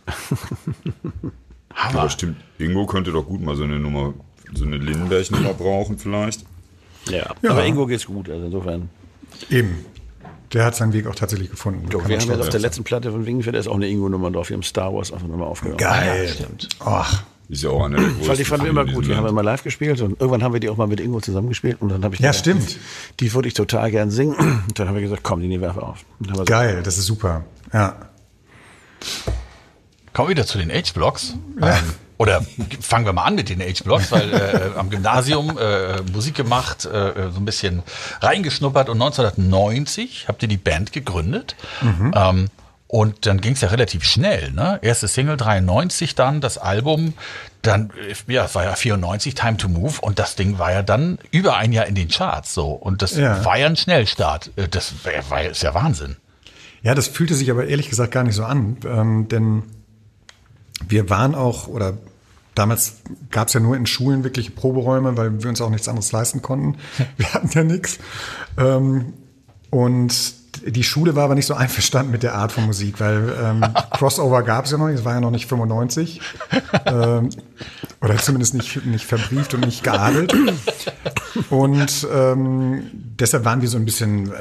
aber 1.74 2.10
stimmt, 2.10 2.36
Ingo 2.58 2.86
könnte 2.86 3.12
doch 3.12 3.26
gut 3.26 3.40
mal 3.42 3.56
so 3.56 3.64
eine 3.64 3.78
Nummer, 3.78 4.14
so 4.52 4.64
eine 4.64 4.76
Lindenberg-Nummer 4.76 5.54
brauchen 5.54 5.98
vielleicht. 5.98 6.44
Ja. 7.08 7.34
Ja. 7.42 7.50
aber 7.50 7.64
Ingo 7.64 7.86
geht's 7.86 8.06
gut, 8.06 8.30
also 8.30 8.46
insofern. 8.46 8.88
Eben. 9.50 9.84
Der 10.52 10.64
hat 10.64 10.76
seinen 10.76 10.92
Weg 10.92 11.08
auch 11.08 11.16
tatsächlich 11.16 11.50
gefunden. 11.50 11.88
Doch, 11.90 12.06
wir 12.08 12.18
haben 12.18 12.30
jetzt 12.30 12.40
auf 12.40 12.48
der 12.48 12.60
letzten 12.60 12.84
Platte 12.84 13.10
von 13.10 13.26
Wingenfeld 13.26 13.56
ist 13.56 13.66
auch 13.66 13.74
eine 13.74 13.88
Ingo-Nummer 13.88 14.30
drauf. 14.30 14.50
Wir 14.50 14.54
haben 14.56 14.62
Star 14.62 14.94
Wars 14.94 15.12
einfach 15.12 15.26
nochmal 15.26 15.48
aufgenommen. 15.48 15.78
Geil. 15.78 16.32
Ach, 16.78 17.24
Ist 17.48 17.62
ja 17.62 17.70
auch 17.70 17.84
einer 17.84 17.98
der. 17.98 18.26
Weil 18.28 18.36
die 18.36 18.44
fanden 18.44 18.64
wir 18.64 18.70
immer 18.70 18.86
gut. 18.86 19.06
Die 19.06 19.14
haben 19.14 19.24
wir 19.24 19.32
mal 19.32 19.42
live 19.42 19.62
gespielt 19.62 20.00
und 20.00 20.18
irgendwann 20.20 20.42
haben 20.42 20.52
wir 20.54 20.60
die 20.60 20.70
auch 20.70 20.76
mal 20.76 20.86
mit 20.86 21.00
Ingo 21.00 21.20
zusammengespielt 21.20 21.80
und 21.80 21.90
dann 21.90 22.02
habe 22.04 22.14
ich 22.14 22.20
Ja, 22.20 22.30
gedacht, 22.30 22.40
stimmt. 22.40 22.78
Die, 23.20 23.24
die 23.26 23.34
würde 23.34 23.48
ich 23.48 23.54
total 23.54 23.90
gern 23.90 24.10
singen. 24.10 24.34
Und 24.68 24.78
dann 24.78 24.88
haben 24.88 24.94
wir 24.94 25.02
gesagt, 25.02 25.22
komm, 25.22 25.40
die 25.40 25.48
nehmen 25.48 25.62
wir 25.62 25.68
einfach 25.68 25.82
auf. 25.82 26.04
Geil, 26.46 26.82
das 26.82 26.96
ist 26.98 27.06
super. 27.06 27.44
Ja. 27.72 27.96
Kommen 30.12 30.28
wir 30.28 30.30
wieder 30.30 30.46
zu 30.46 30.58
den 30.58 30.70
Age-Blocks. 30.70 31.34
Ähm, 31.60 31.74
oder 32.16 32.46
fangen 32.80 33.04
wir 33.04 33.12
mal 33.12 33.24
an 33.24 33.34
mit 33.34 33.48
den 33.48 33.60
Age-Blocks, 33.60 34.12
weil 34.12 34.32
äh, 34.32 34.78
am 34.78 34.88
Gymnasium 34.88 35.58
äh, 35.58 36.00
Musik 36.12 36.34
gemacht, 36.36 36.84
äh, 36.84 37.30
so 37.32 37.40
ein 37.40 37.44
bisschen 37.44 37.82
reingeschnuppert 38.20 38.88
und 38.88 39.02
1990 39.02 40.26
habt 40.28 40.42
ihr 40.42 40.48
die 40.48 40.56
Band 40.56 40.92
gegründet. 40.92 41.56
Ähm, 42.14 42.46
und 42.94 43.26
dann 43.26 43.40
ging 43.40 43.54
es 43.54 43.60
ja 43.60 43.70
relativ 43.70 44.04
schnell, 44.04 44.52
ne? 44.52 44.78
Erste 44.80 45.08
Single 45.08 45.36
93, 45.36 46.14
dann 46.14 46.40
das 46.40 46.58
Album, 46.58 47.14
dann, 47.60 47.90
ja, 48.28 48.44
es 48.44 48.54
war 48.54 48.62
ja 48.62 48.76
94, 48.76 49.34
Time 49.34 49.56
to 49.56 49.68
Move 49.68 49.94
und 50.00 50.20
das 50.20 50.36
Ding 50.36 50.60
war 50.60 50.70
ja 50.70 50.84
dann 50.84 51.18
über 51.32 51.56
ein 51.56 51.72
Jahr 51.72 51.86
in 51.86 51.96
den 51.96 52.06
Charts 52.08 52.54
so. 52.54 52.68
Und 52.68 53.02
das 53.02 53.16
Ja. 53.16 53.44
war 53.44 53.58
ja 53.58 53.66
ein 53.66 53.74
Schnellstart. 53.74 54.52
Äh, 54.54 54.68
Das 54.68 54.92
war, 55.04 55.12
war, 55.28 55.42
ist 55.42 55.64
ja 55.64 55.74
Wahnsinn. 55.74 56.14
Ja, 56.82 56.94
das 56.94 57.08
fühlte 57.08 57.34
sich 57.34 57.50
aber 57.50 57.66
ehrlich 57.66 57.90
gesagt 57.90 58.12
gar 58.12 58.22
nicht 58.22 58.36
so 58.36 58.44
an, 58.44 58.76
ähm, 58.86 59.26
denn 59.26 59.64
wir 60.86 61.10
waren 61.10 61.34
auch, 61.34 61.66
oder 61.66 61.94
damals 62.54 62.98
gab 63.32 63.48
es 63.48 63.54
ja 63.54 63.60
nur 63.60 63.74
in 63.76 63.86
Schulen 63.86 64.22
wirkliche 64.22 64.52
Proberäume, 64.52 65.16
weil 65.16 65.42
wir 65.42 65.48
uns 65.50 65.60
auch 65.60 65.70
nichts 65.70 65.88
anderes 65.88 66.12
leisten 66.12 66.42
konnten. 66.42 66.76
Wir 67.16 67.34
hatten 67.34 67.50
ja 67.50 67.64
nichts. 67.64 67.98
Ähm, 68.56 69.14
und 69.70 70.14
die 70.66 70.84
Schule 70.84 71.16
war 71.16 71.24
aber 71.24 71.34
nicht 71.34 71.46
so 71.46 71.54
einverstanden 71.54 72.12
mit 72.12 72.22
der 72.22 72.34
Art 72.34 72.52
von 72.52 72.66
Musik, 72.66 73.00
weil 73.00 73.32
ähm, 73.42 73.64
Crossover 73.92 74.42
gab 74.42 74.64
es 74.66 74.70
ja 74.70 74.78
noch 74.78 74.88
nicht, 74.88 74.98
es 74.98 75.04
war 75.04 75.14
ja 75.14 75.20
noch 75.20 75.30
nicht 75.30 75.48
95. 75.48 76.20
ähm, 76.86 77.30
oder 78.00 78.16
zumindest 78.18 78.54
nicht, 78.54 78.84
nicht 78.86 79.06
verbrieft 79.06 79.54
und 79.54 79.64
nicht 79.64 79.82
geadelt. 79.82 80.34
Und 81.50 82.06
ähm, 82.12 82.90
deshalb 82.92 83.44
waren 83.44 83.62
wir 83.62 83.68
so 83.68 83.78
ein 83.78 83.84
bisschen, 83.84 84.26
ja, 84.26 84.32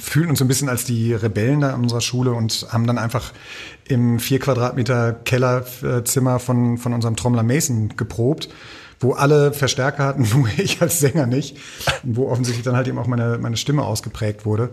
fühlen 0.00 0.28
uns 0.28 0.38
so 0.38 0.44
ein 0.44 0.48
bisschen 0.48 0.68
als 0.68 0.84
die 0.84 1.14
Rebellen 1.14 1.60
da 1.60 1.72
an 1.72 1.82
unserer 1.82 2.00
Schule 2.00 2.32
und 2.32 2.66
haben 2.70 2.86
dann 2.86 2.98
einfach 2.98 3.32
im 3.88 4.18
vier 4.18 4.40
Quadratmeter 4.40 5.12
Kellerzimmer 5.12 6.38
von, 6.38 6.78
von 6.78 6.92
unserem 6.92 7.16
Trommler 7.16 7.42
Mason 7.42 7.96
geprobt, 7.96 8.48
wo 9.00 9.12
alle 9.12 9.52
Verstärker 9.52 10.04
hatten, 10.04 10.28
nur 10.34 10.48
ich 10.58 10.82
als 10.82 11.00
Sänger 11.00 11.26
nicht. 11.26 11.56
Und 12.02 12.16
wo 12.16 12.28
offensichtlich 12.28 12.64
dann 12.64 12.76
halt 12.76 12.88
eben 12.88 12.98
auch 12.98 13.06
meine, 13.06 13.38
meine 13.38 13.56
Stimme 13.56 13.84
ausgeprägt 13.84 14.44
wurde. 14.44 14.70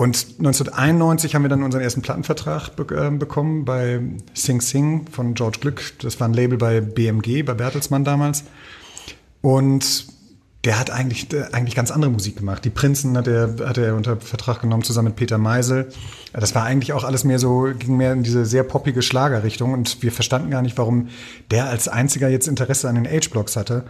Und 0.00 0.28
1991 0.38 1.34
haben 1.34 1.42
wir 1.42 1.50
dann 1.50 1.62
unseren 1.62 1.82
ersten 1.82 2.00
Plattenvertrag 2.00 2.74
be 2.74 2.84
äh, 2.96 3.10
bekommen 3.10 3.66
bei 3.66 4.00
Sing 4.32 4.62
Sing 4.62 5.06
von 5.12 5.34
George 5.34 5.58
Glück. 5.60 5.92
Das 6.00 6.18
war 6.18 6.26
ein 6.26 6.32
Label 6.32 6.56
bei 6.56 6.80
BMG, 6.80 7.42
bei 7.44 7.52
Bertelsmann 7.52 8.02
damals. 8.02 8.44
Und 9.42 10.06
der 10.64 10.78
hat 10.78 10.90
eigentlich, 10.90 11.32
äh, 11.32 11.44
eigentlich 11.52 11.74
ganz 11.74 11.90
andere 11.90 12.10
Musik 12.10 12.36
gemacht. 12.36 12.64
Die 12.64 12.70
Prinzen 12.70 13.16
hat 13.16 13.26
er, 13.26 13.54
hat 13.66 13.78
er 13.78 13.96
unter 13.96 14.18
Vertrag 14.18 14.60
genommen, 14.60 14.82
zusammen 14.82 15.08
mit 15.08 15.16
Peter 15.16 15.38
Meisel. 15.38 15.88
Das 16.34 16.54
war 16.54 16.64
eigentlich 16.64 16.92
auch 16.92 17.02
alles 17.02 17.24
mehr 17.24 17.38
so, 17.38 17.68
ging 17.78 17.96
mehr 17.96 18.12
in 18.12 18.22
diese 18.22 18.44
sehr 18.44 18.62
poppige 18.62 19.00
Schlagerrichtung 19.00 19.72
und 19.72 20.02
wir 20.02 20.12
verstanden 20.12 20.50
gar 20.50 20.60
nicht, 20.60 20.76
warum 20.76 21.08
der 21.50 21.70
als 21.70 21.88
einziger 21.88 22.28
jetzt 22.28 22.46
Interesse 22.46 22.88
an 22.88 22.96
den 22.96 23.06
Age-Blocks 23.06 23.56
hatte. 23.56 23.84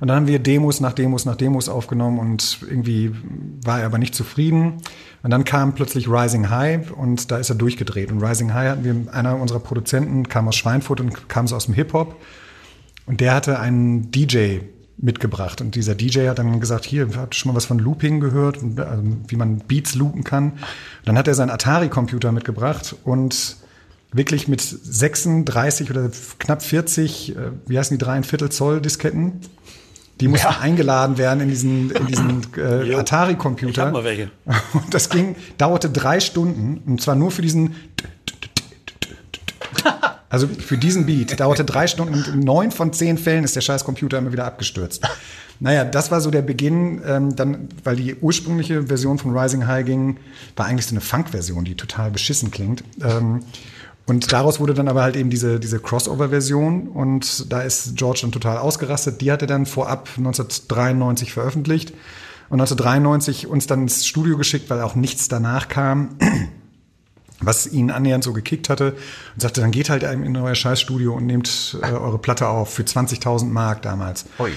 Und 0.00 0.08
dann 0.08 0.16
haben 0.16 0.26
wir 0.26 0.40
Demos 0.40 0.80
nach 0.80 0.92
Demos 0.92 1.24
nach 1.24 1.36
Demos 1.36 1.68
aufgenommen 1.68 2.18
und 2.18 2.58
irgendwie 2.68 3.14
war 3.64 3.80
er 3.80 3.86
aber 3.86 3.98
nicht 3.98 4.14
zufrieden. 4.14 4.82
Und 5.22 5.30
dann 5.30 5.44
kam 5.44 5.74
plötzlich 5.74 6.08
Rising 6.08 6.50
High 6.50 6.90
und 6.90 7.30
da 7.30 7.38
ist 7.38 7.50
er 7.50 7.56
durchgedreht. 7.56 8.10
Und 8.10 8.22
Rising 8.22 8.52
High 8.52 8.70
hatten 8.70 8.84
wir, 8.84 9.14
einer 9.14 9.40
unserer 9.40 9.60
Produzenten 9.60 10.28
kam 10.28 10.48
aus 10.48 10.56
Schweinfurt 10.56 11.00
und 11.00 11.28
kam 11.28 11.46
so 11.46 11.54
aus 11.54 11.66
dem 11.66 11.74
Hip-Hop. 11.74 12.16
Und 13.06 13.20
der 13.20 13.34
hatte 13.34 13.60
einen 13.60 14.10
DJ 14.10 14.58
mitgebracht. 14.98 15.60
Und 15.60 15.74
dieser 15.74 15.94
DJ 15.94 16.28
hat 16.28 16.38
dann 16.38 16.60
gesagt, 16.60 16.84
hier, 16.84 17.08
habt 17.16 17.34
ihr 17.34 17.38
schon 17.38 17.52
mal 17.52 17.56
was 17.56 17.66
von 17.66 17.78
Looping 17.78 18.20
gehört, 18.20 18.58
also, 18.78 19.02
wie 19.28 19.36
man 19.36 19.58
Beats 19.58 19.94
loopen 19.94 20.24
kann. 20.24 20.52
Und 20.52 20.60
dann 21.04 21.18
hat 21.18 21.28
er 21.28 21.34
seinen 21.34 21.50
Atari-Computer 21.50 22.32
mitgebracht 22.32 22.96
und 23.04 23.56
wirklich 24.12 24.48
mit 24.48 24.60
36 24.60 25.90
oder 25.90 26.10
knapp 26.38 26.62
40, 26.62 27.36
äh, 27.36 27.40
wie 27.66 27.78
heißen 27.78 27.96
die, 27.98 28.02
dreieinviertel 28.02 28.50
Zoll 28.50 28.80
Disketten, 28.80 29.40
die 30.20 30.28
mussten 30.28 30.46
Ja. 30.46 30.60
eingeladen 30.60 31.18
werden 31.18 31.40
in 31.40 31.48
diesen, 31.50 31.90
in 31.90 32.06
diesen 32.06 32.46
äh. 32.56 32.94
Atari-Computer. 32.94 33.70
Ich 33.70 33.78
hab 33.86 33.92
mal 33.92 34.04
welche. 34.04 34.30
Und 34.72 34.94
das 34.94 35.10
ging, 35.10 35.36
dauerte 35.58 35.90
drei 35.90 36.20
Stunden 36.20 36.80
und 36.86 37.02
zwar 37.02 37.16
nur 37.16 37.30
für 37.30 37.42
diesen 37.42 37.74
also 40.28 40.48
für 40.48 40.76
diesen 40.76 41.06
Beat 41.06 41.38
dauerte 41.38 41.64
drei 41.64 41.86
Stunden 41.86 42.14
und 42.14 42.28
in 42.28 42.40
neun 42.40 42.70
von 42.70 42.92
zehn 42.92 43.16
Fällen 43.18 43.44
ist 43.44 43.54
der 43.54 43.60
scheiß 43.60 43.84
Computer 43.84 44.18
immer 44.18 44.32
wieder 44.32 44.46
abgestürzt. 44.46 45.02
Naja, 45.58 45.84
das 45.84 46.10
war 46.10 46.20
so 46.20 46.30
der 46.30 46.42
Beginn, 46.42 47.00
ähm, 47.06 47.34
dann, 47.34 47.68
weil 47.82 47.96
die 47.96 48.14
ursprüngliche 48.16 48.88
Version 48.88 49.18
von 49.18 49.36
Rising 49.36 49.66
High 49.66 49.86
ging, 49.86 50.18
war 50.54 50.66
eigentlich 50.66 50.84
so 50.84 50.92
eine 50.92 51.00
Funk-Version, 51.00 51.64
die 51.64 51.76
total 51.76 52.10
beschissen 52.10 52.50
klingt. 52.50 52.84
Ähm, 53.02 53.40
und 54.06 54.32
daraus 54.32 54.60
wurde 54.60 54.74
dann 54.74 54.86
aber 54.86 55.02
halt 55.02 55.16
eben 55.16 55.30
diese, 55.30 55.58
diese 55.58 55.80
Crossover-Version 55.80 56.88
und 56.88 57.50
da 57.50 57.62
ist 57.62 57.96
George 57.96 58.20
dann 58.22 58.32
total 58.32 58.58
ausgerastet. 58.58 59.20
Die 59.20 59.32
hat 59.32 59.42
er 59.42 59.48
dann 59.48 59.66
vorab 59.66 60.08
1993 60.16 61.32
veröffentlicht 61.32 61.90
und 62.48 62.60
1993 62.60 63.48
uns 63.48 63.66
dann 63.66 63.82
ins 63.82 64.06
Studio 64.06 64.36
geschickt, 64.36 64.70
weil 64.70 64.80
auch 64.82 64.94
nichts 64.94 65.28
danach 65.28 65.68
kam 65.68 66.10
was 67.40 67.66
ihn 67.66 67.90
annähernd 67.90 68.24
so 68.24 68.32
gekickt 68.32 68.68
hatte 68.68 68.92
und 69.34 69.40
sagte, 69.40 69.60
dann 69.60 69.70
geht 69.70 69.90
halt 69.90 70.02
in 70.02 70.36
euer 70.36 70.54
Scheißstudio 70.54 71.14
und 71.14 71.26
nehmt 71.26 71.78
äh, 71.82 71.92
eure 71.92 72.18
Platte 72.18 72.48
auf 72.48 72.72
für 72.72 72.82
20.000 72.82 73.46
Mark 73.46 73.82
damals. 73.82 74.26
Ui. 74.38 74.50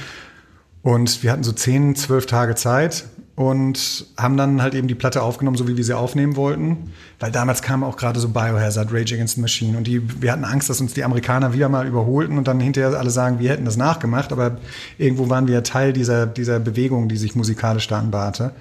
Und 0.82 1.24
wir 1.24 1.32
hatten 1.32 1.44
so 1.44 1.52
10, 1.52 1.96
12 1.96 2.26
Tage 2.26 2.56
Zeit 2.56 3.06
und 3.36 4.06
haben 4.18 4.36
dann 4.36 4.62
halt 4.62 4.76
eben 4.76 4.89
die 4.89 4.96
Platte 4.96 5.22
aufgenommen, 5.22 5.56
so 5.56 5.65
wie 5.68 5.78
wir 5.78 5.84
sie 5.84 5.96
aufnehmen 5.96 6.36
wollten. 6.36 6.92
Weil 7.20 7.32
damals 7.32 7.62
kam 7.62 7.84
auch 7.84 7.96
gerade 7.96 8.20
so 8.20 8.30
Biohazard, 8.30 8.92
Rage 8.92 9.15
Against 9.15 9.36
the 9.36 9.42
Machine 9.42 9.78
und 9.78 9.88
die, 9.88 10.22
wir 10.22 10.32
hatten 10.32 10.44
Angst, 10.44 10.70
dass 10.70 10.82
uns 10.82 10.94
die 10.94 11.06
Amerikaner 11.06 11.54
wieder 11.54 11.70
mal 11.70 11.88
überholten 11.88 12.38
und 12.38 12.48
dann 12.48 12.60
hinterher 12.60 12.98
alle 13.00 13.10
sagen, 13.10 13.39
wir 13.39 13.50
hätten 13.50 13.63
das 13.63 13.78
nachgemacht, 13.78 14.34
aber 14.34 14.58
irgendwo 14.98 15.30
waren 15.30 15.48
wir 15.48 15.56
ja 15.56 15.62
Teil 15.62 15.94
dieser, 15.94 16.28
dieser 16.28 16.60
Bewegung, 16.60 17.08
die 17.08 17.18
sich 17.18 17.36
musikalisch 17.36 17.88
da 17.88 18.00
anbahnte. 18.00 18.52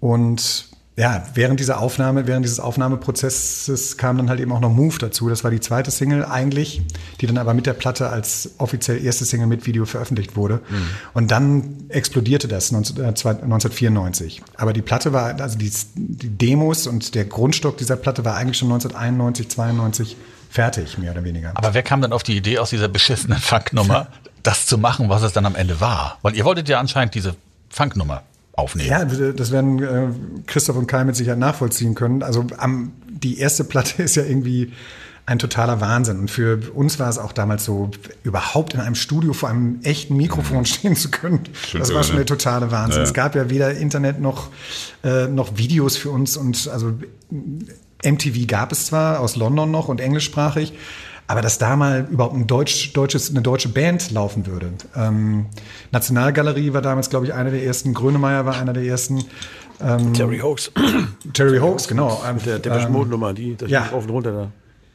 Und 0.00 0.68
ja, 0.96 1.24
während 1.34 1.58
dieser 1.58 1.80
Aufnahme, 1.80 2.28
während 2.28 2.44
dieses 2.44 2.60
Aufnahmeprozesses 2.60 3.96
kam 3.96 4.16
dann 4.16 4.28
halt 4.28 4.38
eben 4.38 4.52
auch 4.52 4.60
noch 4.60 4.70
Move 4.70 4.96
dazu. 4.98 5.28
Das 5.28 5.42
war 5.42 5.50
die 5.50 5.58
zweite 5.58 5.90
Single 5.90 6.24
eigentlich, 6.24 6.82
die 7.20 7.26
dann 7.26 7.36
aber 7.36 7.52
mit 7.52 7.66
der 7.66 7.72
Platte 7.72 8.10
als 8.10 8.52
offiziell 8.58 9.04
erste 9.04 9.24
Single 9.24 9.48
mit 9.48 9.66
Video 9.66 9.86
veröffentlicht 9.86 10.36
wurde. 10.36 10.60
Und 11.12 11.32
dann 11.32 11.86
explodierte 11.88 12.46
das 12.46 12.70
19, 12.70 12.96
äh, 12.98 13.08
1994. 13.08 14.42
Aber 14.56 14.72
die 14.72 14.82
Platte 14.82 15.12
war, 15.12 15.40
also 15.40 15.58
die, 15.58 15.72
die 15.96 16.28
Demos 16.28 16.86
und 16.86 17.16
der 17.16 17.24
Grundstock 17.24 17.76
dieser 17.76 17.96
Platte 17.96 18.24
war 18.24 18.36
eigentlich 18.36 18.58
schon 18.58 18.70
1991, 18.70 19.48
92 19.48 20.16
fertig, 20.48 20.98
mehr 20.98 21.10
oder 21.10 21.24
weniger. 21.24 21.50
Aber 21.56 21.74
wer 21.74 21.82
kam 21.82 22.02
dann 22.02 22.12
auf 22.12 22.22
die 22.22 22.36
Idee, 22.36 22.58
aus 22.60 22.70
dieser 22.70 22.86
beschissenen 22.86 23.38
Funknummer 23.38 24.06
das 24.44 24.66
zu 24.66 24.78
machen, 24.78 25.08
was 25.08 25.22
es 25.22 25.32
dann 25.32 25.44
am 25.44 25.56
Ende 25.56 25.80
war? 25.80 26.18
Weil 26.22 26.36
ihr 26.36 26.44
wolltet 26.44 26.68
ja 26.68 26.78
anscheinend 26.78 27.16
diese 27.16 27.34
Funknummer 27.68 28.22
aufnehmen. 28.56 28.88
Ja, 28.88 29.04
das 29.04 29.50
werden 29.50 29.82
äh, 29.82 30.08
Christoph 30.46 30.76
und 30.76 30.86
Kai 30.86 31.04
mit 31.04 31.16
Sicherheit 31.16 31.38
nachvollziehen 31.38 31.94
können. 31.94 32.22
Also 32.22 32.46
am, 32.56 32.92
die 33.08 33.38
erste 33.38 33.64
Platte 33.64 34.02
ist 34.04 34.16
ja 34.16 34.24
irgendwie 34.24 34.72
ein 35.26 35.38
totaler 35.38 35.80
Wahnsinn. 35.80 36.18
Und 36.20 36.30
für 36.30 36.58
uns 36.74 36.98
war 36.98 37.08
es 37.08 37.18
auch 37.18 37.32
damals 37.32 37.64
so, 37.64 37.90
überhaupt 38.24 38.74
in 38.74 38.80
einem 38.80 38.94
Studio 38.94 39.32
vor 39.32 39.48
einem 39.48 39.80
echten 39.82 40.16
Mikrofon 40.16 40.66
stehen 40.66 40.96
zu 40.96 41.10
können. 41.10 41.40
Schon 41.66 41.80
das 41.80 41.94
war 41.94 42.02
schon 42.04 42.16
der 42.16 42.26
totale 42.26 42.70
Wahnsinn. 42.70 43.00
Ja. 43.00 43.04
Es 43.04 43.14
gab 43.14 43.34
ja 43.34 43.48
weder 43.48 43.74
Internet 43.74 44.20
noch, 44.20 44.50
äh, 45.02 45.26
noch 45.26 45.56
Videos 45.56 45.96
für 45.96 46.10
uns 46.10 46.36
und 46.36 46.68
also 46.68 46.92
MTV 48.04 48.46
gab 48.46 48.70
es 48.70 48.86
zwar 48.86 49.20
aus 49.20 49.36
London 49.36 49.70
noch 49.70 49.88
und 49.88 50.00
englischsprachig, 50.00 50.74
aber 51.26 51.40
dass 51.40 51.58
da 51.58 51.76
mal 51.76 52.06
überhaupt 52.10 52.34
ein 52.34 52.46
Deutsch, 52.46 52.92
deutsches, 52.92 53.30
eine 53.30 53.42
deutsche 53.42 53.68
Band 53.68 54.10
laufen 54.10 54.46
würde. 54.46 54.72
Ähm, 54.94 55.46
Nationalgalerie 55.90 56.72
war 56.72 56.82
damals, 56.82 57.10
glaube 57.10 57.26
ich, 57.26 57.32
einer 57.32 57.50
der 57.50 57.64
ersten. 57.64 57.94
Grönemeyer 57.94 58.44
war 58.46 58.58
einer 58.58 58.72
der 58.72 58.84
ersten. 58.84 59.24
Terry 60.14 60.38
Hoax. 60.38 60.70
Terry 61.32 61.58
Hoax, 61.58 61.88
genau. 61.88 62.22
Ähm, 62.26 62.36
Der 62.44 62.58
Depeche 62.58 62.88
Mode 62.88 63.10
Nummer, 63.10 63.32
die, 63.34 63.56
das 63.56 63.68
ja. 63.70 63.84
ja. 63.84 63.90
rauf 63.90 64.04
und 64.04 64.10
runter 64.10 64.50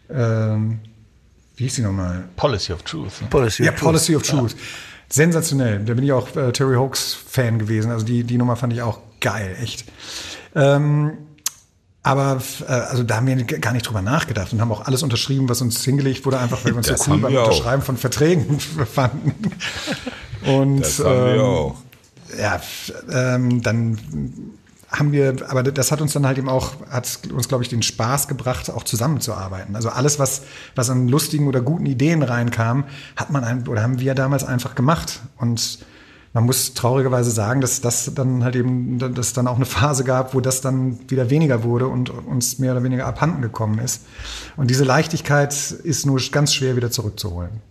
da. 0.10 0.54
ähm, 0.56 0.80
wie 1.58 1.64
hieß 1.66 1.76
die 1.76 1.82
nochmal? 1.82 2.24
Policy 2.38 2.72
of 2.72 2.84
Truth. 2.84 3.22
Ne? 3.22 3.28
Policy. 3.30 3.64
Ja, 3.66 3.74
Policy 3.74 4.16
of 4.16 4.24
Truth. 4.24 4.56
Sensationell. 5.10 5.84
Da 5.84 5.94
bin 5.94 6.06
ich 6.06 6.12
auch 6.14 6.34
äh, 6.36 6.52
Terry 6.54 6.76
Hoax 6.76 7.14
Fan 7.14 7.60
gewesen. 7.60 7.92
Also 7.92 8.06
die, 8.06 8.24
die 8.24 8.38
Nummer 8.38 8.56
fand 8.56 8.72
ich 8.72 8.82
auch 8.82 9.00
geil, 9.20 9.58
echt. 9.62 9.84
Ähm, 10.56 11.18
aber 12.10 12.42
äh, 12.68 12.72
also 12.72 13.04
da 13.04 13.18
haben 13.18 13.28
wir 13.28 13.44
gar 13.44 13.74
nicht 13.74 13.88
drüber 13.88 14.02
nachgedacht 14.02 14.52
und 14.52 14.62
haben 14.62 14.72
auch 14.72 14.86
alles 14.86 15.04
unterschrieben, 15.04 15.48
was 15.48 15.62
uns 15.62 15.84
hingelegt 15.84 16.26
wurde, 16.26 16.40
einfach 16.40 16.64
weil 16.66 16.72
wir 16.72 16.78
uns 16.78 16.88
Das 16.88 17.04
so 17.04 17.12
cool 17.12 17.20
beim 17.20 17.34
wir 17.34 17.44
auch. 17.44 17.48
Unterschreiben 17.48 17.84
von 17.84 17.98
Verträgen 17.98 18.60
fanden. 18.94 19.34
Und 20.46 20.82
Das 20.82 21.00
haben 21.00 21.26
wir 21.26 21.34
ähm, 21.36 21.42
auch. 21.42 21.76
ja, 22.38 22.62
ähm, 23.12 23.62
dann 23.62 24.00
haben 24.92 25.12
wir, 25.12 25.36
aber 25.50 25.62
das 25.62 25.92
hat 25.92 26.02
uns 26.02 26.14
dann 26.14 26.26
halt 26.26 26.40
eben 26.40 26.50
auch, 26.50 26.74
hat 26.90 27.20
uns, 27.32 27.48
glaube 27.48 27.64
ich, 27.64 27.70
den 27.70 27.84
Spaß 27.84 28.28
gebracht, 28.28 28.72
auch 28.72 28.84
zusammenzuarbeiten. 28.84 29.76
Also 29.76 29.90
alles, 29.90 30.18
was, 30.18 30.42
was 30.74 30.90
an 30.90 31.08
lustigen 31.08 31.48
oder 31.48 31.62
guten 31.62 31.86
Ideen 31.86 32.24
reinkam, 32.24 32.86
hat 33.16 33.30
man 33.30 33.44
ein, 33.44 33.68
oder 33.68 33.84
haben 33.84 34.00
wir 34.00 34.16
damals 34.16 34.44
einfach 34.44 34.74
gemacht. 34.74 35.20
Und 35.38 35.80
man 36.34 36.46
muss 36.46 36.74
traurigerweise 36.74 37.32
sagen, 37.32 37.62
dass 37.62 37.82
das 37.82 38.12
dann 38.14 38.44
halt 38.44 38.56
eben, 38.56 39.00
dass 39.00 39.28
es 39.28 39.34
dann 39.34 39.48
auch 39.48 39.56
eine 39.56 39.66
Phase 39.66 40.04
gab, 40.04 40.34
wo 40.34 40.42
das 40.42 40.62
dann 40.62 41.00
wieder 41.10 41.30
weniger 41.30 41.64
wurde 41.64 41.88
und 41.88 42.10
uns 42.10 42.60
mehr 42.60 42.74
oder 42.74 42.84
weniger 42.84 43.08
abhanden 43.08 43.42
gekommen 43.42 43.80
ist. 43.80 44.04
Und 44.56 44.70
diese 44.70 44.84
Leichtigkeit 44.84 45.54
ist 45.54 46.06
nur 46.06 46.22
ganz 46.32 46.54
schwer 46.54 46.76
wieder 46.76 46.92
zurückzuholen. 46.92 47.62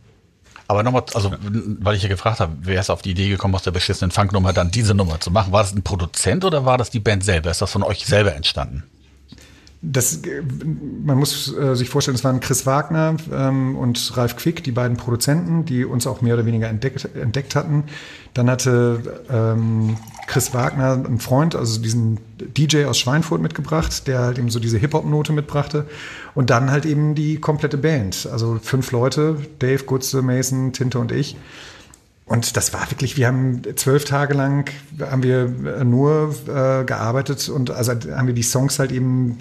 Aber 0.67 0.83
nochmal, 0.83 1.05
also, 1.15 1.33
weil 1.41 1.97
ich 1.97 2.03
ja 2.03 2.11
gefragt 2.11 2.41
habe, 2.41 2.53
wer 2.61 2.81
ist 2.81 2.91
auf 2.91 3.01
die 3.01 3.13
Idee 3.13 3.31
gekommen, 3.31 3.55
aus 3.55 3.63
der 3.63 3.71
beschissenen 3.71 4.11
Funknummer 4.11 4.53
dann 4.53 4.71
diese 4.71 4.95
Nummer 4.95 5.19
zu 5.19 5.31
machen? 5.31 5.51
War 5.51 5.63
das 5.63 5.75
ein 5.75 5.83
Produzent 5.83 6.45
oder 6.45 6.67
war 6.67 6.77
das 6.77 6.91
die 6.91 7.01
Band 7.01 7.25
selber? 7.25 7.51
Ist 7.51 7.63
das 7.63 7.73
von 7.73 7.83
euch 7.83 8.05
selber 8.05 8.35
entstanden? 8.35 8.83
Das, 9.81 10.23
man 11.05 11.19
muss 11.19 11.57
äh, 11.57 11.77
sich 11.77 11.89
vorstellen, 11.89 12.17
es 12.17 12.25
waren 12.25 12.41
Chris 12.41 12.67
Wagner 12.67 13.17
ähm, 13.33 13.77
und 13.77 14.17
Ralf 14.17 14.37
Quick, 14.37 14.65
die 14.65 14.73
beiden 14.73 14.97
Produzenten, 14.97 15.65
die 15.65 15.85
uns 15.85 16.07
auch 16.09 16.21
mehr 16.21 16.35
oder 16.35 16.47
weniger 16.47 16.69
entdeckt, 16.69 17.09
entdeckt 17.15 17.55
hatten. 17.55 17.85
Dann 18.35 18.51
hatte 18.51 19.23
ähm, 19.31 19.97
Chris 20.27 20.53
Wagner 20.53 20.93
einen 20.93 21.21
Freund, 21.21 21.55
also 21.55 21.81
diesen 21.81 22.19
DJ 22.39 22.87
aus 22.87 22.99
Schweinfurt 22.99 23.41
mitgebracht, 23.41 24.09
der 24.09 24.19
halt 24.19 24.39
eben 24.39 24.51
so 24.51 24.59
diese 24.59 24.79
Hip-Hop-Note 24.79 25.33
mitbrachte. 25.33 25.87
Und 26.35 26.51
dann 26.51 26.73
halt 26.73 26.85
eben 26.85 27.15
die 27.15 27.39
komplette 27.39 27.79
Band. 27.79 28.29
Also 28.31 28.59
fünf 28.61 28.91
Leute, 28.91 29.37
Dave, 29.61 29.85
Gutze, 29.85 30.23
Mason, 30.23 30.73
Tinte 30.73 30.99
und 30.99 31.13
ich. 31.13 31.37
Und 32.29 32.59
das 32.59 32.75
war 32.75 32.91
wirklich, 32.91 33.17
wir 33.17 33.27
haben 33.27 33.63
zwölf 33.77 34.05
Tage 34.05 34.35
lang 34.35 34.71
haben 35.01 35.23
wir 35.23 35.47
nur 35.85 36.35
äh, 36.47 36.85
gearbeitet 36.85 37.49
und 37.49 37.71
also 37.71 37.93
haben 37.93 38.27
wir 38.27 38.35
die 38.35 38.43
Songs 38.43 38.79
halt 38.79 38.93
eben 38.93 39.39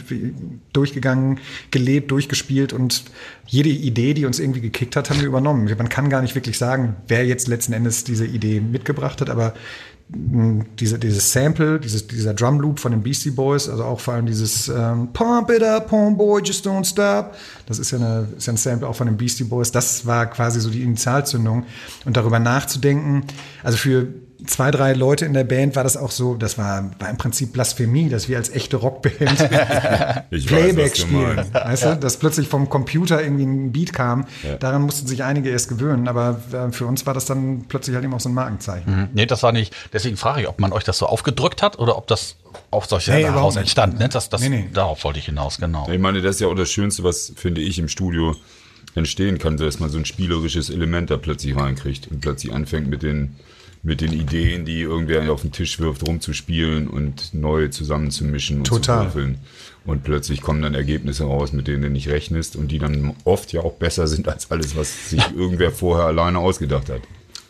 durchgegangen, 0.71 1.39
gelebt, 1.69 2.11
durchgespielt 2.11 2.71
und 2.71 3.03
jede 3.45 3.69
Idee, 3.69 4.13
die 4.13 4.25
uns 4.25 4.39
irgendwie 4.39 4.61
gekickt 4.61 4.95
hat, 4.95 5.09
haben 5.09 5.19
wir 5.19 5.27
übernommen. 5.27 5.69
Man 5.77 5.89
kann 5.89 6.09
gar 6.09 6.21
nicht 6.21 6.35
wirklich 6.35 6.57
sagen, 6.57 6.95
wer 7.09 7.25
jetzt 7.25 7.49
letzten 7.49 7.73
Endes 7.73 8.05
diese 8.05 8.25
Idee 8.25 8.61
mitgebracht 8.61 9.19
hat, 9.19 9.29
aber 9.29 9.53
diese, 10.09 10.99
dieses 10.99 11.33
Sample, 11.33 11.79
dieses, 11.79 12.07
dieser 12.07 12.33
Drum 12.33 12.61
Loop 12.61 12.79
von 12.79 12.91
den 12.91 13.03
Beastie 13.03 13.31
Boys, 13.31 13.67
also 13.67 13.83
auch 13.83 13.99
vor 13.99 14.13
allem 14.13 14.25
dieses 14.25 14.69
ähm, 14.69 15.09
Pump 15.11 15.49
it 15.51 15.61
up, 15.61 15.91
homeboy, 15.91 16.41
just 16.41 16.65
don't 16.65 16.85
stop. 16.85 17.35
Das 17.65 17.77
ist 17.77 17.91
ja, 17.91 17.97
eine, 17.97 18.27
ist 18.37 18.47
ja 18.47 18.53
ein 18.53 18.57
Sample 18.57 18.87
auch 18.87 18.95
von 18.95 19.07
den 19.07 19.17
Beastie 19.17 19.43
Boys. 19.43 19.71
Das 19.71 20.05
war 20.05 20.27
quasi 20.27 20.61
so 20.61 20.69
die 20.69 20.81
Initialzündung. 20.81 21.65
Und 22.05 22.15
darüber 22.15 22.39
nachzudenken, 22.39 23.23
also 23.63 23.77
für 23.77 24.07
zwei, 24.45 24.71
drei 24.71 24.93
Leute 24.93 25.25
in 25.25 25.33
der 25.33 25.43
Band 25.43 25.75
war 25.75 25.83
das 25.83 25.97
auch 25.97 26.11
so, 26.11 26.35
das 26.35 26.57
war, 26.57 26.91
war 26.99 27.09
im 27.09 27.17
Prinzip 27.17 27.53
Blasphemie, 27.53 28.09
dass 28.09 28.29
wir 28.29 28.37
als 28.37 28.49
echte 28.49 28.77
Rockband 28.77 29.15
Playback 30.29 30.91
weiß, 30.91 30.97
spielen. 30.97 31.45
Weißt 31.51 31.83
ja. 31.83 31.95
du, 31.95 31.99
dass 31.99 32.17
plötzlich 32.17 32.47
vom 32.47 32.69
Computer 32.69 33.21
irgendwie 33.21 33.45
ein 33.45 33.71
Beat 33.71 33.93
kam. 33.93 34.27
Ja. 34.43 34.57
Daran 34.57 34.83
mussten 34.83 35.07
sich 35.07 35.23
einige 35.23 35.49
erst 35.49 35.69
gewöhnen, 35.69 36.07
aber 36.07 36.39
äh, 36.51 36.71
für 36.71 36.85
uns 36.85 37.05
war 37.05 37.13
das 37.13 37.25
dann 37.25 37.65
plötzlich 37.67 37.95
halt 37.95 38.05
eben 38.05 38.13
auch 38.13 38.19
so 38.19 38.29
ein 38.29 38.35
Markenzeichen. 38.35 38.95
Mhm. 38.95 39.07
Nee, 39.13 39.25
das 39.25 39.41
war 39.41 39.51
nicht, 39.51 39.73
deswegen 39.93 40.17
frage 40.17 40.41
ich, 40.41 40.47
ob 40.47 40.59
man 40.59 40.71
euch 40.71 40.83
das 40.83 40.99
so 40.99 41.07
aufgedrückt 41.07 41.63
hat 41.63 41.79
oder 41.79 41.97
ob 41.97 42.07
das 42.07 42.35
auf 42.69 42.85
solche 42.85 43.11
nee, 43.11 43.23
heraus 43.23 43.55
entstanden 43.55 44.01
ist. 44.01 44.13
Das, 44.13 44.29
das, 44.29 44.41
nee, 44.41 44.49
nee. 44.49 44.69
Darauf 44.73 45.03
wollte 45.03 45.19
ich 45.19 45.25
hinaus, 45.25 45.57
genau. 45.57 45.89
Ich 45.89 45.99
meine, 45.99 46.21
das 46.21 46.35
ist 46.35 46.41
ja 46.41 46.47
auch 46.47 46.55
das 46.55 46.71
Schönste, 46.71 47.03
was, 47.03 47.33
finde 47.35 47.61
ich, 47.61 47.79
im 47.79 47.87
Studio 47.87 48.35
entstehen 48.95 49.37
kann, 49.37 49.57
dass 49.57 49.79
man 49.79 49.89
so 49.89 49.97
ein 49.97 50.05
spielerisches 50.05 50.69
Element 50.69 51.09
da 51.09 51.17
plötzlich 51.17 51.55
reinkriegt 51.55 52.07
und 52.09 52.21
plötzlich 52.21 52.53
anfängt 52.53 52.87
mit 52.87 53.03
den 53.03 53.35
mit 53.87 54.01
den 54.01 54.11
Ideen, 54.11 54.65
die 54.65 54.81
irgendwer 54.81 55.31
auf 55.31 55.43
den 55.43 55.53
Tisch 55.53 55.79
wirft, 55.79 56.05
rumzuspielen 56.05 56.89
und 56.89 57.33
neu 57.33 57.69
zusammenzumischen 57.69 58.57
und 58.57 58.67
Total. 58.67 59.07
zu 59.07 59.15
würfeln. 59.15 59.37
Und 59.85 60.03
plötzlich 60.03 60.41
kommen 60.41 60.61
dann 60.61 60.73
Ergebnisse 60.73 61.23
raus, 61.23 61.53
mit 61.53 61.69
denen 61.69 61.83
du 61.83 61.89
nicht 61.89 62.09
rechnest 62.09 62.57
und 62.57 62.67
die 62.69 62.79
dann 62.79 63.15
oft 63.23 63.53
ja 63.53 63.61
auch 63.61 63.75
besser 63.75 64.07
sind 64.07 64.27
als 64.27 64.51
alles, 64.51 64.75
was 64.75 65.11
sich 65.11 65.23
irgendwer 65.37 65.71
vorher 65.71 66.07
alleine 66.07 66.39
ausgedacht 66.39 66.89
hat. 66.89 66.99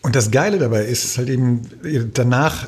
Und 0.04 0.16
das 0.16 0.30
Geile 0.30 0.60
dabei 0.60 0.86
ist 0.86 1.18
halt 1.18 1.30
eben, 1.30 1.64
danach 2.14 2.68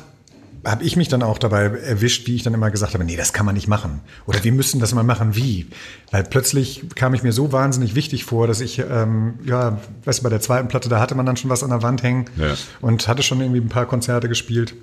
habe 0.64 0.84
ich 0.84 0.96
mich 0.96 1.08
dann 1.08 1.22
auch 1.22 1.38
dabei 1.38 1.62
erwischt, 1.62 2.26
wie 2.26 2.34
ich 2.34 2.42
dann 2.42 2.54
immer 2.54 2.70
gesagt 2.70 2.94
habe, 2.94 3.04
nee, 3.04 3.16
das 3.16 3.32
kann 3.32 3.46
man 3.46 3.54
nicht 3.54 3.68
machen. 3.68 4.00
Oder 4.26 4.44
wir 4.44 4.52
müssen 4.52 4.80
das 4.80 4.94
mal 4.94 5.02
machen, 5.02 5.34
wie? 5.34 5.66
Weil 6.10 6.24
plötzlich 6.24 6.84
kam 6.94 7.14
ich 7.14 7.22
mir 7.22 7.32
so 7.32 7.52
wahnsinnig 7.52 7.94
wichtig 7.94 8.24
vor, 8.24 8.46
dass 8.46 8.60
ich, 8.60 8.78
ähm, 8.78 9.34
ja, 9.44 9.78
weißt 10.04 10.20
du, 10.20 10.22
bei 10.22 10.28
der 10.28 10.40
zweiten 10.40 10.68
Platte, 10.68 10.88
da 10.88 11.00
hatte 11.00 11.14
man 11.14 11.24
dann 11.24 11.36
schon 11.36 11.50
was 11.50 11.62
an 11.62 11.70
der 11.70 11.82
Wand 11.82 12.02
hängen 12.02 12.26
ja. 12.36 12.54
und 12.80 13.08
hatte 13.08 13.22
schon 13.22 13.40
irgendwie 13.40 13.60
ein 13.60 13.68
paar 13.68 13.86
Konzerte 13.86 14.28
gespielt. 14.28 14.74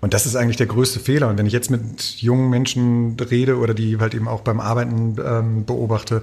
Und 0.00 0.14
das 0.14 0.26
ist 0.26 0.36
eigentlich 0.36 0.56
der 0.56 0.66
größte 0.66 1.00
Fehler. 1.00 1.28
Und 1.28 1.38
wenn 1.38 1.46
ich 1.46 1.52
jetzt 1.52 1.70
mit 1.70 2.20
jungen 2.20 2.50
Menschen 2.50 3.16
rede 3.18 3.56
oder 3.58 3.72
die 3.72 3.98
halt 3.98 4.14
eben 4.14 4.28
auch 4.28 4.42
beim 4.42 4.60
Arbeiten 4.60 5.16
ähm, 5.24 5.64
beobachte, 5.64 6.22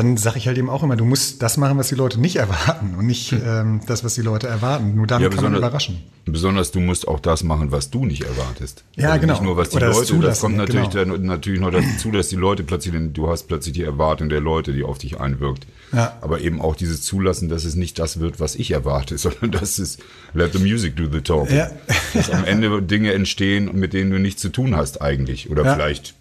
dann 0.00 0.16
sage 0.16 0.38
ich 0.38 0.46
halt 0.46 0.56
eben 0.56 0.70
auch 0.70 0.82
immer, 0.82 0.96
du 0.96 1.04
musst 1.04 1.42
das 1.42 1.58
machen, 1.58 1.76
was 1.76 1.88
die 1.88 1.94
Leute 1.94 2.18
nicht 2.18 2.36
erwarten 2.36 2.94
und 2.96 3.06
nicht 3.06 3.32
hm. 3.32 3.42
ähm, 3.44 3.80
das, 3.86 4.02
was 4.02 4.14
die 4.14 4.22
Leute 4.22 4.46
erwarten. 4.46 4.94
Nur 4.94 5.06
dann 5.06 5.20
ja, 5.20 5.28
kann 5.28 5.44
man 5.44 5.54
überraschen. 5.54 6.02
Besonders 6.24 6.70
du 6.70 6.80
musst 6.80 7.06
auch 7.06 7.20
das 7.20 7.42
machen, 7.42 7.70
was 7.70 7.90
du 7.90 8.06
nicht 8.06 8.22
erwartest. 8.22 8.84
Ja, 8.96 9.10
also 9.10 9.20
genau. 9.20 9.32
Nicht 9.34 9.42
nur 9.42 9.56
was 9.58 9.70
die 9.70 9.76
Oder 9.76 9.88
Leute, 9.88 10.14
das, 10.14 10.22
das 10.22 10.40
kommt 10.40 10.56
natürlich, 10.56 10.90
genau. 10.90 11.16
dann, 11.16 11.26
natürlich 11.26 11.60
noch 11.60 11.70
dazu, 11.70 12.10
dass 12.10 12.28
die 12.28 12.36
Leute 12.36 12.62
plötzlich, 12.62 12.94
du 13.12 13.28
hast 13.28 13.44
plötzlich 13.44 13.74
die 13.74 13.82
Erwartung 13.82 14.30
der 14.30 14.40
Leute, 14.40 14.72
die 14.72 14.84
auf 14.84 14.98
dich 14.98 15.20
einwirkt. 15.20 15.66
Ja. 15.92 16.16
Aber 16.22 16.40
eben 16.40 16.62
auch 16.62 16.76
dieses 16.76 17.02
Zulassen, 17.02 17.48
dass 17.48 17.64
es 17.64 17.74
nicht 17.74 17.98
das 17.98 18.20
wird, 18.20 18.40
was 18.40 18.54
ich 18.54 18.70
erwarte, 18.70 19.18
sondern 19.18 19.50
dass 19.50 19.78
es 19.78 19.98
let 20.32 20.54
the 20.54 20.58
music 20.58 20.96
do 20.96 21.04
the 21.10 21.20
talking. 21.20 21.56
Ja. 21.56 21.70
dass 22.14 22.30
am 22.30 22.44
Ende 22.44 22.80
Dinge 22.80 23.12
entstehen, 23.12 23.70
mit 23.74 23.92
denen 23.92 24.10
du 24.10 24.18
nichts 24.18 24.40
zu 24.40 24.48
tun 24.48 24.76
hast 24.76 25.02
eigentlich. 25.02 25.50
Oder 25.50 25.74
vielleicht 25.74 26.14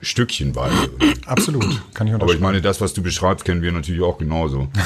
Stückchenweise. 0.00 0.90
Absolut, 1.26 1.82
kann 1.94 2.06
ich 2.06 2.14
Aber 2.14 2.32
ich 2.32 2.40
meine, 2.40 2.60
das, 2.60 2.80
was 2.80 2.92
du 2.92 3.02
beschreibst, 3.02 3.44
kennen 3.44 3.62
wir 3.62 3.72
natürlich 3.72 4.02
auch 4.02 4.18
genauso. 4.18 4.68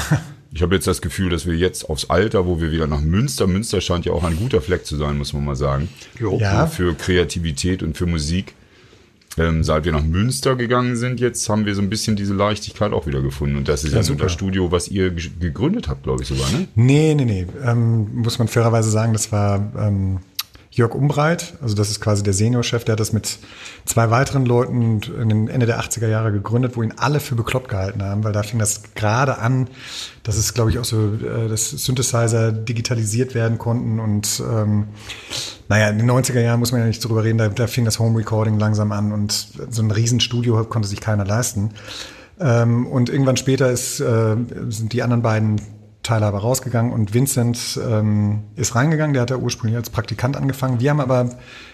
Ich 0.53 0.61
habe 0.61 0.75
jetzt 0.75 0.85
das 0.85 1.01
Gefühl, 1.01 1.29
dass 1.29 1.45
wir 1.45 1.55
jetzt 1.55 1.89
aufs 1.89 2.09
Alter, 2.09 2.45
wo 2.45 2.59
wir 2.59 2.71
wieder 2.71 2.85
nach 2.85 2.99
Münster, 2.99 3.47
Münster 3.47 3.79
scheint 3.79 4.05
ja 4.05 4.11
auch 4.11 4.25
ein 4.25 4.35
guter 4.35 4.61
Fleck 4.61 4.85
zu 4.85 4.97
sein, 4.97 5.17
muss 5.17 5.31
man 5.31 5.45
mal 5.45 5.55
sagen. 5.55 5.87
Jo. 6.19 6.37
Ja. 6.39 6.67
Für 6.67 6.93
Kreativität 6.93 7.81
und 7.81 7.97
für 7.97 8.05
Musik. 8.05 8.53
Ähm, 9.37 9.63
seit 9.63 9.85
wir 9.85 9.93
nach 9.93 10.03
Münster 10.03 10.57
gegangen 10.57 10.97
sind, 10.97 11.21
jetzt 11.21 11.47
haben 11.47 11.65
wir 11.65 11.73
so 11.73 11.81
ein 11.81 11.89
bisschen 11.89 12.17
diese 12.17 12.33
Leichtigkeit 12.33 12.91
auch 12.91 13.07
wieder 13.07 13.21
gefunden. 13.21 13.55
Und 13.55 13.69
das 13.69 13.85
ist 13.85 13.93
ja, 13.93 14.01
ja 14.01 14.15
das 14.15 14.33
Studio, 14.33 14.73
was 14.73 14.89
ihr 14.89 15.11
gegründet 15.11 15.87
habt, 15.87 16.03
glaube 16.03 16.23
ich 16.23 16.27
sogar, 16.27 16.51
ne? 16.51 16.67
Nee, 16.75 17.15
nee, 17.15 17.23
nee. 17.23 17.47
Ähm, 17.63 18.09
muss 18.13 18.37
man 18.37 18.49
fairerweise 18.49 18.89
sagen, 18.89 19.13
das 19.13 19.31
war 19.31 19.71
ähm, 19.79 20.19
Jörg 20.73 20.95
Umbreit, 20.95 21.55
also 21.61 21.75
das 21.75 21.89
ist 21.89 21.99
quasi 21.99 22.23
der 22.23 22.31
Seniorchef, 22.31 22.85
der 22.85 22.93
hat 22.93 23.01
das 23.01 23.11
mit 23.11 23.39
zwei 23.85 24.09
weiteren 24.09 24.45
Leuten 24.45 25.01
Ende 25.49 25.65
der 25.65 25.81
80er 25.81 26.07
Jahre 26.07 26.31
gegründet, 26.31 26.77
wo 26.77 26.81
ihn 26.81 26.93
alle 26.95 27.19
für 27.19 27.35
bekloppt 27.35 27.67
gehalten 27.67 28.01
haben, 28.01 28.23
weil 28.23 28.31
da 28.31 28.41
fing 28.41 28.57
das 28.57 28.93
gerade 28.95 29.37
an, 29.37 29.67
dass 30.23 30.37
es, 30.37 30.53
glaube 30.53 30.71
ich, 30.71 30.79
auch 30.79 30.85
so, 30.85 31.13
äh, 31.15 31.49
dass 31.49 31.71
Synthesizer 31.71 32.53
digitalisiert 32.53 33.35
werden 33.35 33.57
konnten 33.57 33.99
und 33.99 34.41
ähm, 34.49 34.87
naja, 35.67 35.89
in 35.89 35.97
den 35.97 36.09
90er 36.09 36.39
Jahren 36.39 36.59
muss 36.59 36.71
man 36.71 36.79
ja 36.79 36.87
nicht 36.87 37.03
drüber 37.03 37.25
reden, 37.25 37.37
da, 37.37 37.49
da 37.49 37.67
fing 37.67 37.83
das 37.83 37.99
Home 37.99 38.17
Recording 38.17 38.57
langsam 38.57 38.93
an 38.93 39.11
und 39.11 39.47
so 39.69 39.81
ein 39.81 39.91
Riesenstudio 39.91 40.63
konnte 40.63 40.87
sich 40.87 41.01
keiner 41.01 41.25
leisten. 41.25 41.71
Ähm, 42.39 42.87
und 42.87 43.09
irgendwann 43.09 43.37
später 43.37 43.69
ist, 43.69 43.99
äh, 43.99 44.35
sind 44.69 44.93
die 44.93 45.03
anderen 45.03 45.21
beiden 45.21 45.61
Teilhaber 46.03 46.39
rausgegangen 46.39 46.91
und 46.91 47.13
Vincent 47.13 47.79
ähm, 47.83 48.43
ist 48.55 48.75
reingegangen. 48.75 49.13
Der 49.13 49.21
hat 49.21 49.29
ja 49.29 49.37
ursprünglich 49.37 49.77
als 49.77 49.89
Praktikant 49.89 50.35
angefangen. 50.35 50.79
Wir 50.79 50.89
haben 50.89 50.99
aber 50.99 51.29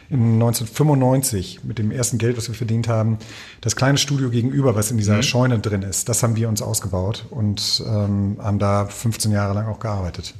in 0.09 0.33
1995 0.33 1.63
mit 1.63 1.77
dem 1.79 1.91
ersten 1.91 2.17
Geld, 2.17 2.37
was 2.37 2.47
wir 2.47 2.55
verdient 2.55 2.87
haben, 2.87 3.17
das 3.61 3.75
kleine 3.75 3.97
Studio 3.97 4.29
gegenüber, 4.29 4.75
was 4.75 4.91
in 4.91 4.97
dieser 4.97 5.17
mhm. 5.17 5.23
Scheune 5.23 5.59
drin 5.59 5.81
ist, 5.81 6.09
das 6.09 6.23
haben 6.23 6.35
wir 6.35 6.49
uns 6.49 6.61
ausgebaut 6.61 7.25
und 7.29 7.83
ähm, 7.87 8.37
haben 8.41 8.59
da 8.59 8.85
15 8.85 9.31
Jahre 9.31 9.53
lang 9.53 9.67
auch 9.67 9.79
gearbeitet. 9.79 10.33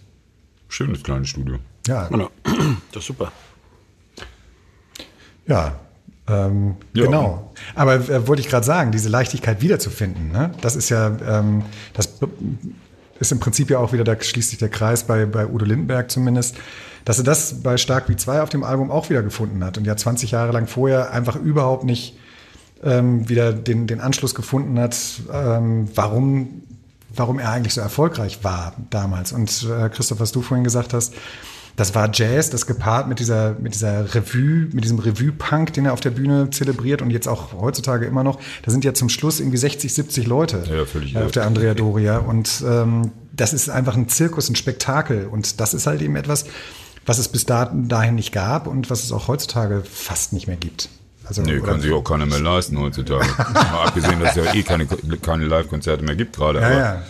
Schönes 0.68 1.04
kleines 1.04 1.30
Studio. 1.30 1.58
Ja. 1.88 2.08
Genau. 2.08 2.30
Das 2.92 3.04
ist 3.04 3.08
super. 3.08 3.32
Ja, 5.46 5.80
ähm, 6.28 6.76
ja. 6.94 7.06
Genau. 7.06 7.54
Aber 7.76 7.96
äh, 7.96 8.28
wollte 8.28 8.42
ich 8.42 8.50
gerade 8.50 8.66
sagen, 8.66 8.92
diese 8.92 9.08
Leichtigkeit 9.08 9.62
wiederzufinden, 9.62 10.32
ne? 10.32 10.52
das 10.62 10.76
ist 10.76 10.90
ja, 10.90 11.16
ähm, 11.26 11.64
das 11.94 12.20
ist 13.20 13.32
im 13.32 13.40
Prinzip 13.40 13.70
ja 13.70 13.80
auch 13.80 13.94
wieder, 13.94 14.04
da 14.04 14.20
schließt 14.20 14.50
sich 14.50 14.60
der 14.60 14.70
Kreis 14.70 15.04
bei, 15.04 15.26
bei 15.26 15.48
Udo 15.48 15.66
Lindenberg 15.66 16.12
zumindest, 16.12 16.56
dass 17.06 17.18
er 17.18 17.24
das 17.24 17.62
bei 17.64 17.78
Stark 17.78 18.10
wie 18.10 18.16
2 18.16 18.42
auf 18.42 18.50
dem 18.50 18.64
Album 18.64 18.92
auch 18.92 19.10
wieder 19.10 19.24
gefunden 19.24 19.64
hat 19.64 19.78
und 19.78 19.86
ja 19.86 19.96
20 19.96 20.32
Jahre 20.32 20.52
lang 20.52 20.68
vorher 20.68 21.12
einfach 21.12 21.36
überhaupt 21.36 21.84
nicht 21.84 22.18
ähm, 22.84 23.28
wieder 23.30 23.54
den, 23.54 23.88
den 23.88 24.02
Anschluss 24.02 24.36
gefunden 24.36 24.80
hat, 24.80 24.98
ähm, 25.32 25.88
warum, 25.96 26.64
warum 27.16 27.40
er 27.40 27.52
eigentlich 27.52 27.74
so 27.74 27.82
erfolgreich 27.82 28.44
war 28.44 28.74
damals. 28.90 29.32
Und 29.32 29.66
äh, 29.70 29.90
Christoph, 29.90 30.20
was 30.20 30.32
du 30.32 30.42
vorhin 30.42 30.64
gesagt 30.64 30.94
hast, 30.94 31.14
das 31.78 31.94
war 31.94 32.10
Jazz, 32.12 32.50
das 32.50 32.66
gepaart 32.66 33.08
mit 33.08 33.20
dieser, 33.20 33.56
mit 33.60 33.76
dieser 33.76 34.16
Revue, 34.16 34.68
mit 34.74 34.84
diesem 34.84 34.98
Revue-Punk, 34.98 35.74
den 35.74 35.86
er 35.86 35.94
auf 35.94 36.00
der 36.00 36.10
Bühne 36.10 36.50
zelebriert 36.50 37.04
und 37.04 37.12
jetzt 37.12 37.28
auch 37.28 37.54
heutzutage 37.54 38.08
immer 38.08 38.24
noch. 38.24 38.40
Da 38.64 38.72
sind 38.72 38.84
ja 38.84 38.96
zum 38.96 39.10
Schluss 39.10 39.40
irgendwie 39.40 39.58
60, 39.58 39.94
70 39.94 40.26
Leute 40.26 40.64
ja, 40.70 40.86
völlig 40.86 41.16
auf 41.16 41.32
der 41.32 41.46
Andrea 41.46 41.76
Doria. 41.76 42.18
Und 42.18 42.64
ähm, 42.68 43.12
das 43.32 43.54
ist 43.54 43.70
einfach 43.70 43.96
ein 43.96 44.10
Zirkus, 44.10 44.50
ein 44.50 44.56
Spektakel. 44.56 45.28
Und 45.28 45.60
das 45.62 45.76
ist 45.76 45.86
halt 45.86 46.02
eben 46.02 46.16
etwas, 46.16 46.46
was 47.06 47.20
es 47.20 47.28
bis 47.28 47.46
dahin 47.46 48.16
nicht 48.16 48.32
gab 48.32 48.66
und 48.66 48.90
was 48.90 49.04
es 49.04 49.12
auch 49.12 49.28
heutzutage 49.28 49.84
fast 49.86 50.34
nicht 50.34 50.48
mehr 50.48 50.58
gibt. 50.58 50.90
Also, 51.26 51.44
nee, 51.44 51.60
kann 51.60 51.80
sich 51.80 51.92
auch 51.92 52.04
keiner 52.04 52.26
mehr 52.26 52.40
leisten 52.40 52.80
heutzutage. 52.80 53.28
Mal 53.54 53.86
abgesehen, 53.86 54.20
dass 54.20 54.36
es 54.36 54.46
ja 54.46 54.54
eh 54.54 54.64
keine, 54.64 54.88
keine 55.22 55.46
Live-Konzerte 55.46 56.04
mehr 56.04 56.16
gibt 56.16 56.38
gerade. 56.38 56.60
Ja, 56.60 56.72
ja. 56.72 57.04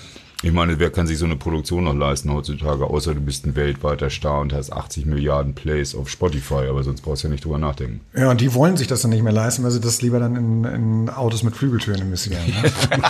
Ich 0.43 0.51
meine, 0.51 0.77
wer 0.77 0.91
kann 0.91 1.07
sich 1.07 1.17
so 1.17 1.25
eine 1.25 1.35
Produktion 1.35 1.85
noch 1.85 1.95
leisten 1.95 2.31
heutzutage, 2.31 2.85
außer 2.85 3.15
du 3.15 3.21
bist 3.21 3.47
ein 3.47 3.55
weltweiter 3.55 4.11
Star 4.11 4.41
und 4.41 4.53
hast 4.53 4.71
80 4.71 5.07
Milliarden 5.07 5.55
Plays 5.55 5.95
auf 5.95 6.09
Spotify, 6.09 6.67
aber 6.69 6.83
sonst 6.83 7.01
brauchst 7.01 7.23
du 7.23 7.27
ja 7.27 7.31
nicht 7.31 7.43
drüber 7.43 7.57
nachdenken. 7.57 8.01
Ja, 8.15 8.29
und 8.29 8.39
die 8.39 8.53
wollen 8.53 8.77
sich 8.77 8.85
das 8.85 9.01
dann 9.01 9.09
nicht 9.09 9.23
mehr 9.23 9.33
leisten, 9.33 9.63
weil 9.63 9.71
sie 9.71 9.81
das 9.81 10.03
lieber 10.03 10.19
dann 10.19 10.35
in, 10.35 10.63
in 10.63 11.09
Autos 11.09 11.41
mit 11.41 11.55
Flügeltüren 11.55 12.01
investieren. 12.01 12.43
Ne? 12.45 12.71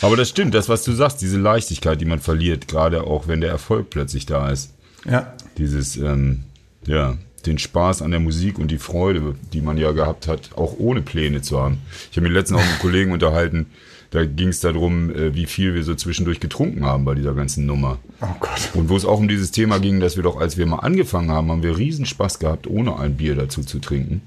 aber 0.00 0.16
das 0.16 0.28
stimmt, 0.28 0.54
das, 0.54 0.68
was 0.68 0.84
du 0.84 0.92
sagst, 0.92 1.20
diese 1.22 1.38
Leichtigkeit, 1.38 2.00
die 2.00 2.04
man 2.04 2.20
verliert, 2.20 2.68
gerade 2.68 3.02
auch 3.02 3.26
wenn 3.26 3.40
der 3.40 3.50
Erfolg 3.50 3.90
plötzlich 3.90 4.26
da 4.26 4.50
ist. 4.50 4.74
Ja. 5.10 5.32
Dieses, 5.56 5.96
ähm, 5.96 6.44
ja, 6.86 7.16
den 7.46 7.58
Spaß 7.58 8.02
an 8.02 8.12
der 8.12 8.20
Musik 8.20 8.60
und 8.60 8.70
die 8.70 8.78
Freude, 8.78 9.34
die 9.52 9.60
man 9.60 9.76
ja 9.76 9.90
gehabt 9.90 10.28
hat, 10.28 10.50
auch 10.54 10.76
ohne 10.78 11.02
Pläne 11.02 11.42
zu 11.42 11.60
haben. 11.60 11.78
Ich 12.10 12.16
habe 12.16 12.28
mich 12.28 12.32
letztens 12.32 12.60
auch 12.60 12.64
mit 12.64 12.70
einem 12.70 12.80
Kollegen 12.80 13.12
unterhalten, 13.12 13.66
da 14.10 14.24
ging 14.24 14.48
es 14.48 14.60
darum, 14.60 15.10
äh, 15.14 15.34
wie 15.34 15.46
viel 15.46 15.74
wir 15.74 15.84
so 15.84 15.94
zwischendurch 15.94 16.40
getrunken 16.40 16.84
haben 16.84 17.04
bei 17.04 17.14
dieser 17.14 17.34
ganzen 17.34 17.66
Nummer. 17.66 17.98
Oh 18.22 18.26
Gott. 18.40 18.70
Und 18.74 18.88
wo 18.88 18.96
es 18.96 19.04
auch 19.04 19.18
um 19.18 19.28
dieses 19.28 19.50
Thema 19.50 19.78
ging, 19.78 20.00
dass 20.00 20.16
wir 20.16 20.22
doch, 20.22 20.40
als 20.40 20.56
wir 20.56 20.66
mal 20.66 20.78
angefangen 20.78 21.30
haben, 21.30 21.50
haben 21.50 21.62
wir 21.62 21.76
riesen 21.76 22.06
Spaß 22.06 22.38
gehabt, 22.38 22.66
ohne 22.66 22.98
ein 22.98 23.16
Bier 23.16 23.34
dazu 23.34 23.62
zu 23.62 23.78
trinken. 23.78 24.22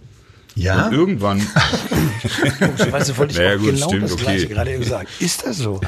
Ja. 0.55 0.87
Und 0.87 0.93
irgendwann. 0.93 1.41
Komischerweise 2.59 3.17
wollte 3.17 3.31
ich 3.31 3.37
naja, 3.39 3.55
gut, 3.55 3.73
genau 3.73 3.87
stimmt, 3.87 4.03
das 4.03 4.13
okay. 4.13 4.45
gerade 4.47 4.77
gesagt. 4.77 5.09
Ist 5.19 5.45
das 5.45 5.57
so? 5.57 5.79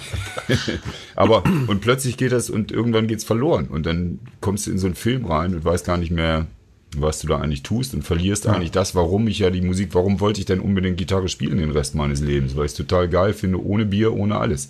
Aber, 1.15 1.43
und 1.67 1.81
plötzlich 1.81 2.17
geht 2.17 2.31
das 2.31 2.49
und 2.49 2.71
irgendwann 2.71 3.07
geht's 3.07 3.25
verloren. 3.25 3.67
Und 3.67 3.85
dann 3.85 4.19
kommst 4.39 4.65
du 4.65 4.71
in 4.71 4.79
so 4.79 4.87
einen 4.87 4.95
Film 4.95 5.25
rein 5.25 5.53
und 5.53 5.65
weißt 5.65 5.85
gar 5.85 5.97
nicht 5.97 6.11
mehr, 6.11 6.47
was 7.01 7.19
du 7.19 7.27
da 7.27 7.39
eigentlich 7.39 7.63
tust 7.63 7.93
und 7.93 8.03
verlierst 8.03 8.45
ja. 8.45 8.51
eigentlich 8.51 8.71
das, 8.71 8.95
warum 8.95 9.27
ich 9.27 9.39
ja 9.39 9.49
die 9.49 9.61
Musik, 9.61 9.89
warum 9.93 10.19
wollte 10.19 10.39
ich 10.39 10.45
denn 10.45 10.59
unbedingt 10.59 10.97
Gitarre 10.97 11.29
spielen 11.29 11.57
den 11.57 11.71
Rest 11.71 11.95
meines 11.95 12.21
Lebens, 12.21 12.55
weil 12.55 12.65
ich 12.65 12.71
es 12.71 12.77
total 12.77 13.09
geil 13.09 13.33
finde, 13.33 13.63
ohne 13.63 13.85
Bier, 13.85 14.13
ohne 14.13 14.37
alles. 14.37 14.69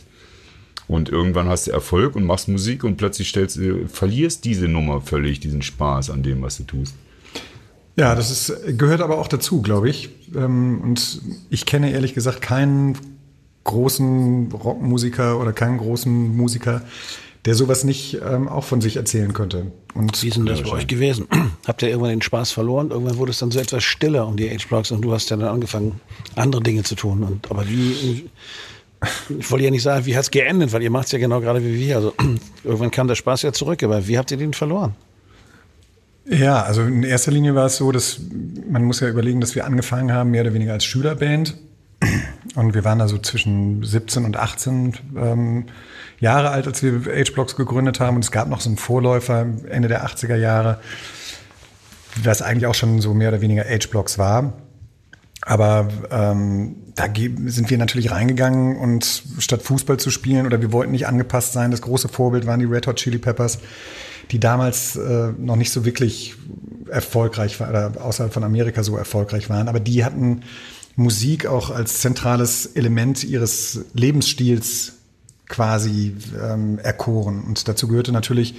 Und 0.87 1.09
irgendwann 1.09 1.47
hast 1.47 1.67
du 1.67 1.71
Erfolg 1.71 2.15
und 2.15 2.25
machst 2.25 2.49
Musik 2.49 2.83
und 2.83 2.97
plötzlich 2.97 3.29
stellst 3.29 3.57
du, 3.57 3.87
verlierst 3.87 4.43
diese 4.43 4.67
Nummer 4.67 5.01
völlig, 5.01 5.39
diesen 5.39 5.61
Spaß 5.61 6.09
an 6.09 6.23
dem, 6.23 6.41
was 6.41 6.57
du 6.57 6.63
tust. 6.63 6.95
Ja, 7.95 8.15
das 8.15 8.31
ist, 8.31 8.77
gehört 8.77 9.01
aber 9.01 9.19
auch 9.19 9.27
dazu, 9.27 9.61
glaube 9.61 9.89
ich. 9.89 10.09
Ähm, 10.35 10.81
und 10.81 11.21
ich 11.49 11.65
kenne 11.65 11.91
ehrlich 11.91 12.13
gesagt 12.13 12.41
keinen 12.41 12.97
großen 13.63 14.51
Rockmusiker 14.51 15.39
oder 15.39 15.53
keinen 15.53 15.77
großen 15.77 16.35
Musiker, 16.35 16.81
der 17.45 17.55
sowas 17.55 17.83
nicht 17.83 18.19
ähm, 18.25 18.47
auch 18.47 18.63
von 18.63 18.79
sich 18.79 18.95
erzählen 18.95 19.33
könnte. 19.33 19.71
Und 19.93 20.21
Wie 20.23 20.27
ist 20.29 20.37
denn 20.37 20.45
das 20.45 20.61
bei 20.61 20.71
euch 20.71 20.87
gewesen? 20.87 21.27
Habt 21.67 21.81
ihr 21.81 21.89
irgendwann 21.89 22.11
den 22.11 22.21
Spaß 22.21 22.51
verloren? 22.51 22.91
Irgendwann 22.91 23.17
wurde 23.17 23.31
es 23.31 23.39
dann 23.39 23.51
so 23.51 23.59
etwas 23.59 23.83
stiller 23.83 24.25
um 24.27 24.37
die 24.37 24.49
H-Blocks 24.49 24.91
und 24.91 25.01
du 25.01 25.11
hast 25.13 25.29
ja 25.29 25.37
dann 25.37 25.49
angefangen, 25.49 25.99
andere 26.35 26.63
Dinge 26.63 26.83
zu 26.83 26.95
tun. 26.95 27.23
Und, 27.23 27.51
aber 27.51 27.67
wie, 27.67 28.29
ich 29.37 29.51
wollte 29.51 29.65
ja 29.65 29.71
nicht 29.71 29.83
sagen, 29.83 30.05
wie 30.05 30.15
hat 30.15 30.23
es 30.23 30.31
geendet, 30.31 30.71
weil 30.71 30.81
ihr 30.81 30.89
macht 30.89 31.07
es 31.07 31.11
ja 31.11 31.19
genau 31.19 31.41
gerade 31.41 31.63
wie 31.63 31.77
wir. 31.77 31.97
Also 31.97 32.13
irgendwann 32.63 32.91
kam 32.91 33.07
der 33.07 33.15
Spaß 33.15 33.41
ja 33.41 33.51
zurück, 33.51 33.83
aber 33.83 34.07
wie 34.07 34.17
habt 34.17 34.31
ihr 34.31 34.37
den 34.37 34.53
verloren? 34.53 34.95
Ja, 36.25 36.63
also 36.63 36.83
in 36.83 37.03
erster 37.03 37.31
Linie 37.31 37.53
war 37.53 37.65
es 37.65 37.75
so, 37.75 37.91
dass 37.91 38.21
man 38.69 38.85
muss 38.85 39.01
ja 39.01 39.09
überlegen, 39.09 39.41
dass 39.41 39.55
wir 39.55 39.65
angefangen 39.65 40.13
haben, 40.13 40.31
mehr 40.31 40.41
oder 40.43 40.53
weniger 40.53 40.71
als 40.71 40.85
Schülerband. 40.85 41.57
Und 42.55 42.73
wir 42.73 42.83
waren 42.83 42.99
da 42.99 43.07
so 43.07 43.17
zwischen 43.17 43.83
17 43.83 44.25
und 44.25 44.37
18 44.37 44.93
ähm, 45.17 45.65
Jahre 46.23 46.49
alt, 46.49 46.65
als 46.65 46.81
wir 46.81 47.01
H-Blocks 47.05 47.55
gegründet 47.55 47.99
haben. 47.99 48.15
Und 48.15 48.23
es 48.23 48.31
gab 48.31 48.47
noch 48.47 48.61
so 48.61 48.69
einen 48.69 48.77
Vorläufer 48.77 49.45
Ende 49.69 49.89
der 49.89 50.05
80er 50.05 50.35
Jahre, 50.35 50.79
was 52.23 52.41
eigentlich 52.41 52.65
auch 52.65 52.75
schon 52.75 53.01
so 53.01 53.13
mehr 53.13 53.29
oder 53.29 53.41
weniger 53.41 53.63
H-Blocks 53.63 54.17
war. 54.17 54.53
Aber 55.45 55.89
ähm, 56.09 56.77
da 56.95 57.05
sind 57.47 57.69
wir 57.69 57.77
natürlich 57.77 58.11
reingegangen 58.11 58.77
und 58.77 59.23
statt 59.39 59.61
Fußball 59.61 59.97
zu 59.97 60.09
spielen 60.09 60.45
oder 60.45 60.61
wir 60.61 60.71
wollten 60.71 60.93
nicht 60.93 61.05
angepasst 61.05 61.51
sein, 61.51 61.69
das 61.69 61.81
große 61.81 62.07
Vorbild 62.07 62.47
waren 62.47 62.61
die 62.61 62.65
Red 62.65 62.87
Hot 62.87 62.95
Chili 62.95 63.17
Peppers, 63.17 63.59
die 64.31 64.39
damals 64.39 64.95
äh, 64.95 65.33
noch 65.37 65.57
nicht 65.57 65.71
so 65.71 65.83
wirklich 65.83 66.35
erfolgreich 66.89 67.59
waren 67.59 67.69
oder 67.71 68.01
außerhalb 68.01 68.33
von 68.33 68.45
Amerika 68.45 68.83
so 68.83 68.95
erfolgreich 68.95 69.49
waren. 69.49 69.67
Aber 69.67 69.81
die 69.81 70.05
hatten 70.05 70.43
Musik 70.95 71.45
auch 71.45 71.71
als 71.71 71.99
zentrales 71.99 72.67
Element 72.67 73.25
ihres 73.25 73.81
Lebensstils 73.93 74.93
quasi 75.47 76.15
ähm, 76.41 76.79
erkoren. 76.79 77.43
Und 77.43 77.67
dazu 77.67 77.87
gehörte 77.87 78.11
natürlich 78.11 78.55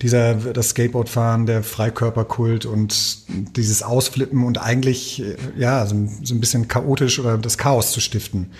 dieser 0.00 0.34
das 0.34 0.70
Skateboardfahren, 0.70 1.46
der 1.46 1.62
Freikörperkult 1.62 2.64
und 2.64 3.56
dieses 3.56 3.82
Ausflippen 3.82 4.44
und 4.44 4.58
eigentlich 4.58 5.22
äh, 5.22 5.36
ja 5.56 5.84
so, 5.86 5.96
so 6.22 6.34
ein 6.34 6.40
bisschen 6.40 6.68
chaotisch 6.68 7.18
oder 7.18 7.38
das 7.38 7.58
Chaos 7.58 7.92
zu 7.92 8.00
stiften. 8.00 8.50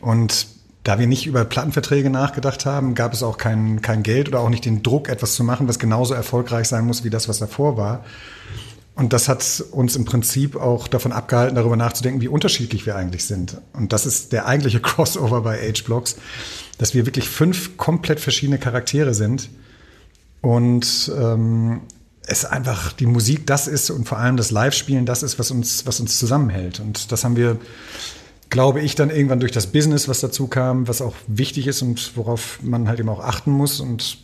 Und 0.00 0.46
da 0.86 1.00
wir 1.00 1.08
nicht 1.08 1.26
über 1.26 1.44
Plattenverträge 1.44 2.10
nachgedacht 2.10 2.64
haben, 2.64 2.94
gab 2.94 3.12
es 3.12 3.24
auch 3.24 3.38
kein, 3.38 3.82
kein 3.82 4.04
Geld 4.04 4.28
oder 4.28 4.38
auch 4.38 4.50
nicht 4.50 4.64
den 4.64 4.84
Druck, 4.84 5.08
etwas 5.08 5.34
zu 5.34 5.42
machen, 5.42 5.66
was 5.66 5.80
genauso 5.80 6.14
erfolgreich 6.14 6.68
sein 6.68 6.86
muss 6.86 7.02
wie 7.02 7.10
das, 7.10 7.28
was 7.28 7.38
davor 7.38 7.76
war. 7.76 8.04
Und 8.96 9.12
das 9.12 9.28
hat 9.28 9.62
uns 9.72 9.94
im 9.94 10.06
Prinzip 10.06 10.56
auch 10.56 10.88
davon 10.88 11.12
abgehalten, 11.12 11.54
darüber 11.54 11.76
nachzudenken, 11.76 12.22
wie 12.22 12.28
unterschiedlich 12.28 12.86
wir 12.86 12.96
eigentlich 12.96 13.26
sind. 13.26 13.60
Und 13.74 13.92
das 13.92 14.06
ist 14.06 14.32
der 14.32 14.46
eigentliche 14.46 14.80
Crossover 14.82 15.42
bei 15.42 15.58
H-Blocks, 15.58 16.16
dass 16.78 16.94
wir 16.94 17.04
wirklich 17.04 17.28
fünf 17.28 17.76
komplett 17.76 18.20
verschiedene 18.20 18.58
Charaktere 18.58 19.12
sind 19.12 19.50
und 20.40 21.12
ähm, 21.14 21.82
es 22.26 22.44
einfach 22.44 22.92
die 22.92 23.06
Musik 23.06 23.46
das 23.46 23.68
ist 23.68 23.90
und 23.90 24.08
vor 24.08 24.18
allem 24.18 24.36
das 24.36 24.50
Live-Spielen 24.50 25.06
das 25.06 25.22
ist, 25.22 25.38
was 25.38 25.50
uns, 25.50 25.86
was 25.86 26.00
uns 26.00 26.18
zusammenhält. 26.18 26.80
Und 26.80 27.12
das 27.12 27.22
haben 27.22 27.36
wir 27.36 27.58
glaube 28.50 28.80
ich, 28.80 28.94
dann 28.94 29.10
irgendwann 29.10 29.40
durch 29.40 29.52
das 29.52 29.66
Business, 29.68 30.08
was 30.08 30.20
dazu 30.20 30.46
kam, 30.46 30.86
was 30.88 31.02
auch 31.02 31.14
wichtig 31.26 31.66
ist 31.66 31.82
und 31.82 32.16
worauf 32.16 32.60
man 32.62 32.88
halt 32.88 33.00
eben 33.00 33.08
auch 33.08 33.20
achten 33.20 33.50
muss. 33.50 33.80
Und 33.80 34.18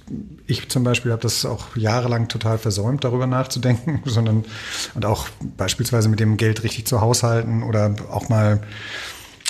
ich 0.46 0.68
zum 0.68 0.84
Beispiel 0.84 1.12
habe 1.12 1.22
das 1.22 1.44
auch 1.44 1.76
jahrelang 1.76 2.28
total 2.28 2.58
versäumt, 2.58 3.04
darüber 3.04 3.26
nachzudenken, 3.26 4.00
sondern 4.04 4.44
und 4.94 5.04
auch 5.04 5.26
beispielsweise 5.56 6.08
mit 6.08 6.20
dem 6.20 6.36
Geld 6.36 6.62
richtig 6.62 6.86
zu 6.86 7.00
haushalten 7.00 7.62
oder 7.62 7.94
auch 8.10 8.28
mal 8.28 8.60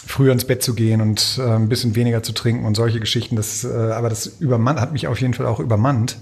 früher 0.07 0.33
ins 0.33 0.47
Bett 0.47 0.63
zu 0.63 0.75
gehen 0.75 1.01
und 1.01 1.39
äh, 1.39 1.49
ein 1.49 1.69
bisschen 1.69 1.95
weniger 1.95 2.23
zu 2.23 2.33
trinken 2.33 2.65
und 2.65 2.75
solche 2.75 2.99
Geschichten. 2.99 3.37
Das, 3.37 3.65
äh, 3.65 3.69
aber 3.69 4.09
das 4.09 4.27
übermannt, 4.27 4.81
hat 4.81 4.93
mich 4.93 5.07
auf 5.07 5.21
jeden 5.21 5.35
Fall 5.35 5.47
auch 5.47 5.61
übermannt. 5.61 6.19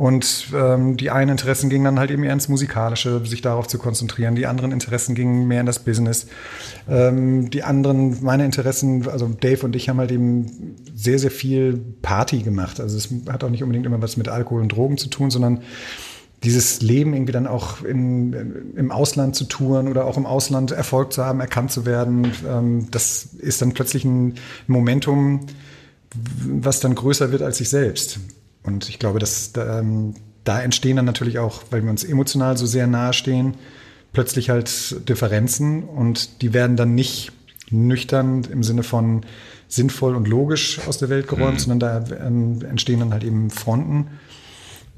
Und 0.00 0.46
ähm, 0.54 0.96
die 0.96 1.10
einen 1.10 1.32
Interessen 1.32 1.68
gingen 1.68 1.84
dann 1.84 1.98
halt 1.98 2.10
eben 2.10 2.24
eher 2.24 2.32
ins 2.32 2.48
Musikalische, 2.48 3.20
sich 3.26 3.42
darauf 3.42 3.68
zu 3.68 3.76
konzentrieren. 3.76 4.34
Die 4.34 4.46
anderen 4.46 4.72
Interessen 4.72 5.14
gingen 5.14 5.46
mehr 5.46 5.60
in 5.60 5.66
das 5.66 5.80
Business. 5.80 6.26
Ähm, 6.88 7.50
die 7.50 7.64
anderen, 7.64 8.16
meine 8.24 8.46
Interessen, 8.46 9.06
also 9.10 9.28
Dave 9.28 9.66
und 9.66 9.76
ich 9.76 9.90
haben 9.90 9.98
halt 9.98 10.10
eben 10.10 10.74
sehr, 10.94 11.18
sehr 11.18 11.30
viel 11.30 11.78
Party 12.00 12.38
gemacht. 12.38 12.80
Also 12.80 12.96
es 12.96 13.10
hat 13.30 13.44
auch 13.44 13.50
nicht 13.50 13.62
unbedingt 13.62 13.84
immer 13.84 14.00
was 14.00 14.16
mit 14.16 14.28
Alkohol 14.28 14.62
und 14.62 14.72
Drogen 14.72 14.96
zu 14.96 15.10
tun, 15.10 15.30
sondern 15.30 15.60
dieses 16.44 16.80
Leben 16.80 17.12
irgendwie 17.12 17.32
dann 17.32 17.46
auch 17.46 17.84
in, 17.84 18.72
im 18.76 18.92
Ausland 18.92 19.36
zu 19.36 19.44
touren 19.44 19.86
oder 19.86 20.06
auch 20.06 20.16
im 20.16 20.24
Ausland 20.24 20.70
Erfolg 20.70 21.12
zu 21.12 21.26
haben, 21.26 21.40
erkannt 21.40 21.72
zu 21.72 21.84
werden, 21.84 22.32
ähm, 22.48 22.90
das 22.90 23.24
ist 23.38 23.60
dann 23.60 23.74
plötzlich 23.74 24.06
ein 24.06 24.36
Momentum, 24.66 25.40
was 26.42 26.80
dann 26.80 26.94
größer 26.94 27.32
wird 27.32 27.42
als 27.42 27.58
sich 27.58 27.68
selbst. 27.68 28.18
Und 28.62 28.88
ich 28.88 28.98
glaube, 28.98 29.18
dass 29.18 29.52
ähm, 29.56 30.14
da 30.44 30.60
entstehen 30.60 30.96
dann 30.96 31.04
natürlich 31.04 31.38
auch, 31.38 31.62
weil 31.70 31.82
wir 31.82 31.90
uns 31.90 32.04
emotional 32.04 32.56
so 32.56 32.66
sehr 32.66 32.86
nahe 32.86 33.12
stehen, 33.12 33.54
plötzlich 34.12 34.50
halt 34.50 35.08
Differenzen 35.08 35.84
und 35.84 36.42
die 36.42 36.52
werden 36.52 36.76
dann 36.76 36.94
nicht 36.94 37.32
nüchtern 37.70 38.44
im 38.50 38.62
Sinne 38.62 38.82
von 38.82 39.24
sinnvoll 39.68 40.16
und 40.16 40.26
logisch 40.26 40.80
aus 40.86 40.98
der 40.98 41.08
Welt 41.08 41.28
geräumt, 41.28 41.54
mhm. 41.54 41.58
sondern 41.58 41.78
da 42.08 42.26
ähm, 42.26 42.60
entstehen 42.68 43.00
dann 43.00 43.12
halt 43.12 43.24
eben 43.24 43.50
Fronten. 43.50 44.08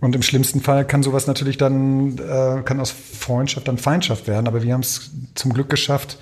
Und 0.00 0.16
im 0.16 0.22
schlimmsten 0.22 0.60
Fall 0.60 0.84
kann 0.84 1.02
sowas 1.02 1.26
natürlich 1.26 1.58
dann, 1.58 2.18
äh, 2.18 2.62
kann 2.64 2.80
aus 2.80 2.90
Freundschaft 2.90 3.68
dann 3.68 3.78
Feindschaft 3.78 4.26
werden. 4.26 4.48
Aber 4.48 4.62
wir 4.62 4.72
haben 4.72 4.80
es 4.80 5.12
zum 5.34 5.52
Glück 5.52 5.68
geschafft, 5.68 6.18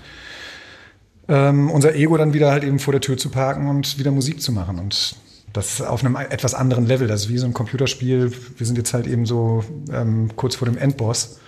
ähm, 1.28 1.70
unser 1.70 1.94
Ego 1.94 2.16
dann 2.18 2.34
wieder 2.34 2.50
halt 2.50 2.64
eben 2.64 2.78
vor 2.78 2.92
der 2.92 3.00
Tür 3.00 3.16
zu 3.16 3.30
parken 3.30 3.68
und 3.68 3.98
wieder 3.98 4.10
Musik 4.10 4.42
zu 4.42 4.52
machen. 4.52 4.78
Und 4.78 5.14
das 5.52 5.80
auf 5.82 6.04
einem 6.04 6.16
etwas 6.16 6.54
anderen 6.54 6.86
Level. 6.86 7.08
Das 7.08 7.22
ist 7.22 7.28
wie 7.28 7.38
so 7.38 7.46
ein 7.46 7.54
Computerspiel. 7.54 8.32
Wir 8.56 8.66
sind 8.66 8.76
jetzt 8.76 8.94
halt 8.94 9.06
eben 9.06 9.26
so 9.26 9.64
ähm, 9.92 10.30
kurz 10.36 10.56
vor 10.56 10.66
dem 10.66 10.78
Endboss. 10.78 11.40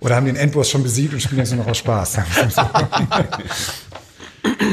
Oder 0.00 0.16
haben 0.16 0.26
den 0.26 0.36
Endboss 0.36 0.70
schon 0.70 0.82
besiegt 0.82 1.12
und 1.12 1.20
spielen 1.20 1.40
jetzt 1.40 1.52
nur 1.52 1.64
noch 1.64 1.70
aus 1.70 1.78
Spaß. 1.78 2.16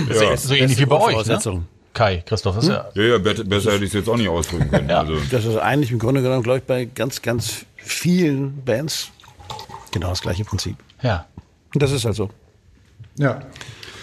ja. 0.09 0.37
So 0.37 0.53
ähnlich 0.53 0.77
wie 0.77 0.85
bei 0.85 0.99
euch, 0.99 1.25
ne? 1.25 1.63
Kai, 1.93 2.23
Christoph, 2.25 2.57
ist 2.57 2.65
hm? 2.65 2.73
ja. 2.73 2.89
Ja, 2.93 3.03
ja, 3.03 3.17
besser 3.17 3.71
hätte 3.71 3.85
ich 3.85 3.89
es 3.89 3.93
jetzt 3.93 4.09
auch 4.09 4.17
nicht 4.17 4.27
ausdrücken 4.27 4.69
können. 4.69 4.89
ja. 4.89 4.99
also. 4.99 5.15
Das 5.31 5.45
ist 5.45 5.57
eigentlich 5.57 5.91
im 5.91 5.99
Grunde 5.99 6.21
genommen, 6.21 6.43
glaube 6.43 6.59
ich, 6.59 6.65
bei 6.65 6.85
ganz, 6.85 7.21
ganz 7.21 7.65
vielen 7.77 8.63
Bands 8.63 9.11
genau 9.95 10.09
das 10.09 10.21
gleiche 10.21 10.43
Prinzip. 10.43 10.75
Ja. 11.01 11.25
Und 11.73 11.81
das 11.81 11.91
ist 11.91 12.05
halt 12.05 12.15
so. 12.15 12.29
Ja. 13.17 13.41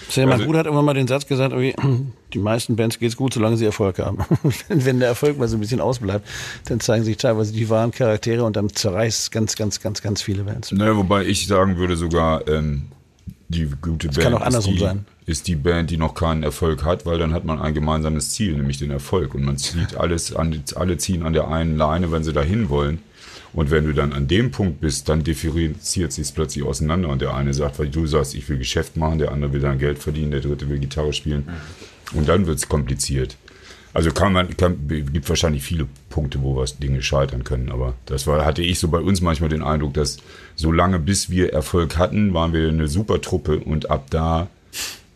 Also, 0.08 0.26
mein 0.26 0.44
Bruder 0.44 0.60
hat 0.60 0.66
irgendwann 0.66 0.86
mal 0.86 0.94
den 0.94 1.06
Satz 1.06 1.26
gesagt, 1.26 1.54
die 2.34 2.38
meisten 2.38 2.76
Bands 2.76 2.98
geht's 2.98 3.16
gut, 3.16 3.34
solange 3.34 3.56
sie 3.56 3.64
Erfolg 3.64 3.98
haben. 3.98 4.18
Wenn 4.68 5.00
der 5.00 5.08
Erfolg 5.08 5.38
mal 5.38 5.48
so 5.48 5.56
ein 5.56 5.60
bisschen 5.60 5.80
ausbleibt, 5.80 6.26
dann 6.66 6.80
zeigen 6.80 7.04
sich 7.04 7.16
teilweise 7.16 7.52
die 7.52 7.68
wahren 7.68 7.90
Charaktere 7.90 8.44
und 8.44 8.56
dann 8.56 8.70
zerreißt 8.70 9.30
ganz, 9.30 9.56
ganz, 9.56 9.80
ganz, 9.80 10.02
ganz 10.02 10.22
viele 10.22 10.44
Bands. 10.44 10.72
Naja, 10.72 10.96
wobei 10.96 11.24
ich 11.24 11.46
sagen 11.46 11.76
würde 11.76 11.96
sogar, 11.96 12.46
ähm, 12.48 12.86
die 13.48 13.68
gute 13.80 14.08
Band 14.08 14.20
kann 14.20 14.34
auch 14.34 14.40
andersrum 14.40 14.74
ist, 14.74 14.80
die, 14.80 14.84
sein. 14.84 15.04
ist 15.26 15.48
die 15.48 15.56
Band, 15.56 15.90
die 15.90 15.98
noch 15.98 16.14
keinen 16.14 16.42
Erfolg 16.42 16.84
hat, 16.84 17.04
weil 17.06 17.18
dann 17.18 17.32
hat 17.32 17.44
man 17.44 17.60
ein 17.60 17.74
gemeinsames 17.74 18.30
Ziel, 18.30 18.54
nämlich 18.54 18.78
den 18.78 18.90
Erfolg. 18.90 19.34
Und 19.34 19.44
man 19.44 19.58
zieht 19.58 19.96
alles 19.96 20.34
an, 20.34 20.62
alle 20.74 20.96
ziehen 20.96 21.22
an 21.22 21.32
der 21.32 21.48
einen 21.48 21.76
Leine, 21.76 22.10
wenn 22.10 22.24
sie 22.24 22.32
dahin 22.32 22.68
wollen. 22.68 23.00
Und 23.52 23.70
wenn 23.70 23.84
du 23.84 23.92
dann 23.92 24.14
an 24.14 24.28
dem 24.28 24.50
Punkt 24.50 24.80
bist, 24.80 25.08
dann 25.10 25.24
differenziert 25.24 26.12
sich 26.12 26.34
plötzlich 26.34 26.64
auseinander. 26.64 27.10
Und 27.10 27.20
der 27.20 27.34
eine 27.34 27.52
sagt, 27.52 27.78
weil 27.78 27.88
du 27.88 28.06
sagst, 28.06 28.34
ich 28.34 28.48
will 28.48 28.56
Geschäft 28.56 28.96
machen, 28.96 29.18
der 29.18 29.30
andere 29.30 29.52
will 29.52 29.60
dann 29.60 29.78
Geld 29.78 29.98
verdienen, 29.98 30.30
der 30.30 30.40
dritte 30.40 30.70
will 30.70 30.78
Gitarre 30.78 31.12
spielen. 31.12 31.46
Und 32.14 32.28
dann 32.28 32.46
wird's 32.46 32.68
kompliziert. 32.68 33.36
Also 33.94 34.11
kann 34.11 34.32
man, 34.32 34.57
kann, 34.57 34.88
gibt 34.88 35.28
wahrscheinlich 35.28 35.62
viele 35.62 35.86
Punkte, 36.09 36.42
wo 36.42 36.57
was 36.57 36.78
Dinge 36.78 37.03
scheitern 37.03 37.44
können. 37.44 37.70
Aber 37.70 37.94
das 38.07 38.26
war, 38.26 38.44
hatte 38.44 38.62
ich 38.62 38.78
so 38.78 38.88
bei 38.88 38.98
uns 38.98 39.20
manchmal 39.20 39.50
den 39.50 39.62
Eindruck, 39.62 39.94
dass 39.94 40.18
so 40.57 40.72
lange 40.72 40.98
bis 40.98 41.28
wir 41.28 41.53
Erfolg 41.53 41.98
hatten, 41.98 42.32
waren 42.32 42.53
wir 42.53 42.68
eine 42.68 42.88
super 42.88 43.20
Truppe 43.20 43.59
und 43.59 43.90
ab 43.90 44.07
da 44.11 44.48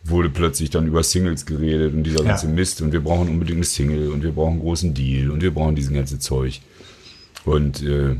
wurde 0.03 0.29
plötzlich 0.29 0.69
dann 0.69 0.87
über 0.87 1.03
Singles 1.03 1.45
geredet 1.45 1.93
und 1.93 2.03
dieser 2.03 2.23
ganze 2.23 2.47
Mist 2.47 2.81
und 2.81 2.93
wir 2.93 3.01
brauchen 3.01 3.27
unbedingt 3.27 3.57
eine 3.57 3.65
Single 3.65 4.11
und 4.11 4.23
wir 4.23 4.31
brauchen 4.31 4.53
einen 4.53 4.61
großen 4.61 4.93
Deal 4.93 5.31
und 5.31 5.41
wir 5.41 5.53
brauchen 5.53 5.75
diesen 5.75 5.95
ganzen 5.95 6.19
Zeug. 6.21 6.61
Und 7.45 7.81
äh, 7.83 8.15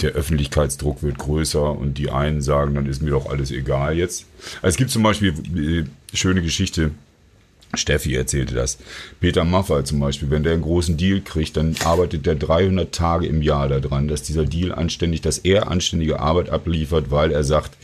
der 0.00 0.12
Öffentlichkeitsdruck 0.12 1.02
wird 1.02 1.18
größer 1.18 1.70
und 1.70 1.98
die 1.98 2.10
einen 2.10 2.40
sagen, 2.40 2.74
dann 2.74 2.86
ist 2.86 3.02
mir 3.02 3.10
doch 3.10 3.28
alles 3.28 3.50
egal 3.50 3.96
jetzt. 3.96 4.26
Also 4.56 4.74
es 4.74 4.76
gibt 4.76 4.90
zum 4.90 5.02
Beispiel 5.02 5.34
äh, 5.56 6.16
schöne 6.16 6.42
Geschichte, 6.42 6.90
Steffi 7.74 8.14
erzählte 8.14 8.54
das. 8.54 8.78
Peter 9.20 9.44
Maffay 9.44 9.84
zum 9.84 10.00
Beispiel, 10.00 10.30
wenn 10.30 10.42
der 10.42 10.54
einen 10.54 10.62
großen 10.62 10.96
Deal 10.96 11.20
kriegt, 11.20 11.56
dann 11.56 11.76
arbeitet 11.84 12.26
der 12.26 12.34
300 12.34 12.92
Tage 12.92 13.26
im 13.26 13.42
Jahr 13.42 13.68
daran, 13.68 14.08
dass 14.08 14.22
dieser 14.22 14.44
Deal 14.44 14.72
anständig, 14.72 15.20
dass 15.20 15.38
er 15.38 15.70
anständige 15.70 16.20
Arbeit 16.20 16.50
abliefert, 16.50 17.10
weil 17.10 17.30
er 17.30 17.44
sagt, 17.44 17.76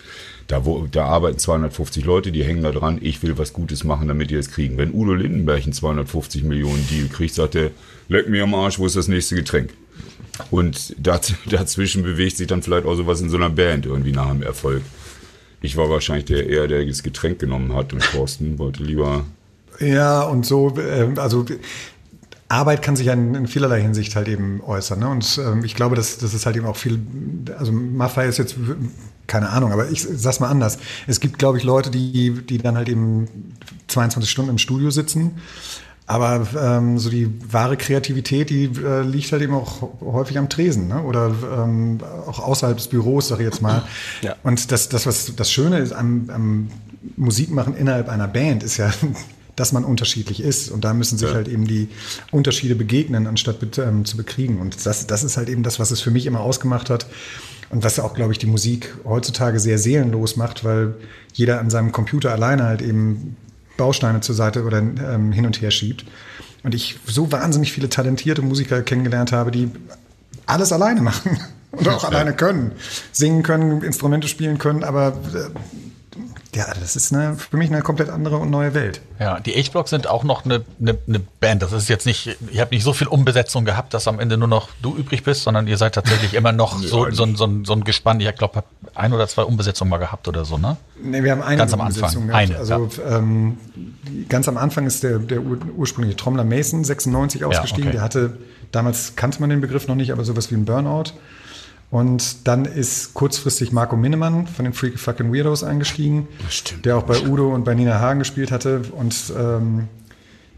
da, 0.49 0.64
wo, 0.64 0.87
da 0.91 1.07
arbeiten 1.07 1.39
250 1.39 2.05
Leute, 2.05 2.32
die 2.32 2.45
hängen 2.45 2.62
da 2.62 2.70
dran, 2.70 2.99
ich 3.01 3.22
will 3.22 3.37
was 3.39 3.53
Gutes 3.53 3.84
machen, 3.84 4.09
damit 4.09 4.30
die 4.30 4.37
das 4.37 4.51
kriegen. 4.51 4.78
Wenn 4.78 4.93
Udo 4.93 5.14
Lindenberg 5.14 5.62
einen 5.64 5.72
250 5.72 6.45
Millionen 6.45 6.87
Deal 6.89 7.09
kriegt, 7.09 7.34
sagt 7.34 7.55
er, 7.57 7.70
leck 8.09 8.28
mir 8.28 8.45
am 8.45 8.55
Arsch, 8.55 8.78
wo 8.78 8.87
ist 8.87 8.97
das 8.97 9.09
nächste 9.09 9.34
Getränk? 9.34 9.70
Und 10.51 10.95
daz 10.99 11.34
dazwischen 11.51 12.03
bewegt 12.03 12.37
sich 12.37 12.47
dann 12.47 12.62
vielleicht 12.62 12.87
auch 12.87 12.95
sowas 12.95 13.20
in 13.20 13.30
so 13.30 13.37
einer 13.37 13.51
Band 13.51 13.87
irgendwie 13.87 14.12
nach 14.12 14.30
dem 14.30 14.43
Erfolg. 14.43 14.82
Ich 15.62 15.76
war 15.76 15.91
wahrscheinlich 15.91 16.26
der 16.26 16.49
eher, 16.49 16.68
der 16.68 16.84
das 16.84 17.03
Getränk 17.03 17.39
genommen 17.39 17.74
hat 17.74 17.93
und 17.93 18.03
Thorsten 18.03 18.59
wollte 18.59 18.84
lieber 18.84 19.24
Ja, 19.81 20.22
und 20.22 20.47
so, 20.47 20.77
ähm, 20.79 21.18
also 21.18 21.45
Arbeit 22.49 22.83
kann 22.83 22.95
sich 22.95 23.07
ja 23.07 23.12
in, 23.12 23.35
in 23.35 23.47
vielerlei 23.49 23.81
Hinsicht 23.81 24.14
halt 24.14 24.29
eben 24.29 24.61
äußern. 24.62 25.01
Ne? 25.01 25.09
Und 25.09 25.41
ähm, 25.45 25.64
ich 25.64 25.74
glaube, 25.74 25.97
dass 25.97 26.18
das 26.18 26.33
ist 26.33 26.47
halt 26.47 26.57
eben 26.57 26.66
auch 26.66 26.77
viel, 26.77 27.01
also 27.59 27.72
Maffei 27.72 28.27
ist 28.27 28.39
jetzt, 28.39 28.57
keine 29.27 29.49
Ahnung, 29.51 29.72
aber 29.72 29.91
ich 29.91 30.03
sag's 30.03 30.39
mal 30.39 30.49
anders. 30.49 30.79
Es 31.07 31.18
gibt, 31.18 31.39
glaube 31.39 31.59
ich, 31.59 31.64
Leute, 31.64 31.91
die, 31.91 32.31
die 32.47 32.59
dann 32.59 32.77
halt 32.77 32.89
eben 32.89 33.55
22 33.89 34.31
Stunden 34.31 34.51
im 34.53 34.59
Studio 34.59 34.91
sitzen. 34.91 35.39
Aber 36.09 36.47
ähm, 36.57 37.01
so 37.01 37.11
die 37.11 37.29
wahre 37.53 37.77
Kreativität, 37.77 38.49
die 38.49 38.66
äh, 38.66 39.03
liegt 39.03 39.33
halt 39.33 39.43
eben 39.43 39.55
auch 39.55 39.89
häufig 40.01 40.39
am 40.39 40.49
Tresen, 40.49 40.87
ne? 40.87 41.03
Oder 41.03 41.35
ähm, 41.53 41.99
auch 42.29 42.39
außerhalb 42.39 42.77
des 42.77 42.87
Büros, 42.87 43.27
sag 43.27 43.41
ich 43.41 43.45
jetzt 43.45 43.61
mal. 43.61 43.83
Ja. 44.22 44.37
Und 44.45 44.70
das, 44.70 44.89
das, 44.89 45.05
was 45.05 45.35
das 45.35 45.51
Schöne 45.51 45.79
ist 45.79 45.93
am, 45.93 46.31
am 46.33 46.68
Musikmachen 47.16 47.77
innerhalb 47.77 48.09
einer 48.09 48.29
Band, 48.29 48.62
ist 48.62 48.77
ja, 48.77 48.93
dass 49.57 49.72
man 49.72 49.84
unterschiedlich 49.84 50.40
ist. 50.42 50.70
Und 50.70 50.84
da 50.84 50.94
müssen 50.94 51.18
sich 51.18 51.28
Ja. 51.30 51.34
halt 51.34 51.48
eben 51.48 51.66
die 51.66 51.88
Unterschiede 52.30 52.74
begegnen, 52.74 53.26
anstatt 53.26 53.57
ähm, 53.78 54.04
zu 54.04 54.16
bekriegen. 54.16 54.59
Und 54.61 54.84
das, 54.86 55.07
das 55.07 55.24
ist 55.24 55.36
halt 55.36 55.48
eben 55.48 55.62
das, 55.62 55.78
was 55.78 55.90
es 55.90 56.00
für 56.00 56.11
mich 56.11 56.26
immer 56.26 56.40
ausgemacht 56.40 56.90
hat. 56.90 57.07
Und 57.68 57.82
was 57.82 57.96
ja 57.96 58.04
auch, 58.04 58.14
glaube 58.14 58.32
ich, 58.32 58.38
die 58.38 58.46
Musik 58.46 58.94
heutzutage 59.04 59.59
sehr 59.59 59.78
seelenlos 59.78 60.36
macht, 60.36 60.62
weil 60.62 60.94
jeder 61.32 61.59
an 61.59 61.68
seinem 61.68 61.90
Computer 61.90 62.30
alleine 62.30 62.62
halt 62.64 62.80
eben 62.80 63.36
Bausteine 63.76 64.20
zur 64.20 64.34
Seite 64.36 64.64
oder 64.64 64.78
ähm, 64.78 65.32
hin 65.32 65.46
und 65.46 65.61
her 65.61 65.70
schiebt. 65.72 66.04
Und 66.62 66.74
ich 66.74 66.98
so 67.07 67.32
wahnsinnig 67.32 67.72
viele 67.72 67.88
talentierte 67.88 68.42
Musiker 68.42 68.82
kennengelernt 68.82 69.32
habe, 69.32 69.50
die 69.50 69.68
alles 70.46 70.72
alleine 70.72 71.00
machen 71.11 71.38
und 71.72 71.88
auch 71.88 72.04
alleine 72.04 72.34
können. 72.34 72.72
Singen 73.12 73.42
können, 73.42 73.82
Instrumente 73.82 74.28
spielen 74.28 74.59
können, 74.59 74.84
aber 74.84 75.09
äh, 75.34 75.59
ja, 76.57 76.66
das 76.80 76.96
ist 76.96 77.12
eine, 77.12 77.36
für 77.36 77.57
mich 77.57 77.70
eine 77.70 77.82
komplett 77.82 78.09
andere 78.09 78.38
und 78.38 78.50
neue 78.50 78.72
Welt. 78.74 79.00
Ja, 79.20 79.38
die 79.40 79.52
H-Blocks 79.52 79.90
sind 79.90 80.07
auch 80.09 80.24
noch 80.24 80.44
eine, 80.44 80.64
eine, 80.80 80.96
eine 81.07 81.20
Band. 81.20 81.62
Das 81.62 81.72
ist 81.72 81.88
jetzt 81.88 82.07
nicht, 82.07 82.36
ihr 82.50 82.61
habt 82.61 82.72
nicht 82.72 82.82
so 82.82 82.92
viel 82.92 83.07
Umbesetzung 83.07 83.64
gehabt, 83.64 83.92
dass 83.94 84.09
am 84.09 84.18
Ende 84.18 84.36
nur 84.36 84.48
noch 84.48 84.68
du 84.82 84.96
übrig 84.96 85.22
bist, 85.22 85.42
sondern 85.42 85.66
ihr 85.66 85.76
seid 85.76 85.94
tatsächlich 85.94 86.34
immer 86.34 86.52
noch 86.52 86.78
so, 86.82 87.11
so, 87.11 87.24
ein- 87.24 87.36
so, 87.36 87.44
ein- 87.44 87.64
so 87.64 87.72
ein 87.74 87.84
Gespann. 87.84 88.18
Ich 88.20 88.34
glaube, 88.36 88.64
ein 88.94 89.12
oder 89.12 89.28
zwei 89.28 89.42
Umbesetzungen 89.42 89.90
mal 89.90 89.98
gehabt 89.98 90.26
oder 90.28 90.44
so, 90.44 90.57
ne? 90.59 90.76
Nee, 91.02 91.22
wir 91.22 91.32
haben 91.32 91.42
eine 91.42 91.59
Ganz 91.59 91.72
am 91.74 91.80
Anfang. 91.82 92.30
Eine, 92.30 92.57
also 92.57 92.88
ähm, 93.09 93.59
die- 93.74 94.26
ganz 94.28 94.48
am 94.48 94.57
Anfang 94.57 94.86
ist 94.86 95.02
der, 95.02 95.18
der 95.18 95.42
ur 95.42 95.59
ursprüngliche 95.76 96.16
Trommler 96.16 96.44
Mason 96.44 96.82
96 96.84 97.44
ausgestiegen. 97.44 97.84
okay. 97.88 97.92
Der 97.92 98.02
hatte, 98.02 98.38
damals 98.72 99.14
kannte 99.16 99.40
man 99.40 99.50
den 99.50 99.61
Begriff 99.61 99.86
noch 99.88 99.94
nicht, 99.94 100.11
aber 100.12 100.24
sowas 100.24 100.50
wie 100.50 100.54
ein 100.54 100.64
Burnout. 100.64 101.12
Und 101.91 102.49
dann 102.49 102.64
ist 102.64 103.14
kurzfristig 103.14 103.72
Marco 103.72 103.97
Minnemann 103.97 104.49
von 104.49 104.64
den 104.64 104.74
Freaky 104.74 104.99
Fucking 104.99 105.32
Weirdos 105.32 105.62
eingestiegen, 105.62 106.26
der 106.84 106.97
auch 106.97 107.05
bei 107.05 107.20
Udo 107.20 107.55
und 107.55 107.64
bei 107.64 107.74
Nina 107.74 108.01
Hagen 108.01 108.18
gespielt 108.18 108.51
hatte. 108.51 108.82
Und 108.93 109.32
ähm, 109.39 109.89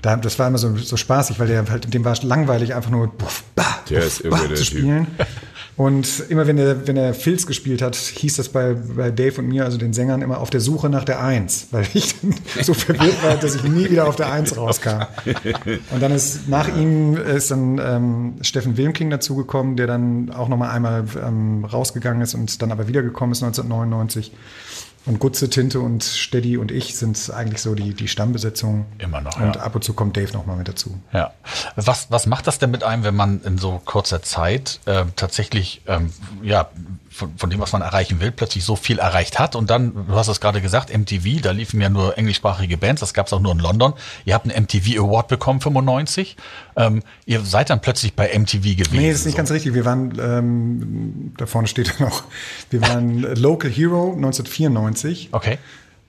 da, 0.01 0.17
das 0.17 0.39
war 0.39 0.49
immer 0.49 0.59
so, 0.59 0.77
so 0.77 0.97
spaßig, 0.97 1.39
weil 1.39 1.49
der 1.49 1.69
halt, 1.69 1.93
dem 1.93 2.05
war 2.05 2.17
langweilig, 2.23 2.75
einfach 2.75 2.91
nur 2.91 3.09
buff, 3.09 3.45
bah, 3.55 3.81
Der 3.91 4.01
buff, 4.01 4.23
bah 4.25 4.55
zu 4.55 4.65
Typ. 4.65 5.07
Und 5.79 6.25
immer 6.29 6.49
wenn 6.49 6.59
er, 6.59 6.89
wenn 6.89 6.97
er 6.97 7.15
Filz 7.15 7.47
gespielt 7.47 7.83
hat, 7.83 7.95
hieß 7.95 8.35
das 8.35 8.49
bei, 8.49 8.75
bei 8.75 9.13
Dave 9.13 9.41
und 9.41 9.47
mir, 9.47 9.65
also 9.65 9.79
den 9.79 9.93
Sängern, 9.93 10.23
immer 10.23 10.41
auf 10.41 10.51
der 10.51 10.61
Suche 10.61 10.89
nach 10.89 11.05
der 11.05 11.23
Eins, 11.23 11.69
weil 11.71 11.87
ich 11.95 12.17
so 12.63 12.75
verwirrt 12.75 13.23
war, 13.23 13.37
dass 13.37 13.55
ich 13.55 13.63
nie 13.63 13.89
wieder 13.89 14.09
auf 14.09 14.17
der 14.17 14.29
Eins 14.33 14.57
rauskam. 14.57 15.03
Und 15.93 16.03
dann 16.03 16.11
ist 16.11 16.49
nach 16.49 16.67
ihm 16.77 17.17
ist 17.17 17.53
dann 17.53 17.81
ähm, 17.81 18.35
Steffen 18.41 18.77
Wilmking 18.77 19.09
dazugekommen, 19.09 19.77
der 19.77 19.87
dann 19.87 20.31
auch 20.31 20.49
nochmal 20.49 20.71
einmal 20.71 21.05
ähm, 21.25 21.65
rausgegangen 21.65 22.23
ist 22.23 22.35
und 22.35 22.61
dann 22.61 22.73
aber 22.73 22.89
wiedergekommen 22.89 23.31
ist 23.31 23.45
1999. 23.45 24.33
Und 25.09 25.21
Gutze, 25.21 25.49
Tinte 25.49 25.81
und 25.81 26.05
Steady 26.05 26.59
und 26.59 26.71
ich 26.71 26.95
sind 26.95 27.31
eigentlich 27.35 27.63
so 27.63 27.75
die, 27.75 27.95
die 27.95 28.09
Stammbesetzung. 28.09 28.85
Immer 28.99 29.23
noch, 29.23 29.41
Und 29.41 29.57
ja. 29.57 29.63
ab 29.63 29.75
und 29.75 29.83
zu 29.83 29.95
kommt 29.95 30.19
Dave 30.19 30.33
nochmal 30.35 30.57
mit 30.57 30.69
dazu. 30.69 31.01
Ja. 31.15 31.33
Was, 31.77 32.11
was 32.11 32.27
macht 32.27 32.47
das 32.47 32.59
denn 32.59 32.71
mit 32.71 32.85
einem, 32.85 33.05
wenn 33.05 33.17
man 33.17 33.41
in 33.43 33.57
so 33.57 33.81
kurzer 33.87 34.23
Zeit 34.23 34.81
äh, 34.85 35.07
tatsächlich, 35.17 35.81
ähm, 35.87 36.13
ja, 36.43 36.69
von, 37.19 37.37
von 37.37 37.51
dem, 37.51 37.61
was 37.61 37.73
man 37.73 37.83
erreichen 37.83 38.21
will, 38.21 38.31
plötzlich 38.31 38.65
so 38.65 38.77
viel 38.77 38.99
erreicht 38.99 39.39
hat? 39.39 39.57
Und 39.57 39.71
dann, 39.71 40.07
du 40.07 40.15
hast 40.15 40.29
es 40.29 40.41
gerade 40.41 40.61
gesagt, 40.61 40.97
MTV, 40.97 41.43
da 41.43 41.51
liefen 41.51 41.81
ja 41.81 41.89
nur 41.89 42.17
englischsprachige 42.17 42.77
Bands, 42.79 43.01
das 43.01 43.13
gab 43.15 43.27
es 43.27 43.33
auch 43.33 43.41
nur 43.41 43.53
in 43.53 43.59
London. 43.59 43.95
Ihr 44.25 44.35
habt 44.35 44.51
einen 44.51 44.65
MTV 44.65 44.99
Award 44.99 45.29
bekommen, 45.29 45.61
95. 45.61 46.37
Ähm, 46.77 47.03
ihr 47.27 47.41
seid 47.41 47.71
dann 47.71 47.81
plötzlich 47.81 48.15
bei 48.15 48.27
MTV 48.39 48.63
gewesen. 48.63 48.97
Nee, 48.97 49.11
das 49.11 49.21
ist 49.21 49.27
nicht 49.27 49.35
so. 49.35 49.39
ganz 49.39 49.51
richtig. 49.51 49.75
Wir 49.75 49.85
waren, 49.85 50.19
ähm, 50.21 51.33
da 51.37 51.47
vorne 51.47 51.69
steht 51.69 51.99
dann 51.99 52.09
auch, 52.09 52.23
wir 52.71 52.81
waren 52.83 53.21
Local 53.21 53.71
Hero 53.71 54.13
1994 54.15 55.29
Okay. 55.33 55.59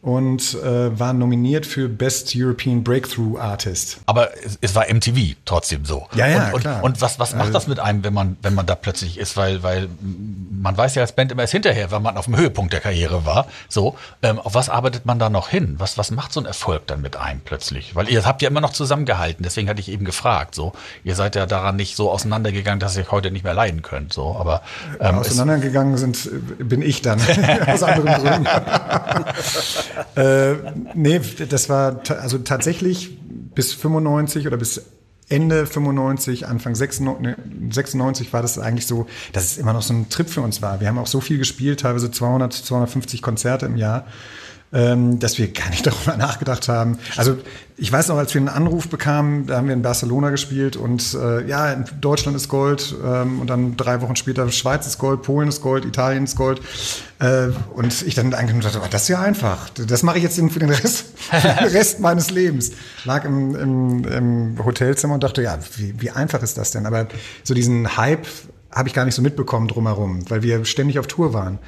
Und 0.02 0.54
äh, 0.64 0.98
waren 0.98 1.18
nominiert 1.20 1.66
für 1.66 1.90
Best 1.90 2.32
European 2.34 2.84
Breakthrough 2.86 3.38
Artist. 3.38 4.00
Aber 4.06 4.30
es, 4.46 4.58
es 4.62 4.74
war 4.74 4.86
MTV 4.90 5.36
trotzdem 5.44 5.84
so. 5.84 6.08
Ja, 6.16 6.26
ja, 6.28 6.48
und, 6.48 6.54
und, 6.54 6.60
klar. 6.62 6.84
Und 6.84 7.02
was, 7.02 7.20
was 7.20 7.34
macht 7.34 7.42
Also- 7.48 7.54
das 7.54 7.68
mit 7.68 7.80
einem, 7.80 8.04
wenn 8.06 8.14
man, 8.14 8.38
wenn 8.42 8.56
man 8.56 8.66
da 8.66 8.76
plötzlich 8.76 9.18
ist? 9.18 9.36
Weil, 9.36 9.62
weil 9.62 9.90
man 10.52 10.78
weiß 10.78 10.96
ja 10.96 11.02
als 11.02 11.12
Band 11.12 11.34
immer 11.34 11.42
erst 11.42 11.52
hinterher, 11.52 11.92
wenn 11.92 12.02
man 12.02 12.16
auf 12.16 12.26
dem 12.26 12.38
Höhepunkt 12.38 12.72
der 12.72 12.80
Karriere 12.80 13.26
war. 13.26 13.48
So, 13.68 13.96
ähm, 14.24 14.40
auf 14.40 14.54
was 14.54 14.70
arbeitet 14.70 15.06
man 15.06 15.20
da 15.20 15.30
noch 15.30 15.50
hin? 15.50 15.76
Was, 15.80 15.98
was 15.98 16.12
macht 16.12 16.32
so 16.32 16.40
ein 16.40 16.46
Erfolg 16.46 16.88
dann 16.88 17.02
mit 17.02 17.18
einem 17.18 17.42
plötzlich? 17.42 17.94
Weil 17.94 18.10
ihr 18.10 18.24
habt 18.26 18.42
ja 18.42 18.48
immer 18.48 18.62
noch 18.62 18.72
zusammengehalten, 18.72 19.44
deswegen 19.44 19.68
hatte 19.68 19.82
ich 19.82 19.90
eben 19.90 20.06
gefragt. 20.06 20.56
So, 20.56 20.72
ihr 21.04 21.16
seid 21.16 21.36
ja 21.36 21.46
daran 21.46 21.76
nicht 21.76 21.98
so 21.98 22.10
auseinandergegangen, 22.10 22.80
dass 22.80 22.96
ihr 22.96 23.04
euch 23.04 23.12
heute 23.12 23.32
nicht 23.32 23.44
mehr 23.44 23.54
leiden 23.54 23.82
könnt. 23.82 24.14
So, 24.14 24.38
aber 24.40 24.62
ähm, 25.02 25.16
Auseinandergegangen 25.18 25.98
sind, 25.98 26.26
äh, 26.60 26.64
bin 26.64 26.82
ich 26.82 27.02
dann, 27.02 27.20
aus 27.68 27.84
anderen 27.84 28.24
Gründen. 28.24 28.48
äh, 30.16 30.54
nee, 30.94 31.20
das 31.50 31.70
war 31.70 32.02
also 32.20 32.38
tatsächlich 32.40 33.18
bis 33.56 33.74
95 33.74 34.48
oder 34.48 34.58
bis 34.58 34.82
Ende 35.30 35.68
95, 35.68 36.48
Anfang 36.48 36.74
96, 36.74 37.22
ne, 37.22 37.38
96 37.72 38.34
war 38.34 38.42
das 38.42 38.58
eigentlich 38.58 38.88
so, 38.88 39.06
dass 39.32 39.46
es 39.46 39.58
immer 39.60 39.74
noch 39.74 39.84
so 39.84 39.94
ein 39.94 40.10
Trip 40.10 40.28
für 40.28 40.42
uns 40.42 40.62
war. 40.62 40.82
Wir 40.82 40.88
haben 40.88 40.98
auch 40.98 41.08
so 41.08 41.22
viel 41.22 41.38
gespielt, 41.38 41.82
teilweise 41.82 42.10
200, 42.10 42.52
250 42.52 43.22
Konzerte 43.22 43.68
im 43.68 43.78
Jahr. 43.78 44.08
Ähm, 44.72 45.20
dass 45.20 45.38
wir 45.38 45.52
gar 45.52 45.70
nicht 45.70 45.86
darüber 45.88 46.16
nachgedacht 46.18 46.68
haben. 46.68 47.00
Also 47.18 47.38
ich 47.78 47.92
weiß 47.92 48.10
noch, 48.10 48.18
als 48.18 48.34
wir 48.34 48.42
einen 48.42 48.50
Anruf 48.50 48.90
bekamen, 48.90 49.48
da 49.48 49.58
haben 49.58 49.68
wir 49.68 49.74
in 49.74 49.82
Barcelona 49.82 50.30
gespielt 50.30 50.76
und 50.76 51.14
äh, 51.14 51.48
ja, 51.48 51.72
in 51.72 51.86
Deutschland 52.02 52.36
ist 52.36 52.50
Gold 52.50 52.94
ähm, 53.04 53.40
und 53.40 53.50
dann 53.50 53.78
drei 53.78 54.02
Wochen 54.02 54.16
später 54.16 54.52
Schweiz 54.52 54.86
ist 54.86 54.98
Gold, 54.98 55.22
Polen 55.22 55.48
ist 55.48 55.62
Gold, 55.62 55.86
Italien 55.86 56.26
ist 56.26 56.36
Gold. 56.36 56.62
Äh, 57.20 57.48
und 57.74 58.02
ich 58.02 58.16
dann 58.16 58.34
eigentlich 58.34 58.64
dachte, 58.64 58.82
oh, 58.84 58.88
das 58.90 59.04
ist 59.04 59.08
ja 59.08 59.22
einfach. 59.22 59.70
Das 59.70 60.04
mache 60.04 60.18
ich 60.18 60.24
jetzt 60.24 60.36
für 60.36 60.60
den 60.60 60.70
Rest, 60.70 61.06
für 61.32 61.40
den 61.40 61.70
Rest 61.70 62.00
meines 62.00 62.30
Lebens. 62.30 62.72
Lag 63.06 63.26
im, 63.26 63.56
im, 63.56 64.04
im 64.06 64.66
Hotelzimmer 64.66 65.16
und 65.16 65.24
dachte, 65.24 65.42
ja, 65.42 65.58
wie, 65.78 66.00
wie 66.02 66.12
einfach 66.12 66.44
ist 66.44 66.58
das 66.58 66.72
denn? 66.72 66.86
Aber 66.86 67.08
so 67.44 67.54
diesen 67.54 67.98
Hype 67.98 68.28
habe 68.72 68.88
ich 68.88 68.94
gar 68.94 69.06
nicht 69.06 69.16
so 69.16 69.22
mitbekommen 69.22 69.68
drumherum, 69.68 70.30
weil 70.30 70.44
wir 70.44 70.66
ständig 70.66 71.00
auf 71.00 71.08
Tour 71.08 71.34
waren. 71.34 71.60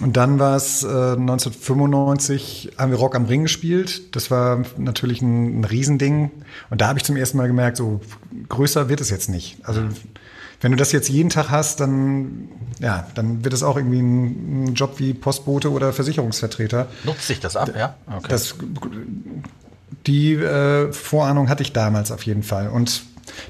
Und 0.00 0.16
dann 0.16 0.40
war 0.40 0.56
es 0.56 0.82
äh, 0.82 0.86
1995, 0.86 2.72
haben 2.78 2.90
wir 2.90 2.98
Rock 2.98 3.14
am 3.14 3.26
Ring 3.26 3.44
gespielt. 3.44 4.14
Das 4.16 4.30
war 4.30 4.64
natürlich 4.76 5.22
ein, 5.22 5.60
ein 5.60 5.64
Riesending. 5.64 6.30
Und 6.70 6.80
da 6.80 6.88
habe 6.88 6.98
ich 6.98 7.04
zum 7.04 7.16
ersten 7.16 7.38
Mal 7.38 7.46
gemerkt, 7.46 7.76
so 7.76 8.00
größer 8.48 8.88
wird 8.88 9.00
es 9.00 9.10
jetzt 9.10 9.28
nicht. 9.28 9.58
Also 9.62 9.82
wenn 10.60 10.72
du 10.72 10.76
das 10.76 10.90
jetzt 10.92 11.08
jeden 11.08 11.30
Tag 11.30 11.50
hast, 11.50 11.78
dann, 11.78 12.48
ja, 12.80 13.06
dann 13.14 13.44
wird 13.44 13.54
es 13.54 13.62
auch 13.62 13.76
irgendwie 13.76 14.00
ein, 14.00 14.64
ein 14.64 14.74
Job 14.74 14.98
wie 14.98 15.14
Postbote 15.14 15.70
oder 15.70 15.92
Versicherungsvertreter. 15.92 16.88
Nutzt 17.04 17.26
sich 17.26 17.38
das 17.38 17.54
ab, 17.54 17.70
ja? 17.76 17.96
Okay. 18.08 18.26
Das, 18.28 18.56
die 20.06 20.34
äh, 20.34 20.92
Vorahnung 20.92 21.48
hatte 21.48 21.62
ich 21.62 21.72
damals 21.72 22.10
auf 22.10 22.22
jeden 22.24 22.42
Fall. 22.42 22.68
Und 22.68 23.04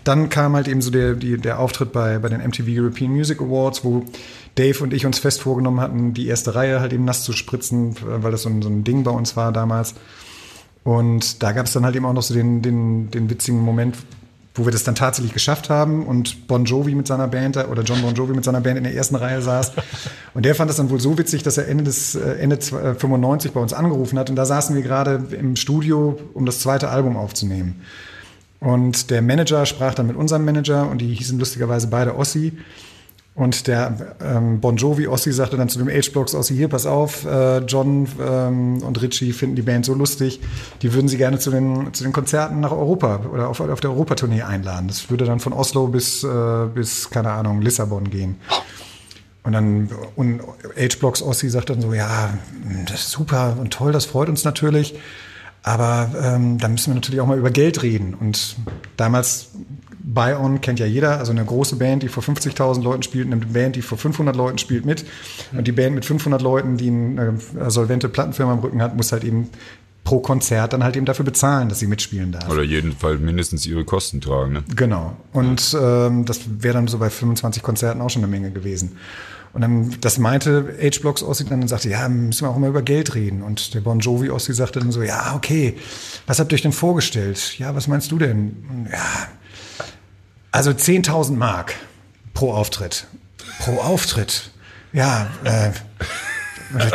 dann 0.05 0.29
kam 0.29 0.55
halt 0.55 0.69
eben 0.69 0.83
so 0.83 0.91
der, 0.91 1.15
die, 1.15 1.37
der 1.37 1.59
Auftritt 1.59 1.93
bei, 1.93 2.19
bei 2.19 2.29
den 2.29 2.41
MTV 2.41 2.67
European 2.69 3.11
Music 3.11 3.41
Awards, 3.41 3.85
wo 3.85 4.05
Dave 4.55 4.83
und 4.83 4.93
ich 4.93 5.07
uns 5.07 5.19
fest 5.19 5.41
vorgenommen 5.41 5.81
hatten, 5.81 6.15
die 6.15 6.27
erste 6.27 6.55
Reihe 6.55 6.81
halt 6.81 6.93
eben 6.93 7.05
nass 7.05 7.25
zu 7.25 7.33
spritzen, 7.33 7.97
weil 8.03 8.31
das 8.33 8.43
so 8.43 8.49
ein, 8.49 8.63
so 8.63 8.69
ein 8.69 8.85
Ding 8.85 9.03
bei 9.03 9.11
uns 9.11 9.37
war 9.37 9.53
damals. 9.53 9.95
Und 10.85 11.43
da 11.43 11.53
gab 11.53 11.67
es 11.67 11.73
dann 11.73 11.85
halt 11.85 11.97
eben 11.97 12.05
auch 12.05 12.13
noch 12.13 12.23
so 12.23 12.35
den, 12.35 12.63
den, 12.63 13.11
den 13.11 13.31
witzigen 13.31 13.61
Moment, 13.61 13.97
wo 14.55 14.65
wir 14.65 14.71
das 14.71 14.85
dann 14.85 14.95
tatsächlich 14.95 15.33
geschafft 15.33 15.69
haben 15.69 16.07
und 16.07 16.47
Bon 16.47 16.65
Jovi 16.65 16.95
mit 16.95 17.09
seiner 17.09 17.27
Band 17.27 17.57
oder 17.57 17.83
John 17.83 18.01
Bon 18.03 18.15
Jovi 18.15 18.35
mit 18.35 18.45
seiner 18.45 18.61
Band 18.61 18.79
in 18.79 18.85
der 18.85 18.95
ersten 18.95 19.17
Reihe 19.17 19.43
saß. 19.43 19.73
Und 20.35 20.45
der 20.45 20.55
fand 20.55 20.71
das 20.71 20.77
dann 20.77 20.91
wohl 20.91 21.01
so 21.01 21.19
witzig, 21.19 21.43
dass 21.43 21.59
er 21.59 21.67
Ende 21.67 21.83
des 21.83 22.15
äh, 22.15 22.35
Ende 22.35 22.59
95 22.61 23.53
bei 23.53 23.61
uns 23.61 23.73
angerufen 23.73 24.19
hat 24.19 24.31
und 24.31 24.37
da 24.37 24.45
saßen 24.45 24.77
wir 24.77 24.83
gerade 24.83 25.25
im 25.33 25.57
Studio, 25.57 26.21
um 26.35 26.47
das 26.47 26.61
zweite 26.61 26.89
Album 26.91 27.17
aufzunehmen. 27.17 27.81
Und 28.65 29.11
der 29.11 29.21
Manager 29.21 29.67
sprach 29.67 29.95
dann 29.95 30.07
mit 30.07 30.17
unserem 30.17 30.47
Manager 30.47 30.89
und 30.89 30.99
die 30.99 31.13
hießen 31.15 31.39
lustigerweise 31.39 31.89
beide 31.89 32.17
Ossi. 32.17 32.55
Und 33.35 33.67
der 33.67 34.17
ähm, 34.23 34.61
Bon 34.61 34.77
Jovi 34.77 35.07
Ossi 35.07 35.33
sagte 35.33 35.59
dann 35.59 35.69
zu 35.69 35.79
dem 35.79 35.89
H-Blocks 35.89 36.35
Ossi, 36.35 36.55
hier, 36.55 36.69
pass 36.69 36.87
auf, 36.87 37.27
äh, 37.27 37.59
John 37.59 38.09
ähm, 38.25 38.83
und 38.83 39.03
Richie 39.03 39.33
finden 39.33 39.57
die 39.57 39.63
Band 39.63 39.85
so 39.85 39.93
lustig, 39.93 40.41
die 40.81 40.95
würden 40.95 41.09
sie 41.09 41.19
gerne 41.19 41.39
zu 41.39 41.51
den, 41.51 41.93
zu 41.93 42.05
den 42.05 42.13
Konzerten 42.13 42.61
nach 42.61 42.71
Europa 42.71 43.27
oder 43.31 43.49
auf, 43.49 43.61
auf 43.61 43.81
der 43.81 43.91
Europatournee 43.91 44.43
einladen. 44.43 44.89
Das 44.89 45.11
würde 45.11 45.27
dann 45.27 45.41
von 45.41 45.53
Oslo 45.53 45.89
bis, 45.89 46.25
äh, 46.25 46.67
bis 46.73 47.11
keine 47.11 47.33
Ahnung, 47.33 47.61
Lissabon 47.61 48.09
gehen. 48.09 48.37
Und 49.43 49.53
dann 49.53 49.91
und 50.17 50.41
H-Blocks 50.79 51.21
Ossi 51.21 51.51
sagt 51.51 51.69
dann 51.69 51.83
so, 51.83 51.93
ja, 51.93 52.33
das 52.87 53.01
ist 53.01 53.11
super 53.11 53.59
und 53.61 53.75
toll, 53.75 53.93
das 53.93 54.07
freut 54.07 54.31
uns 54.31 54.45
natürlich. 54.45 54.95
Aber 55.65 56.11
ähm, 56.23 56.59
da 56.59 56.69
müssen 56.69 56.91
wir 56.91 56.95
natürlich 56.95 57.21
auch 57.23 57.27
mal 57.27 57.39
über 57.39 57.51
Geld 57.51 57.83
reden. 57.83 58.13
Und 58.13 58.57
damals 58.99 59.49
Bion 59.99 60.61
kennt 60.61 60.79
ja 60.79 60.85
jeder, 60.85 61.19
also 61.19 61.33
eine 61.33 61.43
große 61.43 61.77
Band, 61.77 62.03
die 62.03 62.09
vor 62.09 62.23
50.000 62.23 62.83
Leuten 62.83 63.03
spielt, 63.03 63.27
eine 63.27 63.37
Band, 63.37 63.75
die 63.75 63.81
vor 63.81 63.97
500 63.97 64.37
Leuten 64.37 64.59
spielt 64.59 64.85
mit. 64.85 65.07
Und 65.53 65.67
die 65.67 65.73
Band 65.73 65.95
mit 65.95 66.05
500 66.05 66.43
Leuten, 66.43 66.77
die 66.77 66.89
eine 66.89 67.39
solvente 67.69 68.11
Plattenfirma 68.11 68.53
im 68.53 68.59
Rücken 68.59 68.83
hat, 68.83 68.95
muss 68.95 69.11
halt 69.11 69.25
eben 69.25 69.49
pro 70.05 70.21
Konzert 70.21 70.75
dann 70.75 70.85
halt 70.85 70.97
eben 70.97 71.07
dafür 71.07 71.25
bezahlen, 71.25 71.71
dass 71.71 71.79
sie 71.79 71.87
mitspielen 71.87 72.33
darf. 72.33 72.51
Oder 72.51 72.63
jedenfalls 72.63 73.21
mindestens 73.21 73.65
ihre 73.65 73.87
Kosten 73.87 74.21
tragen. 74.21 74.53
Ne? 74.53 74.65
Genau. 74.77 75.17
Und 75.33 75.75
ähm, 75.81 76.27
das 76.27 76.41
wäre 76.59 76.75
dann 76.75 76.89
so 76.89 76.99
bei 76.99 77.09
25 77.09 77.63
Konzerten 77.63 78.03
auch 78.03 78.11
schon 78.11 78.23
eine 78.23 78.31
Menge 78.31 78.51
gewesen. 78.51 78.99
Und 79.55 79.61
dann, 79.61 79.97
das 80.01 80.19
meinte 80.19 80.77
H-Blocks 80.83 81.23
Ossi 81.23 81.45
dann 81.45 81.63
und 81.63 81.69
sagte, 81.69 81.89
ja, 81.89 82.09
müssen 82.09 82.45
wir 82.45 82.51
auch 82.51 82.57
immer 82.57 82.67
über 82.67 82.83
Geld 82.83 83.15
reden. 83.15 83.43
Und 83.43 83.73
der 83.73 83.81
Bon 83.81 84.01
Jovi 84.01 84.29
Ossi 84.31 84.53
sagte 84.53 84.81
dann 84.81 84.91
so, 84.91 85.03
ja, 85.03 85.35
okay, 85.37 85.77
was 86.27 86.41
habt 86.41 86.51
ihr 86.53 86.57
euch 86.57 86.63
denn 86.63 86.73
vorgestellt? 86.73 87.57
Ja, 87.59 87.75
was 87.77 87.87
meinst 87.87 88.11
du 88.11 88.19
denn? 88.19 88.89
Ja, 88.91 89.29
also 90.51 90.73
10.000 90.73 91.37
Mark 91.37 91.75
pro 92.35 92.53
Auftritt. 92.53 93.07
Pro 93.61 93.79
Auftritt. 93.79 94.51
Ja, 94.93 95.29
äh, 95.45 95.71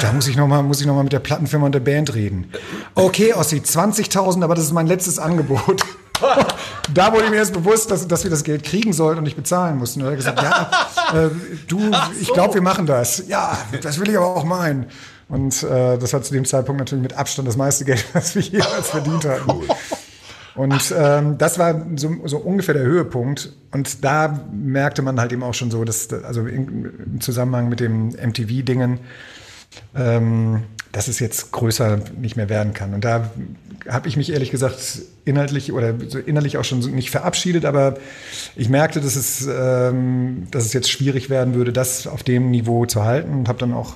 da 0.01 0.11
muss 0.11 0.27
ich 0.27 0.35
nochmal 0.35 0.61
muss 0.63 0.81
ich 0.81 0.87
noch 0.87 0.95
mal 0.95 1.03
mit 1.03 1.13
der 1.13 1.19
Plattenfirma 1.19 1.65
und 1.65 1.71
der 1.73 1.79
Band 1.79 2.13
reden. 2.13 2.51
Okay, 2.93 3.33
Ossi, 3.33 3.57
20.000, 3.57 4.43
aber 4.43 4.55
das 4.55 4.65
ist 4.65 4.73
mein 4.73 4.87
letztes 4.87 5.17
Angebot. 5.17 5.81
da 6.93 7.13
wurde 7.13 7.29
mir 7.29 7.37
erst 7.37 7.53
bewusst, 7.53 7.91
dass, 7.91 8.07
dass 8.07 8.23
wir 8.23 8.31
das 8.31 8.43
Geld 8.43 8.63
kriegen 8.63 8.93
sollten 8.93 9.19
und 9.19 9.23
nicht 9.23 9.35
bezahlen 9.35 9.77
mussten. 9.77 10.01
Und 10.01 10.07
er 10.07 10.11
hat 10.11 10.17
gesagt, 10.17 10.41
ja, 10.41 11.25
äh, 11.25 11.29
du, 11.67 11.79
so. 11.79 11.97
ich 12.19 12.33
glaube, 12.33 12.55
wir 12.55 12.61
machen 12.61 12.85
das. 12.85 13.23
Ja, 13.27 13.57
das 13.81 13.99
will 13.99 14.09
ich 14.09 14.17
aber 14.17 14.27
auch 14.27 14.43
meinen. 14.43 14.87
Und 15.27 15.63
äh, 15.63 15.97
das 15.97 16.13
war 16.13 16.21
zu 16.21 16.33
dem 16.33 16.45
Zeitpunkt 16.45 16.79
natürlich 16.79 17.03
mit 17.03 17.13
Abstand 17.13 17.47
das 17.47 17.55
meiste 17.55 17.85
Geld, 17.85 18.03
was 18.13 18.35
wir 18.35 18.41
jemals 18.41 18.89
verdient 18.89 19.25
hatten. 19.25 19.49
Cool. 19.49 19.67
Und 20.55 20.93
ähm, 20.97 21.37
das 21.37 21.57
war 21.57 21.85
so, 21.95 22.15
so 22.25 22.37
ungefähr 22.37 22.73
der 22.73 22.83
Höhepunkt. 22.83 23.53
Und 23.71 24.03
da 24.03 24.41
merkte 24.51 25.01
man 25.01 25.19
halt 25.19 25.31
eben 25.31 25.43
auch 25.43 25.53
schon 25.53 25.71
so, 25.71 25.85
dass, 25.85 26.11
also 26.11 26.45
im 26.47 27.21
Zusammenhang 27.21 27.69
mit 27.69 27.79
dem 27.79 28.09
MTV-Dingen, 28.09 28.99
ähm, 29.95 30.63
dass 30.91 31.07
es 31.07 31.19
jetzt 31.19 31.51
größer 31.51 31.99
nicht 32.17 32.35
mehr 32.35 32.49
werden 32.49 32.73
kann. 32.73 32.93
Und 32.93 33.05
da 33.05 33.29
habe 33.87 34.07
ich 34.07 34.17
mich 34.17 34.31
ehrlich 34.31 34.51
gesagt 34.51 35.01
inhaltlich 35.25 35.71
oder 35.71 35.93
so 36.07 36.17
innerlich 36.17 36.57
auch 36.57 36.63
schon 36.63 36.79
nicht 36.79 37.11
verabschiedet, 37.11 37.65
aber 37.65 37.97
ich 38.55 38.69
merkte, 38.69 38.99
dass 38.99 39.15
es, 39.15 39.47
ähm, 39.47 40.47
dass 40.51 40.65
es 40.65 40.73
jetzt 40.73 40.89
schwierig 40.89 41.29
werden 41.29 41.53
würde, 41.53 41.71
das 41.71 42.07
auf 42.07 42.23
dem 42.23 42.49
Niveau 42.49 42.85
zu 42.85 43.03
halten 43.03 43.33
und 43.33 43.47
habe 43.47 43.59
dann 43.59 43.73
auch 43.73 43.95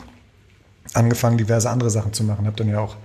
angefangen, 0.94 1.38
diverse 1.38 1.70
andere 1.70 1.90
Sachen 1.90 2.14
zu 2.14 2.24
machen. 2.24 2.46
Habe 2.46 2.58
dann 2.58 2.70
ja 2.70 2.80
auch 2.80 2.96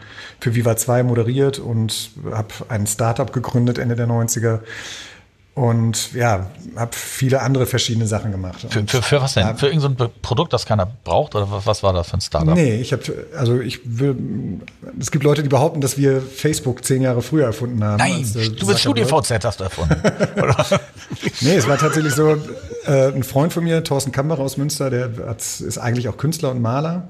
für 0.41 0.55
Viva 0.55 0.77
2 0.77 1.03
moderiert 1.03 1.59
und 1.59 2.11
habe 2.31 2.49
ein 2.69 2.87
Startup 2.87 3.33
gegründet 3.33 3.79
Ende 3.79 3.97
der 3.97 4.07
90er. 4.07 4.61
Und 5.59 6.15
ja, 6.15 6.47
habe 6.77 6.95
viele 6.95 7.43
andere 7.43 7.67
verschiedene 7.67 8.07
Sachen 8.07 8.31
gemacht. 8.31 8.65
Für, 8.71 8.87
für, 8.87 9.03
für 9.03 9.21
was 9.21 9.35
denn? 9.35 9.45
Ja, 9.45 9.55
für 9.55 9.67
irgendein 9.67 9.97
so 9.99 10.09
Produkt, 10.23 10.53
das 10.53 10.67
keiner 10.67 10.87
braucht? 11.03 11.35
Oder 11.35 11.49
was 11.65 11.83
war 11.83 11.93
das 11.93 12.11
für 12.11 12.17
ein 12.17 12.21
Startup? 12.21 12.55
Nee, 12.55 12.77
ich 12.77 12.93
habe, 12.93 13.03
also 13.37 13.59
ich 13.59 13.81
will, 13.85 14.61
es 15.01 15.11
gibt 15.11 15.25
Leute, 15.25 15.43
die 15.43 15.49
behaupten, 15.49 15.81
dass 15.81 15.99
wir 15.99 16.21
Facebook 16.21 16.85
zehn 16.85 17.03
Jahre 17.03 17.23
früher 17.23 17.47
erfunden 17.47 17.83
haben. 17.83 17.99
Nein, 17.99 18.25
du 18.33 18.67
bist 18.69 18.79
StudiVZ 18.79 19.45
hast 19.45 19.59
du 19.59 19.65
erfunden. 19.65 19.97
nee, 21.41 21.57
es 21.57 21.67
war 21.67 21.77
tatsächlich 21.77 22.15
so, 22.15 22.37
äh, 22.87 23.09
ein 23.09 23.25
Freund 23.25 23.53
von 23.53 23.65
mir, 23.65 23.83
Thorsten 23.83 24.13
Kamberer 24.13 24.43
aus 24.43 24.59
Münster, 24.59 24.91
der 24.91 25.11
hat, 25.27 25.41
ist 25.41 25.79
eigentlich 25.79 26.09
auch 26.09 26.19
Künstler 26.19 26.53
und 26.53 26.63
Maler. 26.63 27.09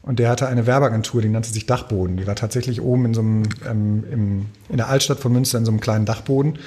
Und 0.00 0.18
der 0.18 0.30
hatte 0.30 0.48
eine 0.48 0.66
Werbeagentur, 0.66 1.20
die 1.20 1.28
nannte 1.28 1.52
sich 1.52 1.66
Dachboden. 1.66 2.16
Die 2.16 2.26
war 2.26 2.36
tatsächlich 2.36 2.80
oben 2.80 3.04
in 3.04 3.14
so 3.14 3.20
einem, 3.20 3.42
ähm, 3.68 4.04
im, 4.10 4.46
in 4.70 4.78
der 4.78 4.88
Altstadt 4.88 5.20
von 5.20 5.30
Münster 5.30 5.58
in 5.58 5.66
so 5.66 5.70
einem 5.70 5.80
kleinen 5.80 6.06
Dachboden. 6.06 6.58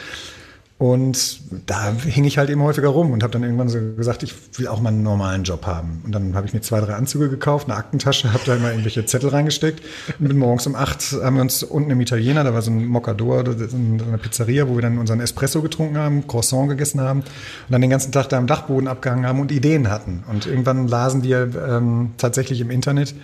Und 0.77 1.39
da 1.67 1.93
hing 1.93 2.25
ich 2.25 2.37
halt 2.37 2.49
eben 2.49 2.61
häufiger 2.61 2.89
rum 2.89 3.13
und 3.13 3.23
habe 3.23 3.31
dann 3.31 3.43
irgendwann 3.43 3.69
so 3.69 3.79
gesagt, 3.95 4.23
ich 4.23 4.33
will 4.57 4.67
auch 4.67 4.81
mal 4.81 4.89
einen 4.89 5.03
normalen 5.03 5.45
Job 5.45 5.65
haben. 5.65 6.01
Und 6.03 6.11
dann 6.11 6.35
habe 6.35 6.47
ich 6.47 6.53
mir 6.53 6.59
zwei, 6.59 6.81
drei 6.81 6.95
Anzüge 6.95 7.29
gekauft, 7.29 7.69
eine 7.69 7.77
Aktentasche, 7.77 8.33
habe 8.33 8.43
da 8.45 8.57
immer 8.57 8.71
irgendwelche 8.71 9.05
Zettel 9.05 9.29
reingesteckt. 9.29 9.81
Und 10.19 10.27
bin 10.27 10.37
morgens 10.37 10.67
um 10.67 10.75
acht 10.75 11.13
haben 11.13 11.35
wir 11.35 11.43
uns 11.43 11.63
unten 11.63 11.91
im 11.91 12.01
Italiener, 12.01 12.43
da 12.43 12.53
war 12.53 12.61
so 12.61 12.71
ein 12.71 12.85
Moccador, 12.87 13.45
eine 13.45 14.17
Pizzeria, 14.17 14.67
wo 14.67 14.75
wir 14.75 14.81
dann 14.81 14.97
unseren 14.97 15.21
Espresso 15.21 15.61
getrunken 15.61 15.97
haben, 15.97 16.27
Croissant 16.27 16.67
gegessen 16.67 16.99
haben 16.99 17.21
und 17.21 17.25
dann 17.69 17.79
den 17.79 17.89
ganzen 17.89 18.11
Tag 18.11 18.27
da 18.27 18.37
am 18.37 18.45
Dachboden 18.45 18.89
abgehangen 18.89 19.25
haben 19.25 19.39
und 19.39 19.53
Ideen 19.53 19.89
hatten. 19.89 20.25
Und 20.29 20.45
irgendwann 20.45 20.89
lasen 20.89 21.23
wir 21.23 21.51
ähm, 21.69 22.11
tatsächlich 22.17 22.59
im 22.59 22.69
Internet, 22.69 23.15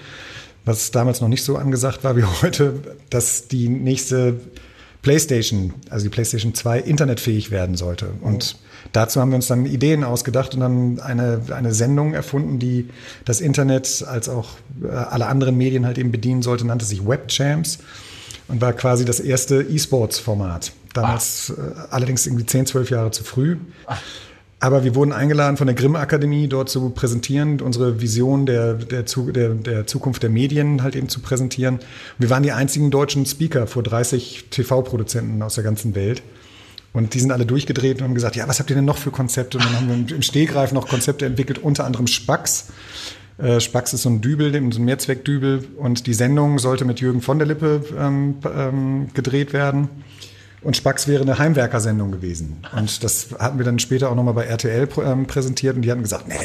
was 0.63 0.91
damals 0.91 1.19
noch 1.19 1.27
nicht 1.27 1.43
so 1.43 1.57
angesagt 1.57 2.05
war 2.05 2.15
wie 2.15 2.23
heute, 2.41 2.75
dass 3.09 3.49
die 3.49 3.67
nächste 3.67 4.39
PlayStation, 5.01 5.73
also 5.89 6.03
die 6.03 6.09
PlayStation 6.09 6.53
2, 6.53 6.79
internetfähig 6.79 7.49
werden 7.49 7.75
sollte. 7.75 8.11
Und 8.21 8.55
dazu 8.91 9.19
haben 9.19 9.31
wir 9.31 9.35
uns 9.35 9.47
dann 9.47 9.65
Ideen 9.65 10.03
ausgedacht 10.03 10.53
und 10.53 10.59
dann 10.59 10.99
eine, 10.99 11.41
eine 11.51 11.73
Sendung 11.73 12.13
erfunden, 12.13 12.59
die 12.59 12.89
das 13.25 13.41
Internet 13.41 14.05
als 14.07 14.29
auch 14.29 14.49
äh, 14.83 14.89
alle 14.89 15.25
anderen 15.25 15.57
Medien 15.57 15.85
halt 15.85 15.97
eben 15.97 16.11
bedienen 16.11 16.43
sollte, 16.43 16.65
nannte 16.67 16.85
sich 16.85 17.05
Webchamps 17.05 17.79
und 18.47 18.61
war 18.61 18.73
quasi 18.73 19.03
das 19.05 19.19
erste 19.19 19.63
E-Sports-Format. 19.63 20.71
Damals 20.93 21.51
äh, 21.51 21.53
allerdings 21.89 22.27
irgendwie 22.27 22.45
10, 22.45 22.67
12 22.67 22.89
Jahre 22.91 23.11
zu 23.11 23.23
früh. 23.23 23.57
Ach. 23.87 23.99
Aber 24.61 24.83
wir 24.83 24.93
wurden 24.93 25.11
eingeladen 25.11 25.57
von 25.57 25.65
der 25.65 25.75
Grimm-Akademie, 25.75 26.47
dort 26.47 26.69
zu 26.69 26.91
präsentieren, 26.91 27.61
unsere 27.61 27.99
Vision 27.99 28.45
der, 28.45 28.75
der, 28.75 29.03
der, 29.03 29.49
der, 29.55 29.87
Zukunft 29.87 30.21
der 30.21 30.29
Medien 30.29 30.83
halt 30.83 30.95
eben 30.95 31.09
zu 31.09 31.19
präsentieren. 31.19 31.79
Wir 32.19 32.29
waren 32.29 32.43
die 32.43 32.51
einzigen 32.51 32.91
deutschen 32.91 33.25
Speaker 33.25 33.65
vor 33.65 33.81
30 33.81 34.49
TV-Produzenten 34.51 35.41
aus 35.41 35.55
der 35.55 35.63
ganzen 35.63 35.95
Welt. 35.95 36.21
Und 36.93 37.15
die 37.15 37.19
sind 37.19 37.31
alle 37.31 37.47
durchgedreht 37.47 37.97
und 37.97 38.03
haben 38.03 38.13
gesagt, 38.13 38.35
ja, 38.35 38.47
was 38.47 38.59
habt 38.59 38.69
ihr 38.69 38.75
denn 38.75 38.85
noch 38.85 38.97
für 38.97 39.09
Konzepte? 39.09 39.57
Und 39.57 39.65
dann 39.65 39.75
haben 39.75 40.07
wir 40.07 40.15
im 40.15 40.21
Stehgreif 40.21 40.73
noch 40.73 40.87
Konzepte 40.87 41.25
entwickelt, 41.25 41.57
unter 41.57 41.85
anderem 41.85 42.05
Spax. 42.05 42.67
Äh, 43.39 43.61
Spax 43.61 43.93
ist 43.93 44.03
so 44.03 44.09
ein 44.09 44.21
Dübel, 44.21 44.51
so 44.71 44.79
ein 44.79 44.85
Mehrzweckdübel 44.85 45.69
und 45.77 46.05
die 46.05 46.13
Sendung 46.13 46.59
sollte 46.59 46.85
mit 46.85 46.99
Jürgen 46.99 47.21
von 47.21 47.39
der 47.39 47.47
Lippe 47.47 47.83
ähm, 47.97 48.35
ähm, 48.45 49.07
gedreht 49.15 49.53
werden. 49.53 49.89
Und 50.63 50.77
Spax 50.77 51.07
wäre 51.07 51.23
eine 51.23 51.39
Heimwerkersendung 51.39 52.11
gewesen. 52.11 52.63
Und 52.77 53.03
das 53.03 53.29
hatten 53.39 53.57
wir 53.57 53.65
dann 53.65 53.79
später 53.79 54.11
auch 54.11 54.15
nochmal 54.15 54.35
bei 54.35 54.43
RTL 54.43 54.87
ähm, 55.03 55.25
präsentiert 55.25 55.75
und 55.75 55.81
die 55.81 55.89
hatten 55.89 56.03
gesagt, 56.03 56.27
nee, 56.27 56.35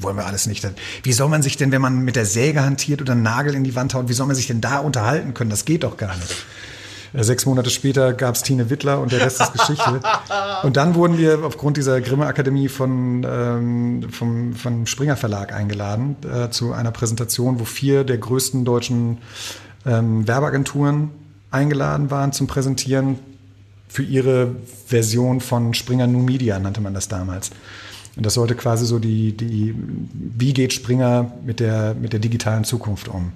wollen 0.00 0.16
wir 0.16 0.24
alles 0.24 0.46
nicht. 0.46 0.66
Wie 1.02 1.12
soll 1.12 1.28
man 1.28 1.42
sich 1.42 1.56
denn, 1.56 1.72
wenn 1.72 1.82
man 1.82 1.98
mit 1.98 2.14
der 2.14 2.26
Säge 2.26 2.62
hantiert 2.62 3.00
oder 3.00 3.12
einen 3.12 3.22
Nagel 3.22 3.54
in 3.56 3.64
die 3.64 3.74
Wand 3.74 3.94
haut, 3.94 4.08
wie 4.08 4.12
soll 4.12 4.28
man 4.28 4.36
sich 4.36 4.46
denn 4.46 4.60
da 4.60 4.78
unterhalten 4.78 5.34
können? 5.34 5.50
Das 5.50 5.64
geht 5.64 5.82
doch 5.82 5.96
gar 5.96 6.14
nicht. 6.14 6.46
Äh, 7.12 7.24
sechs 7.24 7.44
Monate 7.44 7.70
später 7.70 8.12
gab 8.12 8.36
es 8.36 8.44
Tine 8.44 8.70
Wittler 8.70 9.00
und 9.00 9.10
der 9.10 9.20
Rest 9.20 9.40
ist 9.40 9.52
Geschichte. 9.52 10.00
Und 10.62 10.76
dann 10.76 10.94
wurden 10.94 11.18
wir 11.18 11.44
aufgrund 11.44 11.76
dieser 11.76 12.00
Grimme 12.00 12.26
Akademie 12.26 12.68
von, 12.68 13.26
ähm, 13.28 14.06
vom, 14.10 14.54
vom 14.54 14.86
Springer 14.86 15.16
Verlag 15.16 15.52
eingeladen 15.52 16.14
äh, 16.22 16.50
zu 16.50 16.72
einer 16.72 16.92
Präsentation, 16.92 17.58
wo 17.58 17.64
vier 17.64 18.04
der 18.04 18.18
größten 18.18 18.64
deutschen 18.64 19.18
ähm, 19.84 20.26
Werbeagenturen 20.28 21.10
eingeladen 21.50 22.12
waren 22.12 22.32
zum 22.32 22.46
Präsentieren 22.46 23.18
für 23.96 24.02
ihre 24.02 24.54
Version 24.86 25.40
von 25.40 25.72
Springer 25.72 26.06
New 26.06 26.20
Media, 26.20 26.58
nannte 26.58 26.82
man 26.82 26.92
das 26.92 27.08
damals. 27.08 27.50
Und 28.14 28.26
das 28.26 28.34
sollte 28.34 28.54
quasi 28.54 28.84
so 28.84 28.98
die, 28.98 29.34
die 29.34 29.74
wie 29.74 30.52
geht 30.52 30.74
Springer 30.74 31.32
mit 31.46 31.60
der, 31.60 31.94
mit 31.94 32.12
der 32.12 32.20
digitalen 32.20 32.64
Zukunft 32.64 33.08
um? 33.08 33.32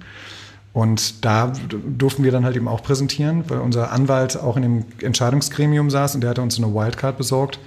Und 0.71 1.25
da 1.25 1.51
durften 1.97 2.23
wir 2.23 2.31
dann 2.31 2.45
halt 2.45 2.55
eben 2.55 2.67
auch 2.67 2.83
präsentieren, 2.83 3.43
weil 3.47 3.57
unser 3.57 3.91
Anwalt 3.91 4.37
auch 4.37 4.55
in 4.55 4.61
dem 4.61 4.85
Entscheidungsgremium 5.01 5.89
saß 5.89 6.13
und 6.13 6.21
der 6.21 6.29
hatte 6.29 6.43
uns 6.43 6.59
eine 6.59 6.71
Wildcard 6.71 7.17
besorgt. 7.17 7.57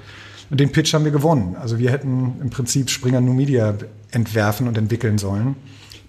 Und 0.50 0.60
den 0.60 0.70
Pitch 0.70 0.94
haben 0.94 1.04
wir 1.04 1.10
gewonnen. 1.10 1.56
Also 1.60 1.80
wir 1.80 1.90
hätten 1.90 2.34
im 2.40 2.50
Prinzip 2.50 2.90
Springer 2.90 3.20
New 3.20 3.34
Media 3.34 3.74
entwerfen 4.12 4.68
und 4.68 4.78
entwickeln 4.78 5.18
sollen. 5.18 5.56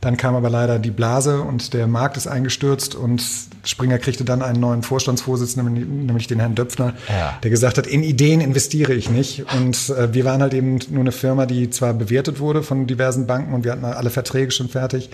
Dann 0.05 0.17
kam 0.17 0.35
aber 0.35 0.51
leider 0.51 0.77
die 0.77 0.91
Blase 0.91 1.41
und 1.41 1.73
der 1.73 1.87
Markt 1.87 2.15
ist 2.15 2.27
eingestürzt 2.27 2.93
und 2.93 3.23
Springer 3.63 3.97
kriegte 3.97 4.23
dann 4.23 4.43
einen 4.43 4.59
neuen 4.59 4.83
Vorstandsvorsitzenden, 4.83 6.05
nämlich 6.05 6.27
den 6.27 6.37
Herrn 6.37 6.53
Döpfner, 6.53 6.93
ja. 7.09 7.39
der 7.41 7.49
gesagt 7.49 7.79
hat, 7.79 7.87
in 7.87 8.03
Ideen 8.03 8.39
investiere 8.39 8.93
ich 8.93 9.09
nicht. 9.09 9.51
Und 9.55 9.89
äh, 9.89 10.13
wir 10.13 10.23
waren 10.23 10.43
halt 10.43 10.53
eben 10.53 10.77
nur 10.91 10.99
eine 10.99 11.11
Firma, 11.11 11.47
die 11.47 11.71
zwar 11.71 11.95
bewertet 11.95 12.39
wurde 12.39 12.61
von 12.61 12.85
diversen 12.85 13.25
Banken 13.25 13.55
und 13.55 13.63
wir 13.63 13.71
hatten 13.71 13.83
alle 13.83 14.11
Verträge 14.11 14.51
schon 14.51 14.69
fertig. 14.69 15.09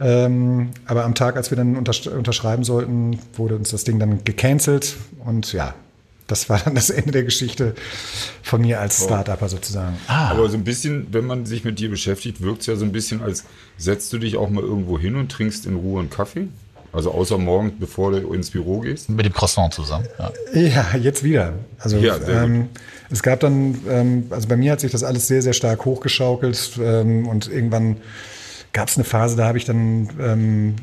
Ähm, 0.00 0.70
aber 0.86 1.04
am 1.04 1.14
Tag, 1.14 1.36
als 1.36 1.52
wir 1.52 1.56
dann 1.56 1.76
untersch 1.76 2.08
unterschreiben 2.08 2.64
sollten, 2.64 3.16
wurde 3.36 3.54
uns 3.54 3.70
das 3.70 3.84
Ding 3.84 4.00
dann 4.00 4.24
gecancelt 4.24 4.96
und 5.24 5.52
ja, 5.52 5.72
das 6.30 6.48
war 6.48 6.58
dann 6.58 6.74
das 6.74 6.90
Ende 6.90 7.12
der 7.12 7.24
Geschichte 7.24 7.74
von 8.42 8.60
mir 8.60 8.80
als 8.80 9.04
Start-Upper 9.04 9.48
sozusagen. 9.48 9.96
Ah. 10.06 10.30
Aber 10.30 10.48
so 10.48 10.56
ein 10.56 10.64
bisschen, 10.64 11.08
wenn 11.12 11.26
man 11.26 11.46
sich 11.46 11.64
mit 11.64 11.78
dir 11.78 11.90
beschäftigt, 11.90 12.40
wirkt 12.40 12.60
es 12.60 12.66
ja 12.66 12.76
so 12.76 12.84
ein 12.84 12.92
bisschen 12.92 13.22
als, 13.22 13.44
setzt 13.76 14.12
du 14.12 14.18
dich 14.18 14.36
auch 14.36 14.50
mal 14.50 14.62
irgendwo 14.62 14.98
hin 14.98 15.16
und 15.16 15.30
trinkst 15.30 15.66
in 15.66 15.76
Ruhe 15.76 16.00
einen 16.00 16.10
Kaffee? 16.10 16.48
Also 16.92 17.12
außer 17.12 17.38
morgen, 17.38 17.78
bevor 17.78 18.10
du 18.10 18.32
ins 18.32 18.50
Büro 18.50 18.80
gehst? 18.80 19.08
Mit 19.10 19.24
dem 19.24 19.32
Croissant 19.32 19.72
zusammen. 19.72 20.06
Ja, 20.54 20.60
ja 20.60 20.96
jetzt 21.00 21.22
wieder. 21.22 21.52
Also 21.78 21.98
ja, 21.98 22.16
ähm, 22.28 22.68
es 23.10 23.22
gab 23.22 23.40
dann, 23.40 23.78
ähm, 23.88 24.26
also 24.30 24.48
bei 24.48 24.56
mir 24.56 24.72
hat 24.72 24.80
sich 24.80 24.90
das 24.90 25.04
alles 25.04 25.28
sehr, 25.28 25.42
sehr 25.42 25.52
stark 25.52 25.84
hochgeschaukelt 25.84 26.78
ähm, 26.82 27.28
und 27.28 27.48
irgendwann 27.48 27.98
gab 28.72 28.88
es 28.88 28.96
eine 28.96 29.04
Phase, 29.04 29.36
da 29.36 29.46
habe 29.46 29.58
ich 29.58 29.64
dann 29.64 30.08
ähm, 30.20 30.74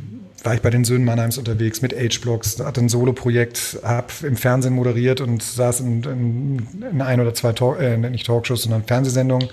war 0.47 0.53
ich 0.53 0.61
bei 0.61 0.69
den 0.69 0.85
Söhnen 0.85 1.03
Mannheims 1.03 1.37
unterwegs 1.37 1.81
mit 1.81 1.93
H-Blocks, 1.93 2.57
hatte 2.63 2.79
ein 2.79 2.87
Solo-Projekt, 2.87 3.79
habe 3.83 4.07
im 4.23 4.37
Fernsehen 4.37 4.73
moderiert 4.73 5.19
und 5.19 5.43
saß 5.43 5.81
in, 5.81 6.03
in, 6.03 6.67
in 6.89 7.01
ein 7.01 7.19
oder 7.19 7.33
zwei 7.33 7.51
Talk, 7.51 7.81
äh, 7.81 7.97
nicht 7.97 8.25
Talkshows, 8.25 8.61
sondern 8.61 8.85
Fernsehsendungen. 8.85 9.49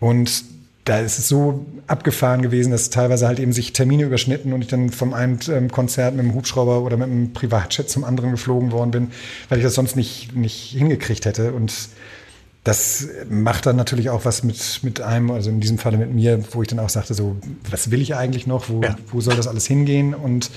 Und 0.00 0.44
da 0.84 0.98
ist 0.98 1.18
es 1.18 1.26
so 1.28 1.64
abgefahren 1.86 2.42
gewesen, 2.42 2.70
dass 2.70 2.90
teilweise 2.90 3.26
halt 3.26 3.40
eben 3.40 3.54
sich 3.54 3.72
Termine 3.72 4.02
überschnitten 4.02 4.52
und 4.52 4.60
ich 4.60 4.68
dann 4.68 4.90
vom 4.90 5.14
einen 5.14 5.38
ähm, 5.48 5.70
Konzert 5.70 6.14
mit 6.14 6.22
dem 6.22 6.34
Hubschrauber 6.34 6.82
oder 6.82 6.98
mit 6.98 7.06
einem 7.06 7.32
Privatjet 7.32 7.88
zum 7.88 8.04
anderen 8.04 8.32
geflogen 8.32 8.72
worden 8.72 8.90
bin, 8.90 9.10
weil 9.48 9.56
ich 9.56 9.64
das 9.64 9.72
sonst 9.72 9.96
nicht, 9.96 10.36
nicht 10.36 10.74
hingekriegt 10.76 11.24
hätte. 11.24 11.54
Und 11.54 11.72
das 12.64 13.08
macht 13.28 13.66
dann 13.66 13.76
natürlich 13.76 14.08
auch 14.08 14.24
was 14.24 14.42
mit, 14.42 14.80
mit 14.82 15.02
einem, 15.02 15.30
also 15.30 15.50
in 15.50 15.60
diesem 15.60 15.76
Falle 15.76 15.98
mit 15.98 16.14
mir, 16.14 16.42
wo 16.52 16.62
ich 16.62 16.68
dann 16.68 16.78
auch 16.78 16.88
sagte, 16.88 17.12
so, 17.12 17.36
was 17.70 17.90
will 17.90 18.00
ich 18.00 18.14
eigentlich 18.14 18.46
noch? 18.46 18.70
Wo, 18.70 18.80
ja. 18.80 18.96
wo 19.08 19.20
soll 19.20 19.36
das 19.36 19.46
alles 19.46 19.66
hingehen? 19.66 20.14
Und 20.14 20.50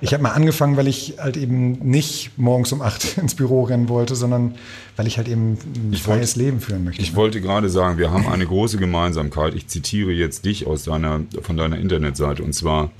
ich 0.00 0.14
habe 0.14 0.22
mal 0.22 0.30
angefangen, 0.30 0.76
weil 0.76 0.86
ich 0.86 1.16
halt 1.18 1.36
eben 1.36 1.72
nicht 1.80 2.30
morgens 2.36 2.70
um 2.70 2.80
acht 2.80 3.18
ins 3.18 3.34
Büro 3.34 3.64
rennen 3.64 3.88
wollte, 3.88 4.14
sondern 4.14 4.54
weil 4.94 5.08
ich 5.08 5.16
halt 5.16 5.26
eben 5.26 5.54
ein 5.54 5.90
ich 5.92 6.04
freies 6.04 6.36
wollte, 6.36 6.46
Leben 6.46 6.60
führen 6.60 6.84
möchte. 6.84 7.02
Ich 7.02 7.16
wollte 7.16 7.40
gerade 7.40 7.68
sagen, 7.68 7.98
wir 7.98 8.12
haben 8.12 8.28
eine 8.28 8.46
große 8.46 8.78
Gemeinsamkeit. 8.78 9.56
Ich 9.56 9.66
zitiere 9.66 10.12
jetzt 10.12 10.44
dich 10.44 10.64
aus 10.68 10.84
deiner, 10.84 11.22
von 11.42 11.56
deiner 11.56 11.78
Internetseite 11.78 12.44
und 12.44 12.52
zwar, 12.52 12.92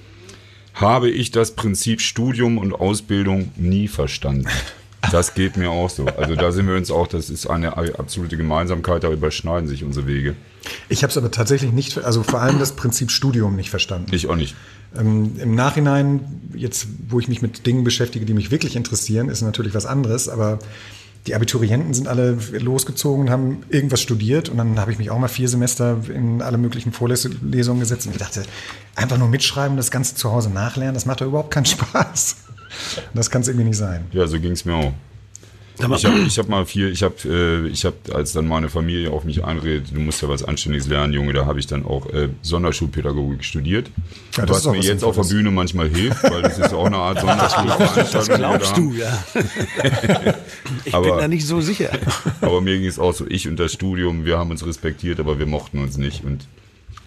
habe 0.75 1.11
ich 1.11 1.31
das 1.31 1.55
Prinzip 1.55 2.01
Studium 2.01 2.59
und 2.59 2.73
Ausbildung 2.73 3.53
nie 3.57 3.87
verstanden. 3.87 4.47
Das 5.13 5.35
geht 5.35 5.57
mir 5.57 5.71
auch 5.71 5.91
so. 5.91 6.07
Also 6.07 6.35
da 6.35 6.53
sind 6.53 6.67
wir 6.67 6.77
uns 6.77 6.91
auch, 6.91 7.07
das 7.07 7.31
ist 7.31 7.47
eine 7.47 7.77
absolute 7.77 8.37
Gemeinsamkeit, 8.37 9.05
da 9.05 9.11
überschneiden 9.11 9.69
sich 9.69 9.85
unsere 9.85 10.07
Wege. 10.07 10.35
Ich 10.89 11.03
habe 11.03 11.11
es 11.11 11.17
aber 11.17 11.31
tatsächlich 11.31 11.73
nicht, 11.73 11.99
also 11.99 12.23
vor 12.23 12.41
allem 12.41 12.59
das 12.59 12.73
Prinzip 12.73 13.11
Studium 13.11 13.57
nicht 13.57 13.71
verstanden. 13.71 14.13
Ich 14.13 14.29
auch 14.29 14.37
nicht. 14.37 14.55
Ähm, 14.99 15.37
Im 15.39 15.55
Nachhinein, 15.55 16.21
jetzt 16.55 16.89
wo 17.09 17.21
ich 17.21 17.29
mich 17.29 17.43
mit 17.43 17.67
Dingen 17.67 17.85
beschäftige, 17.85 18.27
die 18.27 18.35
mich 18.35 18.51
wirklich 18.51 18.77
interessieren, 18.77 19.29
ist 19.29 19.43
natürlich 19.43 19.75
was 19.75 19.87
anderes, 19.87 20.29
aber 20.29 20.59
die 21.27 21.35
Abiturienten 21.35 21.93
sind 21.93 22.09
alle 22.09 22.39
losgezogen 22.53 23.27
und 23.27 23.31
haben 23.31 23.63
irgendwas 23.69 24.01
studiert 24.01 24.49
und 24.49 24.57
dann 24.57 24.79
habe 24.79 24.93
ich 24.93 24.99
mich 24.99 25.11
auch 25.11 25.19
mal 25.19 25.29
vier 25.29 25.49
Semester 25.49 25.99
in 26.13 26.41
alle 26.43 26.59
möglichen 26.59 26.93
Vorlesungen 26.93 27.81
gesetzt 27.81 28.07
und 28.07 28.13
ich 28.13 28.19
dachte, 28.19 28.45
einfach 28.95 29.19
nur 29.19 29.29
mitschreiben, 29.29 29.77
das 29.77 29.91
Ganze 29.91 30.15
zu 30.15 30.33
Hause 30.33 30.51
nachlernen, 30.51 30.95
das 30.95 31.07
macht 31.07 31.21
doch 31.21 31.27
überhaupt 31.27 31.51
keinen 31.51 31.67
Spaß. 31.67 32.37
Das 33.15 33.31
kann 33.31 33.43
es 33.43 33.49
irgendwie 33.49 33.67
nicht 33.67 33.77
sein. 33.77 34.07
Ja, 34.13 34.27
so 34.27 34.39
ging 34.39 34.53
es 34.53 34.65
mir 34.65 34.75
auch. 34.75 34.93
Ich 35.79 36.05
habe 36.05 36.19
ich 36.27 36.39
hab 36.39 36.49
mal 36.49 36.67
viel, 36.67 36.91
ich 36.91 37.03
habe, 37.03 37.15
äh, 37.25 37.69
ich 37.69 37.85
hab, 37.85 37.95
als 38.13 38.33
dann 38.33 38.49
meine 38.49 38.69
Familie 38.69 39.11
auf 39.11 39.25
mich 39.25 39.45
einredet, 39.45 39.95
du 39.95 40.01
musst 40.01 40.21
ja 40.23 40.29
was 40.29 40.43
Anständiges 40.43 40.89
lernen, 40.89 41.13
Junge, 41.13 41.33
da 41.33 41.47
habe 41.47 41.61
ich 41.61 41.67
dann 41.67 41.85
auch 41.85 42.07
äh, 42.13 42.31
Sonderschulpädagogik 42.43 43.45
studiert. 43.45 43.91
Ja, 44.37 44.49
was 44.49 44.67
mir 44.67 44.81
jetzt 44.81 45.05
auf 45.05 45.15
der 45.15 45.23
Bühne 45.23 45.51
manchmal 45.51 45.89
hilft, 45.89 46.25
weil 46.25 46.43
das 46.43 46.59
ist 46.59 46.75
auch 46.75 46.87
eine 46.87 46.97
Art 46.97 47.21
Sonderschulveranstaltung. 47.21 48.13
Das 48.13 48.29
glaubst 48.29 48.77
du, 48.77 48.93
ja. 48.93 49.25
ich 50.85 50.95
aber, 50.95 51.11
bin 51.11 51.19
da 51.19 51.29
nicht 51.29 51.47
so 51.47 51.61
sicher. 51.61 51.91
aber 52.41 52.61
mir 52.61 52.79
ging 52.79 52.89
es 52.89 52.99
auch 52.99 53.15
so, 53.15 53.27
ich 53.29 53.47
und 53.47 53.59
das 53.59 53.73
Studium, 53.73 54.25
wir 54.25 54.39
haben 54.39 54.51
uns 54.51 54.67
respektiert, 54.67 55.21
aber 55.21 55.39
wir 55.39 55.47
mochten 55.47 55.79
uns 55.79 55.97
nicht 55.97 56.25
und 56.25 56.49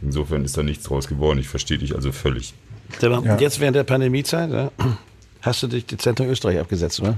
insofern 0.02 0.46
ist 0.46 0.58
da 0.58 0.64
nichts 0.64 0.86
draus 0.86 1.08
geworden. 1.08 1.40
Ich 1.40 1.50
verstehe 1.50 1.78
dich 1.78 1.96
also 1.96 2.12
völlig. 2.12 2.54
Ja. 3.02 3.38
Jetzt 3.38 3.60
während 3.60 3.76
der 3.76 3.84
Pandemiezeit, 3.84 4.52
ja, 4.52 4.72
hast 5.42 5.64
du 5.64 5.68
dich 5.68 5.86
dezent 5.86 6.20
in 6.20 6.30
Österreich 6.30 6.60
abgesetzt, 6.60 7.00
oder? 7.00 7.18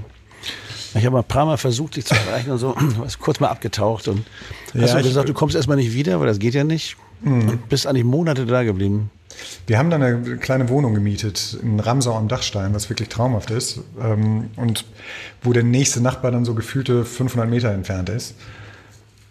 Ich 0.96 1.04
habe 1.04 1.18
ein 1.18 1.24
paar 1.24 1.46
Mal 1.46 1.56
versucht, 1.56 1.96
dich 1.96 2.04
zu 2.04 2.14
erreichen 2.14 2.50
und 2.50 2.58
so, 2.58 2.76
hast 3.04 3.18
kurz 3.18 3.40
mal 3.40 3.48
abgetaucht 3.48 4.08
und 4.08 4.24
hast 4.74 4.92
ja, 4.92 4.98
du 4.98 5.02
gesagt, 5.02 5.28
du 5.28 5.34
kommst 5.34 5.56
erstmal 5.56 5.76
nicht 5.76 5.92
wieder, 5.92 6.20
weil 6.20 6.26
das 6.26 6.38
geht 6.38 6.54
ja 6.54 6.64
nicht. 6.64 6.96
Mhm. 7.22 7.48
Und 7.48 7.68
bist 7.68 7.86
eigentlich 7.86 8.04
Monate 8.04 8.46
da 8.46 8.62
geblieben. 8.62 9.10
Wir 9.66 9.78
haben 9.78 9.90
dann 9.90 10.02
eine 10.02 10.36
kleine 10.36 10.68
Wohnung 10.68 10.94
gemietet 10.94 11.58
in 11.60 11.80
Ramsau 11.80 12.16
am 12.16 12.28
Dachstein, 12.28 12.74
was 12.74 12.88
wirklich 12.90 13.08
traumhaft 13.08 13.50
ist. 13.50 13.80
Ähm, 14.00 14.50
und 14.56 14.84
wo 15.42 15.52
der 15.52 15.64
nächste 15.64 16.00
Nachbar 16.00 16.30
dann 16.30 16.44
so 16.44 16.54
gefühlte 16.54 17.04
500 17.04 17.48
Meter 17.48 17.72
entfernt 17.72 18.08
ist. 18.10 18.36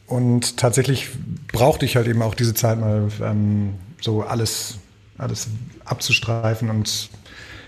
Und 0.08 0.58
tatsächlich 0.58 1.10
brauchte 1.52 1.86
ich 1.86 1.96
halt 1.96 2.08
eben 2.08 2.22
auch 2.22 2.36
diese 2.36 2.54
Zeit 2.54 2.80
mal 2.80 3.08
ähm, 3.22 3.76
so 4.02 4.22
alles, 4.24 4.78
alles 5.18 5.48
abzustreifen 5.86 6.70
und 6.70 7.10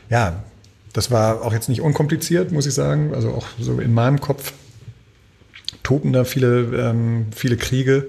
ja, 0.09 0.43
das 0.95 1.11
war 1.11 1.41
auch 1.41 1.51
jetzt 1.51 1.67
nicht 1.67 1.81
unkompliziert, 1.81 2.53
muss 2.53 2.65
ich 2.65 2.73
sagen. 2.73 3.13
Also 3.13 3.31
auch 3.31 3.45
so 3.59 3.79
in 3.79 3.93
meinem 3.93 4.21
Kopf 4.21 4.53
toten 5.83 6.13
da 6.13 6.23
viele, 6.23 6.61
ähm, 6.89 7.27
viele 7.35 7.57
Kriege. 7.57 8.07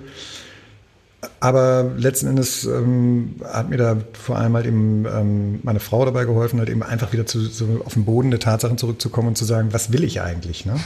Aber 1.40 1.90
letzten 1.96 2.28
Endes 2.28 2.64
ähm, 2.64 3.40
hat 3.44 3.70
mir 3.70 3.76
da 3.76 3.96
vor 4.12 4.38
allem 4.38 4.54
halt 4.54 4.66
eben 4.66 5.04
ähm, 5.04 5.58
meine 5.64 5.80
Frau 5.80 6.04
dabei 6.04 6.26
geholfen, 6.26 6.60
halt 6.60 6.68
eben 6.68 6.84
einfach 6.84 7.12
wieder 7.12 7.26
zu, 7.26 7.40
so 7.40 7.82
auf 7.84 7.94
den 7.94 8.04
Boden 8.04 8.30
der 8.30 8.38
Tatsachen 8.38 8.78
zurückzukommen 8.78 9.28
und 9.28 9.36
zu 9.36 9.44
sagen, 9.44 9.72
was 9.72 9.92
will 9.92 10.04
ich 10.04 10.20
eigentlich? 10.20 10.64
Ne? 10.64 10.78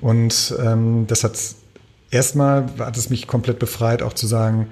Und 0.00 0.54
ähm, 0.64 1.06
das 1.08 1.24
hat 1.24 1.36
erstmal 2.12 2.66
hat 2.78 2.96
es 2.96 3.10
mich 3.10 3.26
komplett 3.26 3.58
befreit, 3.58 4.02
auch 4.02 4.12
zu 4.12 4.28
sagen, 4.28 4.68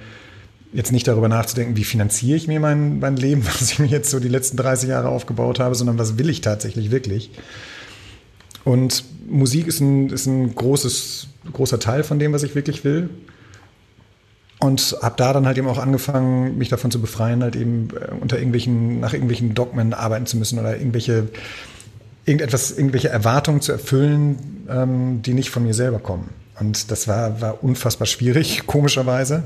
jetzt 0.72 0.92
nicht 0.92 1.06
darüber 1.06 1.28
nachzudenken, 1.28 1.76
wie 1.76 1.84
finanziere 1.84 2.36
ich 2.36 2.48
mir 2.48 2.60
mein, 2.60 2.98
mein 2.98 3.16
Leben, 3.16 3.44
was 3.46 3.72
ich 3.72 3.78
mir 3.78 3.86
jetzt 3.86 4.10
so 4.10 4.20
die 4.20 4.28
letzten 4.28 4.56
30 4.56 4.88
Jahre 4.88 5.08
aufgebaut 5.08 5.60
habe, 5.60 5.74
sondern 5.74 5.98
was 5.98 6.18
will 6.18 6.28
ich 6.28 6.40
tatsächlich 6.40 6.90
wirklich. 6.90 7.30
Und 8.64 9.04
Musik 9.28 9.66
ist 9.66 9.80
ein, 9.80 10.10
ist 10.10 10.26
ein 10.26 10.54
großes, 10.54 11.28
großer 11.52 11.80
Teil 11.80 12.04
von 12.04 12.18
dem, 12.18 12.32
was 12.32 12.42
ich 12.42 12.54
wirklich 12.54 12.84
will. 12.84 13.10
Und 14.60 14.96
habe 15.02 15.16
da 15.16 15.32
dann 15.32 15.46
halt 15.46 15.58
eben 15.58 15.66
auch 15.66 15.78
angefangen, 15.78 16.56
mich 16.56 16.68
davon 16.68 16.92
zu 16.92 17.00
befreien, 17.00 17.42
halt 17.42 17.56
eben 17.56 17.88
äh, 17.90 18.12
unter 18.20 18.38
irgendwelchen, 18.38 19.00
nach 19.00 19.12
irgendwelchen 19.12 19.54
Dogmen 19.54 19.92
arbeiten 19.92 20.26
zu 20.26 20.36
müssen 20.36 20.60
oder 20.60 20.78
irgendwelche, 20.78 21.28
irgendetwas, 22.26 22.70
irgendwelche 22.70 23.08
Erwartungen 23.08 23.60
zu 23.60 23.72
erfüllen, 23.72 24.64
ähm, 24.70 25.22
die 25.22 25.34
nicht 25.34 25.50
von 25.50 25.64
mir 25.64 25.74
selber 25.74 25.98
kommen. 25.98 26.28
Und 26.60 26.92
das 26.92 27.08
war, 27.08 27.40
war 27.40 27.64
unfassbar 27.64 28.06
schwierig, 28.06 28.62
komischerweise. 28.66 29.42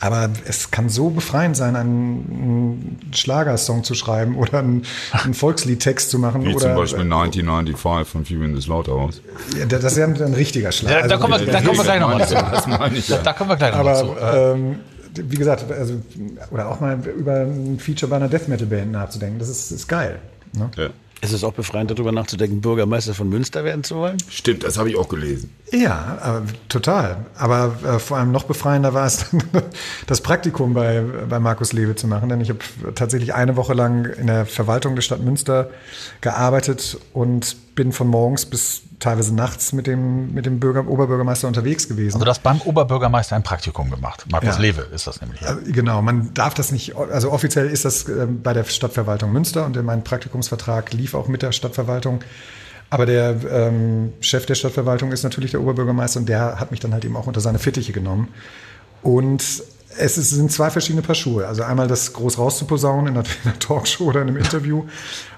Aber 0.00 0.28
es 0.46 0.70
kann 0.70 0.88
so 0.88 1.10
befreiend 1.10 1.56
sein, 1.56 1.76
einen, 1.76 2.26
einen 2.30 3.12
Schlagersong 3.14 3.84
zu 3.84 3.94
schreiben 3.94 4.36
oder 4.38 4.58
einen, 4.58 4.84
einen 5.12 5.34
Volksliedtext 5.34 6.10
zu 6.10 6.18
machen. 6.18 6.44
Wie 6.44 6.54
oder, 6.54 6.58
zum 6.58 6.74
Beispiel 6.74 7.02
1995 7.02 8.08
von 8.10 8.24
Fury 8.24 8.44
in 8.44 8.54
the 8.54 8.62
Slaughterhouse. 8.62 9.22
Ja, 9.58 9.66
das 9.66 9.84
ist 9.84 9.96
ja 9.98 10.04
ein, 10.04 10.20
ein 10.20 10.34
richtiger 10.34 10.72
Schlag. 10.72 10.92
Da, 10.92 10.96
da, 11.08 11.14
Also 11.14 11.18
kommen 11.18 11.46
wir, 11.46 11.52
da 11.52 11.60
kommen 11.60 11.78
wir 11.78 11.84
gleich 11.84 12.00
nochmal 12.00 12.28
zu. 12.28 12.34
Das 12.34 12.66
meine 12.66 12.96
ich 12.96 13.06
Da, 13.06 13.16
ja. 13.16 13.22
da 13.22 13.32
kommen 13.32 13.50
wir 13.50 13.56
gleich 13.56 13.74
nochmal 13.74 13.96
zu. 13.96 14.10
Aber 14.12 14.34
Äh, 14.34 14.52
ähm, 14.52 14.76
wie 15.16 15.36
gesagt, 15.36 15.70
also, 15.70 15.94
oder 16.50 16.68
auch 16.68 16.80
mal 16.80 16.98
über 17.06 17.42
ein 17.42 17.78
Feature 17.78 18.10
bei 18.10 18.16
einer 18.16 18.28
Death 18.28 18.48
Metal 18.48 18.66
Band 18.66 18.92
nachzudenken, 18.92 19.38
das 19.38 19.48
ist, 19.48 19.70
ist 19.70 19.86
geil. 19.88 20.18
Ne? 20.52 20.70
Ja. 20.76 20.88
Ist 21.24 21.32
es 21.32 21.42
auch 21.42 21.54
befreiend, 21.54 21.90
darüber 21.90 22.12
nachzudenken, 22.12 22.60
Bürgermeister 22.60 23.14
von 23.14 23.28
Münster 23.30 23.64
werden 23.64 23.82
zu 23.82 23.96
wollen? 23.96 24.18
Stimmt, 24.28 24.62
das 24.62 24.76
habe 24.76 24.90
ich 24.90 24.96
auch 24.96 25.08
gelesen. 25.08 25.50
Ja, 25.72 26.18
aber, 26.20 26.42
total. 26.68 27.24
Aber 27.36 27.76
äh, 27.82 27.98
vor 27.98 28.18
allem 28.18 28.30
noch 28.30 28.44
befreiender 28.44 28.92
war 28.92 29.06
es, 29.06 29.24
das 30.06 30.20
Praktikum 30.20 30.74
bei, 30.74 31.02
bei 31.28 31.40
Markus 31.40 31.72
Lewe 31.72 31.96
zu 31.96 32.06
machen. 32.06 32.28
Denn 32.28 32.42
ich 32.42 32.50
habe 32.50 32.58
tatsächlich 32.94 33.32
eine 33.32 33.56
Woche 33.56 33.72
lang 33.72 34.04
in 34.04 34.26
der 34.26 34.44
Verwaltung 34.44 34.94
der 34.96 35.02
Stadt 35.02 35.22
Münster 35.22 35.70
gearbeitet 36.20 36.98
und 37.14 37.56
bin 37.74 37.92
von 37.92 38.06
morgens 38.06 38.44
bis 38.44 38.82
teilweise 39.04 39.34
nachts 39.34 39.72
mit 39.72 39.86
dem, 39.86 40.32
mit 40.32 40.46
dem 40.46 40.58
Bürger, 40.58 40.88
Oberbürgermeister 40.88 41.46
unterwegs 41.46 41.88
gewesen. 41.88 42.14
also 42.14 42.24
du 42.24 42.30
hast 42.30 42.42
beim 42.42 42.60
Oberbürgermeister 42.62 43.36
ein 43.36 43.42
Praktikum 43.42 43.90
gemacht. 43.90 44.24
Markus 44.30 44.56
Ja. 44.56 44.60
Lewe 44.60 44.82
ist 44.94 45.06
das 45.06 45.20
nämlich. 45.20 45.40
Ja. 45.42 45.48
Also, 45.48 45.60
Genau, 45.66 46.02
man 46.02 46.32
darf 46.34 46.54
das 46.54 46.72
nicht, 46.72 46.96
also 46.96 47.30
offiziell 47.30 47.68
ist 47.68 47.84
das 47.84 48.08
ähm, 48.08 48.42
bei 48.42 48.52
der 48.52 48.64
Stadtverwaltung 48.64 49.32
Münster 49.32 49.66
und 49.66 49.80
mein 49.84 50.02
Praktikumsvertrag 50.04 50.92
lief 50.92 51.14
auch 51.14 51.28
mit 51.28 51.42
der 51.42 51.52
Stadtverwaltung. 51.52 52.20
Aber 52.90 53.06
der 53.06 53.36
ähm, 53.50 54.12
Chef 54.20 54.46
der 54.46 54.54
Stadtverwaltung 54.54 55.12
ist 55.12 55.22
natürlich 55.22 55.50
der 55.50 55.60
Oberbürgermeister 55.60 56.20
und 56.20 56.28
der 56.28 56.58
hat 56.58 56.70
mich 56.70 56.80
dann 56.80 56.92
halt 56.92 57.04
eben 57.04 57.16
auch 57.16 57.26
unter 57.26 57.40
seine 57.40 57.58
Fittiche 57.58 57.92
genommen. 57.92 58.28
Und 59.02 59.62
es 59.98 60.18
ist, 60.18 60.30
sind 60.30 60.50
zwei 60.52 60.70
verschiedene 60.70 61.02
Paar 61.02 61.14
Schuhe. 61.14 61.46
Also 61.46 61.62
einmal 61.62 61.88
das 61.88 62.12
groß 62.12 62.38
rauszuposaunen 62.38 63.08
in 63.08 63.18
einer, 63.18 63.26
in 63.44 63.50
einer 63.50 63.58
Talkshow 63.58 64.04
oder 64.04 64.22
in 64.22 64.28
einem 64.28 64.36
Interview 64.36 64.84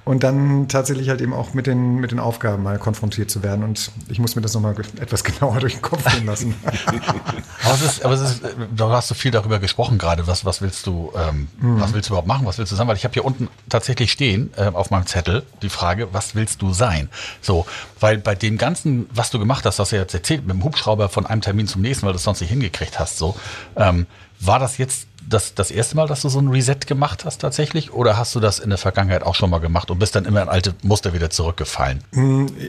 und 0.06 0.22
dann 0.22 0.68
tatsächlich 0.68 1.08
halt 1.08 1.20
eben 1.20 1.32
auch 1.32 1.52
mit 1.52 1.66
den, 1.66 1.96
mit 1.96 2.12
den 2.12 2.20
Aufgaben 2.20 2.62
mal 2.62 2.78
konfrontiert 2.78 3.28
zu 3.28 3.42
werden. 3.42 3.64
Und 3.64 3.90
ich 4.08 4.20
muss 4.20 4.36
mir 4.36 4.40
das 4.40 4.54
nochmal 4.54 4.76
etwas 5.00 5.24
genauer 5.24 5.58
durch 5.58 5.74
den 5.74 5.82
Kopf 5.82 6.04
gehen 6.14 6.26
lassen. 6.26 6.54
Aber, 7.64 7.74
es 7.74 7.82
ist, 7.82 8.04
aber 8.04 8.14
es 8.14 8.20
ist, 8.20 8.42
du 8.76 8.84
hast 8.84 9.08
so 9.08 9.14
viel 9.16 9.32
darüber 9.32 9.58
gesprochen 9.58 9.98
gerade. 9.98 10.28
Was, 10.28 10.44
was 10.44 10.62
willst 10.62 10.86
du, 10.86 11.10
ähm, 11.16 11.48
was 11.58 11.92
willst 11.92 12.08
du 12.08 12.12
überhaupt 12.12 12.28
machen? 12.28 12.46
Was 12.46 12.58
willst 12.58 12.70
du 12.70 12.76
sein? 12.76 12.86
Weil 12.86 12.94
ich 12.94 13.02
habe 13.02 13.12
hier 13.12 13.24
unten 13.24 13.48
tatsächlich 13.68 14.12
stehen 14.12 14.50
äh, 14.56 14.66
auf 14.66 14.90
meinem 14.90 15.06
Zettel 15.06 15.42
die 15.62 15.68
Frage, 15.68 16.06
was 16.12 16.36
willst 16.36 16.62
du 16.62 16.72
sein? 16.72 17.08
So, 17.40 17.66
weil 17.98 18.18
bei 18.18 18.36
dem 18.36 18.56
ganzen, 18.56 19.10
was 19.12 19.30
du 19.30 19.40
gemacht 19.40 19.64
hast, 19.64 19.80
hast 19.80 19.90
du 19.90 19.96
ja 19.96 20.02
jetzt 20.02 20.14
erzählt, 20.14 20.46
mit 20.46 20.54
dem 20.54 20.62
Hubschrauber 20.62 21.08
von 21.08 21.26
einem 21.26 21.40
Termin 21.40 21.66
zum 21.66 21.82
nächsten, 21.82 22.06
weil 22.06 22.12
du 22.12 22.18
es 22.18 22.22
sonst 22.22 22.40
nicht 22.40 22.50
hingekriegt 22.50 23.00
hast. 23.00 23.18
So, 23.18 23.34
ähm, 23.74 24.06
war 24.40 24.58
das 24.58 24.78
jetzt 24.78 25.06
das, 25.28 25.54
das 25.54 25.70
erste 25.70 25.96
Mal, 25.96 26.06
dass 26.06 26.22
du 26.22 26.28
so 26.28 26.38
ein 26.38 26.48
Reset 26.48 26.86
gemacht 26.86 27.24
hast 27.24 27.40
tatsächlich? 27.40 27.92
Oder 27.92 28.16
hast 28.16 28.34
du 28.34 28.40
das 28.40 28.58
in 28.58 28.70
der 28.70 28.78
Vergangenheit 28.78 29.22
auch 29.22 29.34
schon 29.34 29.50
mal 29.50 29.58
gemacht 29.58 29.90
und 29.90 29.98
bist 29.98 30.14
dann 30.14 30.24
immer 30.24 30.42
in 30.42 30.48
alte 30.48 30.74
Muster 30.82 31.12
wieder 31.12 31.30
zurückgefallen? 31.30 32.00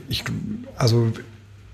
Ich, 0.10 0.24
also 0.76 1.12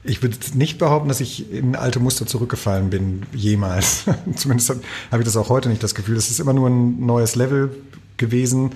ich 0.03 0.21
würde 0.21 0.37
nicht 0.55 0.79
behaupten, 0.79 1.07
dass 1.07 1.21
ich 1.21 1.51
in 1.51 1.75
alte 1.75 1.99
Muster 1.99 2.25
zurückgefallen 2.25 2.89
bin, 2.89 3.25
jemals. 3.33 4.03
Zumindest 4.35 4.69
habe 4.69 4.81
hab 5.11 5.19
ich 5.19 5.25
das 5.25 5.37
auch 5.37 5.49
heute 5.49 5.69
nicht 5.69 5.81
das 5.83 5.95
Gefühl. 5.95 6.17
Es 6.17 6.29
ist 6.29 6.39
immer 6.39 6.53
nur 6.53 6.69
ein 6.69 7.05
neues 7.05 7.35
Level 7.35 7.75
gewesen 8.17 8.71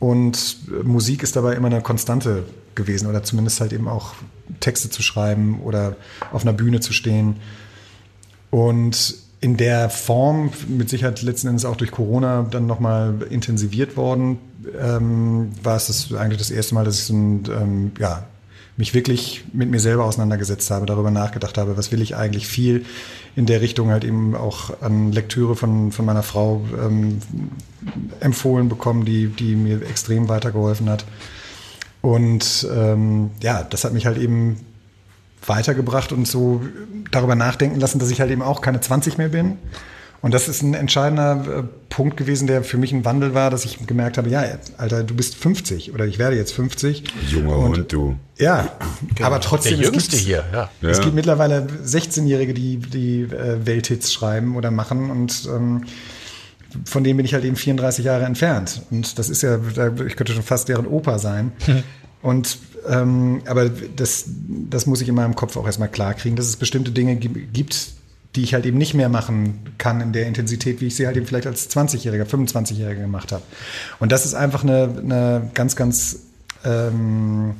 und 0.00 0.56
Musik 0.82 1.22
ist 1.22 1.36
dabei 1.36 1.54
immer 1.54 1.66
eine 1.66 1.82
Konstante 1.82 2.44
gewesen 2.74 3.06
oder 3.06 3.22
zumindest 3.22 3.60
halt 3.60 3.72
eben 3.72 3.86
auch 3.86 4.14
Texte 4.58 4.90
zu 4.90 5.02
schreiben 5.02 5.60
oder 5.60 5.96
auf 6.32 6.42
einer 6.42 6.52
Bühne 6.52 6.80
zu 6.80 6.92
stehen. 6.92 7.36
Und 8.50 9.14
in 9.40 9.56
der 9.56 9.88
Form, 9.88 10.50
mit 10.68 10.90
Sicherheit 10.90 11.22
letzten 11.22 11.48
Endes 11.48 11.64
auch 11.64 11.76
durch 11.76 11.90
Corona 11.90 12.46
dann 12.50 12.66
nochmal 12.66 13.26
intensiviert 13.30 13.96
worden, 13.96 14.38
ähm, 14.78 15.52
war 15.62 15.76
es 15.76 15.86
das 15.86 16.12
eigentlich 16.12 16.38
das 16.38 16.50
erste 16.50 16.74
Mal, 16.74 16.84
dass 16.84 16.98
ich 16.98 17.04
so 17.04 17.14
ein, 17.14 17.44
ähm, 17.50 17.92
ja, 17.98 18.26
mich 18.76 18.94
wirklich 18.94 19.44
mit 19.52 19.70
mir 19.70 19.80
selber 19.80 20.04
auseinandergesetzt 20.04 20.70
habe, 20.70 20.86
darüber 20.86 21.10
nachgedacht 21.10 21.58
habe, 21.58 21.76
was 21.76 21.92
will 21.92 22.02
ich 22.02 22.16
eigentlich 22.16 22.46
viel 22.46 22.84
in 23.36 23.46
der 23.46 23.60
Richtung 23.60 23.90
halt 23.90 24.04
eben 24.04 24.34
auch 24.34 24.82
an 24.82 25.12
Lektüre 25.12 25.54
von, 25.54 25.92
von 25.92 26.04
meiner 26.04 26.22
Frau 26.22 26.62
ähm, 26.82 27.18
empfohlen 28.20 28.68
bekommen, 28.68 29.04
die, 29.04 29.28
die 29.28 29.54
mir 29.54 29.82
extrem 29.82 30.28
weitergeholfen 30.28 30.88
hat. 30.88 31.04
Und 32.02 32.66
ähm, 32.74 33.30
ja, 33.42 33.62
das 33.62 33.84
hat 33.84 33.92
mich 33.92 34.06
halt 34.06 34.18
eben 34.18 34.56
weitergebracht 35.50 36.12
und 36.12 36.26
so 36.26 36.62
darüber 37.10 37.34
nachdenken 37.34 37.78
lassen, 37.78 37.98
dass 37.98 38.10
ich 38.10 38.20
halt 38.20 38.30
eben 38.30 38.42
auch 38.42 38.62
keine 38.62 38.80
20 38.80 39.18
mehr 39.18 39.28
bin. 39.28 39.58
Und 40.22 40.34
das 40.34 40.48
ist 40.48 40.60
ein 40.62 40.74
entscheidender 40.74 41.60
äh, 41.60 41.62
Punkt 41.88 42.18
gewesen, 42.18 42.46
der 42.46 42.62
für 42.62 42.76
mich 42.76 42.92
ein 42.92 43.06
Wandel 43.06 43.32
war, 43.32 43.48
dass 43.50 43.64
ich 43.64 43.86
gemerkt 43.86 44.18
habe, 44.18 44.28
ja, 44.28 44.44
Alter, 44.76 45.02
du 45.02 45.14
bist 45.14 45.34
50 45.34 45.94
oder 45.94 46.04
ich 46.06 46.18
werde 46.18 46.36
jetzt 46.36 46.52
50. 46.52 47.04
Junger 47.30 47.56
Und- 47.56 47.76
Hund, 47.78 47.92
du. 47.92 48.16
Ja, 48.36 48.68
aber 49.22 49.40
trotzdem. 49.40 49.78
Der 49.78 49.86
es 49.88 49.92
Jüngste 49.92 50.16
gibt- 50.16 50.26
hier, 50.26 50.44
ja. 50.52 50.70
Es 50.82 50.98
Ja. 50.98 51.04
gibt 51.04 51.14
mittlerweile 51.14 51.66
16-Jährige, 51.84 52.52
die, 52.52 52.76
die 52.76 53.22
äh, 53.22 53.64
Welthits 53.64 54.12
schreiben 54.12 54.56
oder 54.56 54.70
machen 54.70 55.10
und 55.10 55.48
ähm, 55.54 55.84
von 56.84 57.02
denen 57.02 57.16
bin 57.16 57.24
ich 57.26 57.32
halt 57.34 57.44
eben 57.44 57.56
34 57.56 58.04
Jahre 58.04 58.24
entfernt. 58.24 58.82
Und 58.90 59.18
das 59.18 59.28
ist 59.30 59.42
ja, 59.42 59.58
ich 60.06 60.16
könnte 60.16 60.34
schon 60.34 60.42
fast 60.42 60.68
deren 60.68 60.86
Opa 60.86 61.18
sein. 61.18 61.52
Und 62.22 62.58
ähm, 62.88 63.42
aber 63.46 63.68
das, 63.68 64.24
das 64.70 64.86
muss 64.86 65.00
ich 65.00 65.08
in 65.08 65.14
meinem 65.14 65.34
Kopf 65.36 65.56
auch 65.56 65.66
erstmal 65.66 65.88
klar 65.88 66.14
kriegen, 66.14 66.36
dass 66.36 66.46
es 66.46 66.56
bestimmte 66.56 66.90
Dinge 66.92 67.16
gi- 67.16 67.28
gibt, 67.52 67.88
die 68.36 68.42
ich 68.42 68.54
halt 68.54 68.64
eben 68.66 68.78
nicht 68.78 68.94
mehr 68.94 69.08
machen 69.08 69.60
kann 69.78 70.00
in 70.00 70.12
der 70.12 70.26
Intensität, 70.26 70.80
wie 70.80 70.86
ich 70.86 70.96
sie 70.96 71.06
halt 71.06 71.16
eben 71.16 71.26
vielleicht 71.26 71.46
als 71.46 71.68
20-Jähriger, 71.70 72.24
25-Jähriger 72.24 72.94
gemacht 73.02 73.32
habe. 73.32 73.42
Und 73.98 74.12
das 74.12 74.24
ist 74.24 74.34
einfach 74.34 74.62
eine, 74.62 74.82
eine 74.98 75.50
ganz, 75.54 75.76
ganz 75.76 76.20
ähm, 76.64 77.54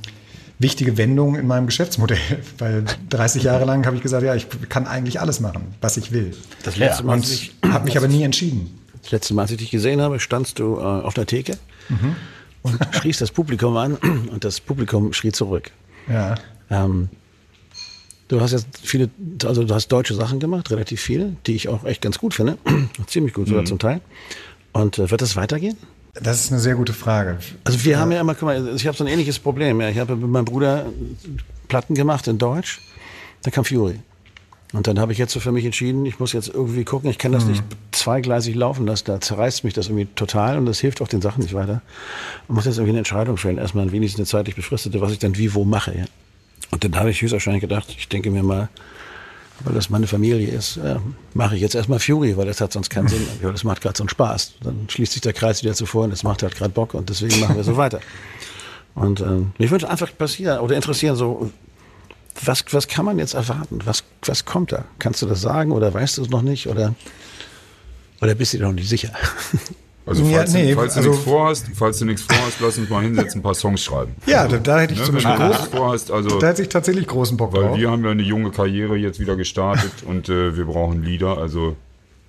wichtige 0.58 0.96
Wendung 0.98 1.36
in 1.36 1.46
meinem 1.46 1.66
Geschäftsmodell, 1.66 2.18
weil 2.58 2.84
30 3.10 3.42
Jahre 3.42 3.64
lang 3.64 3.84
habe 3.86 3.96
ich 3.96 4.02
gesagt, 4.02 4.22
ja, 4.22 4.34
ich 4.34 4.46
kann 4.68 4.86
eigentlich 4.86 5.20
alles 5.20 5.40
machen, 5.40 5.74
was 5.80 5.96
ich 5.96 6.12
will. 6.12 6.34
Das 6.62 6.76
letzte 6.76 7.02
Mal, 7.04 7.14
Und 7.14 7.50
habe 7.66 7.84
mich 7.84 7.96
aber 7.96 8.08
nie 8.08 8.22
entschieden. 8.22 8.78
das 9.02 9.10
letzte 9.10 9.34
Mal, 9.34 9.42
als 9.42 9.50
ich 9.50 9.56
dich 9.58 9.70
gesehen 9.70 10.00
habe, 10.00 10.20
standst 10.20 10.58
du 10.58 10.76
äh, 10.76 10.80
auf 10.82 11.14
der 11.14 11.26
Theke 11.26 11.58
und 12.62 12.78
schriest 12.92 13.20
das 13.20 13.30
Publikum 13.30 13.76
an 13.76 13.94
und 13.94 14.44
das 14.44 14.60
Publikum 14.60 15.12
schrie 15.12 15.32
zurück. 15.32 15.70
Ja. 16.08 16.36
Ähm, 16.70 17.08
du 18.28 18.40
hast 18.40 18.52
jetzt 18.52 18.68
viele, 18.82 19.10
also 19.44 19.64
du 19.64 19.74
hast 19.74 19.88
deutsche 19.88 20.14
Sachen 20.14 20.40
gemacht, 20.40 20.70
relativ 20.70 21.00
viel, 21.00 21.36
die 21.46 21.54
ich 21.54 21.68
auch 21.68 21.84
echt 21.84 22.02
ganz 22.02 22.18
gut 22.18 22.34
finde. 22.34 22.58
Ziemlich 23.06 23.34
gut 23.34 23.48
sogar 23.48 23.64
zum 23.64 23.78
Teil. 23.78 24.00
Und 24.72 24.98
äh, 24.98 25.10
wird 25.10 25.22
das 25.22 25.36
weitergehen? 25.36 25.76
Das 26.14 26.44
ist 26.44 26.50
eine 26.50 26.60
sehr 26.60 26.74
gute 26.74 26.92
Frage. 26.92 27.38
Also 27.64 27.84
wir 27.84 27.98
haben 27.98 28.10
ja 28.12 28.20
immer, 28.20 28.34
guck 28.34 28.42
mal, 28.42 28.74
ich 28.74 28.86
habe 28.86 28.96
so 28.96 29.04
ein 29.04 29.08
ähnliches 29.08 29.38
Problem. 29.38 29.80
Ja. 29.80 29.88
Ich 29.88 29.98
habe 29.98 30.16
mit 30.16 30.28
meinem 30.28 30.44
Bruder 30.44 30.86
Platten 31.68 31.94
gemacht 31.94 32.26
in 32.26 32.38
Deutsch, 32.38 32.80
da 33.42 33.50
kam 33.50 33.64
Fury. 33.64 34.00
Und 34.72 34.86
dann 34.86 35.00
habe 35.00 35.12
ich 35.12 35.18
jetzt 35.18 35.32
so 35.32 35.40
für 35.40 35.50
mich 35.50 35.64
entschieden, 35.64 36.06
ich 36.06 36.20
muss 36.20 36.32
jetzt 36.32 36.48
irgendwie 36.48 36.84
gucken, 36.84 37.10
ich 37.10 37.18
kann 37.18 37.32
das 37.32 37.44
nicht 37.44 37.64
zweigleisig 37.90 38.54
laufen 38.54 38.86
lassen, 38.86 39.04
da 39.06 39.20
zerreißt 39.20 39.64
mich 39.64 39.74
das 39.74 39.88
irgendwie 39.88 40.06
total 40.14 40.58
und 40.58 40.66
das 40.66 40.78
hilft 40.78 41.02
auch 41.02 41.08
den 41.08 41.20
Sachen 41.20 41.42
nicht 41.42 41.54
weiter. 41.54 41.82
Man 42.46 42.54
muss 42.54 42.66
jetzt 42.66 42.76
irgendwie 42.76 42.90
eine 42.90 42.98
Entscheidung 42.98 43.36
fällen, 43.36 43.58
erstmal 43.58 43.90
wenigstens 43.90 44.20
eine 44.20 44.26
zeitlich 44.26 44.54
befristete, 44.54 45.00
was 45.00 45.10
ich 45.10 45.18
dann 45.18 45.36
wie 45.36 45.54
wo 45.54 45.64
mache. 45.64 45.96
Ja. 45.98 46.04
Und 46.70 46.84
dann 46.84 46.94
habe 46.96 47.10
ich 47.10 47.20
höchstwahrscheinlich 47.20 47.62
gedacht, 47.62 47.94
ich 47.98 48.08
denke 48.08 48.30
mir 48.30 48.44
mal, 48.44 48.68
weil 49.64 49.74
das 49.74 49.90
meine 49.90 50.06
Familie 50.06 50.48
ist, 50.48 50.76
äh, 50.76 50.96
mache 51.34 51.56
ich 51.56 51.60
jetzt 51.60 51.74
erstmal 51.74 51.98
Fury, 51.98 52.36
weil 52.36 52.46
das 52.46 52.60
hat 52.60 52.72
sonst 52.72 52.90
keinen 52.90 53.08
Sinn. 53.08 53.26
Ja, 53.42 53.50
das 53.50 53.64
macht 53.64 53.82
gerade 53.82 53.96
so 53.96 54.04
einen 54.04 54.08
Spaß. 54.08 54.54
Dann 54.62 54.86
schließt 54.88 55.12
sich 55.12 55.22
der 55.22 55.32
Kreis 55.32 55.62
wieder 55.62 55.74
zuvor 55.74 56.04
und 56.04 56.10
das 56.10 56.22
macht 56.22 56.42
halt 56.42 56.54
gerade 56.54 56.70
Bock 56.70 56.94
und 56.94 57.10
deswegen 57.10 57.40
machen 57.40 57.56
wir 57.56 57.64
so 57.64 57.76
weiter. 57.76 58.00
Und 58.94 59.20
ähm, 59.20 59.52
mich 59.58 59.70
würde 59.70 59.88
einfach 59.88 60.16
passieren 60.16 60.60
oder 60.60 60.76
interessieren, 60.76 61.16
so 61.16 61.50
was, 62.44 62.64
was 62.70 62.88
kann 62.88 63.04
man 63.04 63.18
jetzt 63.18 63.34
erwarten? 63.34 63.78
Was, 63.84 64.04
was 64.24 64.44
kommt 64.44 64.72
da? 64.72 64.84
Kannst 64.98 65.20
du 65.22 65.26
das 65.26 65.40
sagen 65.40 65.72
oder 65.72 65.92
weißt 65.92 66.18
du 66.18 66.22
es 66.22 66.30
noch 66.30 66.42
nicht? 66.42 66.66
Oder, 66.68 66.94
oder 68.20 68.34
bist 68.34 68.52
du 68.54 68.58
dir 68.58 68.64
noch 68.64 68.72
nicht 68.72 68.88
sicher? 68.88 69.10
Also 70.06 70.24
Ja, 70.24 70.38
falls, 70.38 70.54
nee, 70.54 70.70
du, 70.70 70.76
falls 70.76 70.94
du 70.94 71.00
also- 71.00 71.10
nichts 71.10 71.24
vorhast, 71.24 71.66
falls 71.74 71.98
du 71.98 72.04
nichts 72.06 72.22
vorhast, 72.22 72.56
lass 72.60 72.78
uns 72.78 72.88
mal 72.88 73.02
hinsetzen, 73.02 73.40
ein 73.40 73.42
paar 73.42 73.54
Songs 73.54 73.84
schreiben. 73.84 74.14
Ja, 74.26 74.48
da, 74.48 74.56
da 74.56 74.80
hätte 74.80 74.94
ich 74.94 74.98
Ne, 74.98 75.04
zum 75.04 75.14
Beispiel 75.16 75.36
du 75.36 75.46
groß, 75.46 75.56
vorhast, 75.68 76.10
also 76.10 76.38
da 76.40 76.48
hätte 76.48 76.62
ich 76.62 76.68
tatsächlich 76.70 77.06
großen 77.06 77.36
Bock 77.36 77.52
weil 77.52 77.64
drauf. 77.64 77.78
wir 77.78 77.90
haben 77.90 78.02
ja 78.04 78.10
eine 78.10 78.22
junge 78.22 78.50
Karriere 78.50 78.96
jetzt 78.96 79.20
wieder 79.20 79.36
gestartet 79.36 79.92
und 80.06 80.28
äh, 80.30 80.56
wir 80.56 80.64
brauchen 80.64 81.04
Lieder, 81.04 81.36
also 81.38 81.76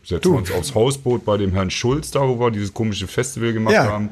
setzen 0.04 0.22
Du. 0.22 0.32
wir 0.34 0.40
uns 0.40 0.52
aufs 0.52 0.76
Hausboot 0.76 1.24
bei 1.26 1.38
dem 1.38 1.54
Herrn 1.54 1.72
Schulz 1.72 2.12
da, 2.12 2.20
wo 2.28 2.38
wir 2.40 2.52
dieses 2.52 2.74
komische 2.74 3.08
Festival 3.08 3.54
gemacht 3.54 3.74
Ja. 3.74 3.86
haben, 3.86 4.10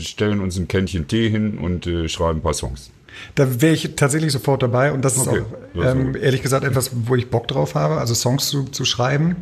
stellen 0.00 0.40
uns 0.40 0.56
ein 0.58 0.68
Kännchen 0.68 1.08
Tee 1.08 1.28
hin 1.28 1.58
und 1.58 1.86
äh, 1.86 2.08
schreiben 2.08 2.38
ein 2.38 2.42
paar 2.42 2.54
Songs. 2.54 2.90
Da 3.34 3.60
wäre 3.60 3.74
ich 3.74 3.96
tatsächlich 3.96 4.32
sofort 4.32 4.62
dabei 4.62 4.92
und 4.92 5.04
das 5.04 5.16
ist 5.16 5.28
Okay, 5.28 5.42
auch 5.76 5.84
ähm, 5.84 6.16
ehrlich 6.16 6.42
gesagt 6.42 6.64
etwas, 6.64 6.90
wo 7.06 7.14
ich 7.14 7.30
Bock 7.30 7.48
drauf 7.48 7.74
habe, 7.74 7.98
also 7.98 8.14
Songs 8.14 8.48
zu, 8.48 8.64
zu 8.64 8.84
schreiben. 8.84 9.36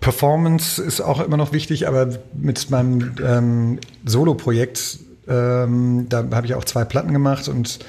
Performance 0.00 0.82
ist 0.82 1.00
auch 1.00 1.20
immer 1.20 1.36
noch 1.36 1.52
wichtig, 1.52 1.86
aber 1.86 2.08
mit 2.32 2.70
meinem 2.70 3.14
ähm, 3.22 3.78
Solo-Projekt, 4.04 4.98
ähm, 5.28 6.06
da 6.08 6.24
habe 6.32 6.46
ich 6.46 6.54
auch 6.54 6.64
zwei 6.64 6.84
Platten 6.84 7.12
gemacht 7.12 7.48
und 7.48 7.80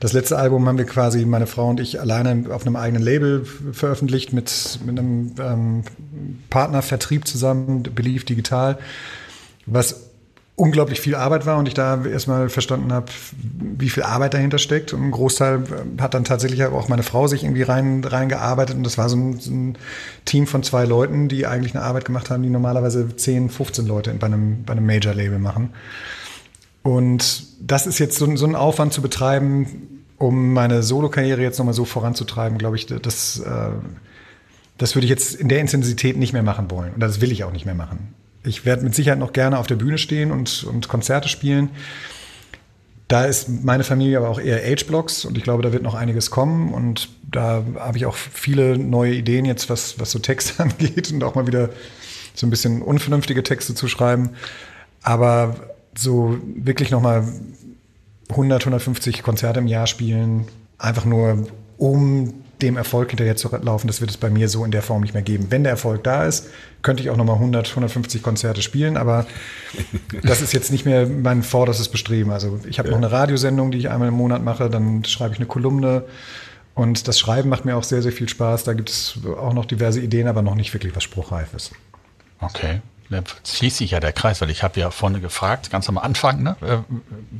Das 0.00 0.14
letzte 0.14 0.38
Album 0.38 0.66
haben 0.66 0.78
wir 0.78 0.86
quasi, 0.86 1.26
meine 1.26 1.46
Frau 1.46 1.68
und 1.68 1.78
ich, 1.78 2.00
alleine 2.00 2.46
auf 2.54 2.66
einem 2.66 2.76
eigenen 2.76 3.02
Label 3.02 3.44
veröffentlicht 3.72 4.32
mit, 4.32 4.80
mit 4.86 4.98
einem 4.98 5.34
ähm, 5.38 5.82
Partnervertrieb 6.48 7.28
zusammen, 7.28 7.82
Belief 7.82 8.24
Digital, 8.24 8.78
was 9.66 10.09
unglaublich 10.56 11.00
viel 11.00 11.14
Arbeit 11.14 11.46
war 11.46 11.58
und 11.58 11.66
ich 11.68 11.74
da 11.74 12.04
erstmal 12.04 12.50
verstanden 12.50 12.92
habe, 12.92 13.06
wie 13.78 13.88
viel 13.88 14.02
Arbeit 14.02 14.34
dahinter 14.34 14.58
steckt. 14.58 14.92
Und 14.92 15.02
ein 15.02 15.10
Großteil 15.10 15.62
äh, 15.62 16.02
hat 16.02 16.14
dann 16.14 16.24
tatsächlich 16.24 16.62
auch 16.64 16.88
meine 16.88 17.02
Frau 17.02 17.26
sich 17.26 17.44
irgendwie 17.44 17.62
rein, 17.62 18.04
reingearbeitet 18.04 18.76
und 18.76 18.84
das 18.84 18.98
war 18.98 19.08
so 19.08 19.16
ein, 19.16 19.40
so 19.40 19.50
ein 19.50 19.78
Team 20.24 20.46
von 20.46 20.62
zwei 20.62 20.84
Leuten, 20.84 21.28
die 21.28 21.46
eigentlich 21.46 21.74
eine 21.74 21.84
Arbeit 21.84 22.04
gemacht 22.04 22.30
haben, 22.30 22.42
die 22.42 22.50
normalerweise 22.50 23.16
10, 23.16 23.48
15 23.48 23.86
Leute 23.86 24.12
bei 24.14 24.26
einem, 24.26 24.64
bei 24.64 24.72
einem 24.72 24.86
Major-Label 24.86 25.38
machen. 25.38 25.70
Und 26.82 27.46
das 27.60 27.86
ist 27.86 27.98
jetzt 27.98 28.18
so, 28.18 28.36
so 28.36 28.46
ein 28.46 28.54
Aufwand 28.54 28.92
zu 28.92 29.02
betreiben, 29.02 30.04
um 30.18 30.52
meine 30.52 30.82
Solo-Karriere 30.82 31.42
jetzt 31.42 31.58
nochmal 31.58 31.74
so 31.74 31.86
voranzutreiben, 31.86 32.58
glaube 32.58 32.76
ich, 32.76 32.86
das, 32.86 33.40
äh, 33.40 33.70
das 34.76 34.94
würde 34.94 35.06
ich 35.06 35.10
jetzt 35.10 35.34
in 35.34 35.48
der 35.48 35.60
Intensität 35.60 36.18
nicht 36.18 36.32
mehr 36.32 36.42
machen 36.42 36.70
wollen. 36.70 36.92
Und 36.94 37.00
das 37.00 37.20
will 37.20 37.32
ich 37.32 37.44
auch 37.44 37.52
nicht 37.52 37.64
mehr 37.64 37.74
machen. 37.74 38.14
Ich 38.42 38.64
werde 38.64 38.82
mit 38.82 38.94
Sicherheit 38.94 39.18
noch 39.18 39.32
gerne 39.32 39.58
auf 39.58 39.66
der 39.66 39.76
Bühne 39.76 39.98
stehen 39.98 40.32
und, 40.32 40.64
und 40.64 40.88
Konzerte 40.88 41.28
spielen. 41.28 41.70
Da 43.08 43.24
ist 43.24 43.48
meine 43.48 43.82
Familie 43.82 44.18
aber 44.18 44.28
auch 44.28 44.38
eher 44.38 44.62
Age-Blocks 44.64 45.24
und 45.24 45.36
ich 45.36 45.42
glaube, 45.42 45.62
da 45.62 45.72
wird 45.72 45.82
noch 45.82 45.94
einiges 45.94 46.30
kommen 46.30 46.72
und 46.72 47.08
da 47.28 47.64
habe 47.76 47.98
ich 47.98 48.06
auch 48.06 48.14
viele 48.14 48.78
neue 48.78 49.14
Ideen 49.14 49.44
jetzt, 49.44 49.68
was, 49.68 49.98
was 49.98 50.12
so 50.12 50.20
Texte 50.20 50.62
angeht 50.62 51.10
und 51.12 51.24
auch 51.24 51.34
mal 51.34 51.46
wieder 51.46 51.70
so 52.34 52.46
ein 52.46 52.50
bisschen 52.50 52.82
unvernünftige 52.82 53.42
Texte 53.42 53.74
zu 53.74 53.88
schreiben. 53.88 54.30
Aber 55.02 55.56
so 55.96 56.38
wirklich 56.44 56.90
nochmal 56.90 57.24
100, 58.28 58.62
150 58.62 59.22
Konzerte 59.22 59.58
im 59.58 59.66
Jahr 59.66 59.88
spielen, 59.88 60.46
einfach 60.78 61.04
nur 61.04 61.48
um 61.78 62.44
dem 62.62 62.76
Erfolg 62.76 63.10
hinterher 63.10 63.36
zu 63.36 63.48
laufen, 63.62 63.86
das 63.86 64.00
wird 64.00 64.10
es 64.10 64.16
bei 64.16 64.30
mir 64.30 64.48
so 64.48 64.64
in 64.64 64.70
der 64.70 64.82
Form 64.82 65.02
nicht 65.02 65.14
mehr 65.14 65.22
geben. 65.22 65.46
Wenn 65.50 65.64
der 65.64 65.72
Erfolg 65.72 66.04
da 66.04 66.24
ist, 66.24 66.48
könnte 66.82 67.02
ich 67.02 67.10
auch 67.10 67.16
nochmal 67.16 67.36
100, 67.36 67.68
150 67.68 68.22
Konzerte 68.22 68.62
spielen, 68.62 68.96
aber 68.96 69.26
das 70.22 70.40
ist 70.40 70.52
jetzt 70.52 70.70
nicht 70.70 70.84
mehr 70.84 71.06
mein 71.06 71.42
vorderstes 71.42 71.88
Bestreben. 71.88 72.30
Also 72.30 72.60
ich 72.68 72.78
habe 72.78 72.90
noch 72.90 72.96
eine 72.96 73.10
Radiosendung, 73.10 73.70
die 73.70 73.78
ich 73.78 73.90
einmal 73.90 74.08
im 74.08 74.14
Monat 74.14 74.42
mache, 74.42 74.70
dann 74.70 75.04
schreibe 75.04 75.34
ich 75.34 75.38
eine 75.38 75.46
Kolumne 75.46 76.04
und 76.74 77.08
das 77.08 77.18
Schreiben 77.18 77.48
macht 77.48 77.64
mir 77.64 77.76
auch 77.76 77.84
sehr, 77.84 78.02
sehr 78.02 78.12
viel 78.12 78.28
Spaß. 78.28 78.64
Da 78.64 78.72
gibt 78.72 78.90
es 78.90 79.18
auch 79.38 79.52
noch 79.52 79.66
diverse 79.66 80.00
Ideen, 80.00 80.28
aber 80.28 80.42
noch 80.42 80.54
nicht 80.54 80.72
wirklich 80.72 80.94
was 80.96 81.02
Spruchreifes. 81.02 81.72
Okay. 82.40 82.80
Da 83.10 83.22
schließt 83.44 83.78
sich 83.78 83.90
ja 83.90 83.98
der 83.98 84.12
Kreis, 84.12 84.40
weil 84.40 84.50
ich 84.50 84.62
habe 84.62 84.78
ja 84.78 84.92
vorne 84.92 85.20
gefragt, 85.20 85.70
ganz 85.70 85.88
am 85.88 85.98
Anfang, 85.98 86.44
ne, 86.44 86.56
äh, 86.60 86.78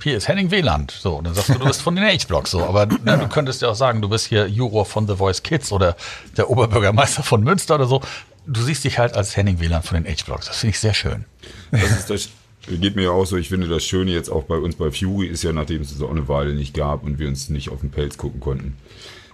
hier 0.03 0.16
ist 0.16 0.27
Henning 0.27 0.51
Wieland. 0.51 0.91
So, 0.91 1.16
und 1.16 1.25
dann 1.29 1.35
sagst 1.35 1.51
du, 1.51 1.55
du 1.55 1.64
bist 1.64 1.81
von 1.81 1.95
den 1.95 2.05
H-Blocks. 2.05 2.51
So, 2.51 2.64
aber 2.64 2.87
ne, 2.87 3.18
du 3.18 3.29
könntest 3.29 3.62
ja 3.62 3.68
auch 3.68 3.77
sagen, 3.77 4.03
du 4.03 4.09
bist 4.09 4.27
hier 4.27 4.49
Juror 4.49 4.85
von 4.85 5.07
The 5.07 5.14
Voice 5.14 5.45
Kids 5.45 5.71
oder 5.71 5.97
der 6.37 6.51
Oberbürgermeister 6.51 7.23
von 7.23 7.45
Münster 7.45 7.77
oder 7.77 7.87
so. 7.87 8.01
Du 8.47 8.61
siehst 8.61 8.83
dich 8.83 8.99
halt 8.99 9.14
als 9.14 9.37
Henning 9.37 9.61
Wieland 9.61 9.85
von 9.85 10.03
den 10.03 10.12
H-Blocks. 10.12 10.47
Das 10.47 10.59
finde 10.59 10.71
ich 10.71 10.81
sehr 10.81 10.95
schön. 10.95 11.25
Das 11.71 11.91
ist 11.91 12.11
das, 12.11 12.29
geht 12.66 12.97
mir 12.97 13.05
ja 13.05 13.11
auch 13.11 13.25
so. 13.25 13.37
Ich 13.37 13.49
finde 13.49 13.68
das 13.68 13.85
Schöne 13.85 14.11
jetzt 14.11 14.29
auch 14.29 14.45
bei 14.45 14.57
uns 14.57 14.75
bei 14.75 14.91
Fury 14.91 15.27
ist 15.27 15.45
ja, 15.45 15.53
nachdem 15.53 15.83
es 15.83 15.91
so 15.91 16.09
eine 16.09 16.27
Weile 16.27 16.55
nicht 16.55 16.75
gab 16.75 17.05
und 17.05 17.21
wir 17.21 17.29
uns 17.29 17.49
nicht 17.49 17.71
auf 17.71 17.81
den 17.81 17.93
Pelz 17.93 18.16
gucken 18.16 18.41
konnten, 18.41 18.77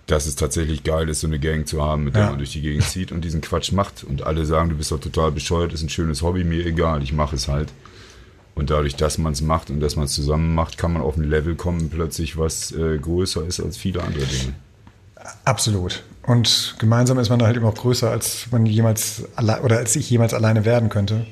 dass 0.07 0.26
es 0.26 0.36
tatsächlich 0.36 0.84
geil 0.84 1.09
ist, 1.09 1.20
so 1.20 1.26
eine 1.26 1.38
Gang 1.38 1.66
zu 1.66 1.82
haben, 1.82 2.04
mit 2.04 2.14
der 2.14 2.22
Ja. 2.22 2.28
man 2.30 2.38
durch 2.38 2.52
die 2.52 2.61
Gegend 2.61 2.84
zieht 2.84 3.11
und 3.12 3.22
diesen 3.22 3.40
Quatsch 3.40 3.72
macht. 3.72 4.04
Und 4.04 4.22
alle 4.22 4.44
sagen, 4.46 4.70
du 4.70 4.76
bist 4.76 4.92
doch 4.92 5.00
total 5.00 5.32
bescheuert, 5.32 5.72
ist 5.72 5.82
ein 5.82 5.88
schönes 5.88 6.22
Hobby, 6.22 6.44
mir 6.44 6.64
egal, 6.64 7.02
ich 7.02 7.12
mache 7.12 7.34
es 7.36 7.48
halt. 7.48 7.70
Und 8.54 8.70
dadurch, 8.70 8.94
dass 8.96 9.18
man 9.18 9.32
es 9.32 9.42
macht 9.42 9.68
und 9.68 9.80
dass 9.80 9.96
man 9.96 10.07
es 10.07 10.12
zusammen 10.12 10.54
macht, 10.54 10.78
kann 10.78 10.92
man 10.92 11.02
auf 11.02 11.16
ein 11.16 11.24
Level 11.24 11.57
kommen, 11.57 11.90
plötzlich, 11.90 12.38
was 12.38 12.72
äh, 12.72 12.98
größer 12.98 13.44
ist 13.44 13.61
als 13.61 13.76
viele 13.76 14.02
andere 14.02 14.24
Dinge. 14.24 14.54
Absolut. 15.44 16.02
Und 16.22 16.76
gemeinsam 16.78 17.18
ist 17.18 17.28
man 17.28 17.38
da 17.38 17.46
halt 17.46 17.57
immer 17.57 17.68
auch 17.68 17.74
größer, 17.74 18.11
als 18.11 18.46
man 18.50 18.64
jemals 18.66 19.24
oder 19.62 19.78
als 19.78 19.96
ich 19.96 20.09
jemals 20.09 20.34
alleine 20.34 20.64
werden 20.64 20.88
könnte. 20.88 21.26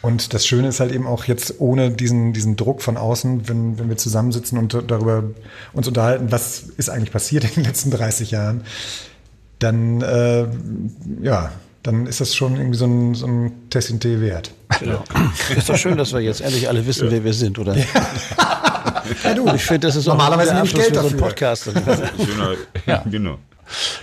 Und 0.00 0.32
das 0.32 0.46
Schöne 0.46 0.68
ist 0.68 0.78
halt 0.80 0.92
eben 0.92 1.06
auch 1.06 1.24
jetzt 1.24 1.54
ohne 1.58 1.90
diesen, 1.90 2.32
diesen 2.32 2.56
Druck 2.56 2.82
von 2.82 2.96
außen, 2.96 3.48
wenn, 3.48 3.78
wenn 3.78 3.88
wir 3.88 3.96
zusammensitzen 3.96 4.56
und 4.58 4.72
darüber 4.88 5.24
uns 5.72 5.88
unterhalten, 5.88 6.30
was 6.30 6.60
ist 6.76 6.88
eigentlich 6.88 7.12
passiert 7.12 7.44
in 7.48 7.50
den 7.54 7.64
letzten 7.64 7.90
30 7.90 8.30
Jahren, 8.30 8.62
dann, 9.58 10.00
äh, 10.02 10.46
ja, 11.22 11.50
dann 11.82 12.06
ist 12.06 12.20
das 12.20 12.34
schon 12.36 12.56
irgendwie 12.56 12.78
so 12.78 12.86
ein, 12.86 13.14
so 13.14 13.26
ein 13.26 13.52
Tessin 13.70 13.98
Tee 13.98 14.20
wert. 14.20 14.52
Genau. 14.78 15.02
Ist 15.56 15.68
doch 15.68 15.76
schön, 15.76 15.96
dass 15.96 16.12
wir 16.12 16.20
jetzt 16.20 16.40
endlich 16.42 16.68
alle 16.68 16.86
wissen, 16.86 17.10
wer 17.10 17.24
wir 17.24 17.32
sind, 17.32 17.58
oder? 17.58 17.76
Ja, 17.76 19.34
du, 19.34 19.48
Ich 19.54 19.64
finde, 19.64 19.88
das 19.88 19.96
ist 19.96 20.06
auch 20.06 20.12
Normalerweise 20.16 20.52
ich 20.62 20.70
guter 20.70 20.82
Geld 20.82 20.96
für 20.96 21.02
so 21.02 21.08
einen. 21.08 21.16
Podcast. 21.16 21.64
Schöner, 21.64 22.54
Ja. 22.86 23.02
genau. 23.10 23.38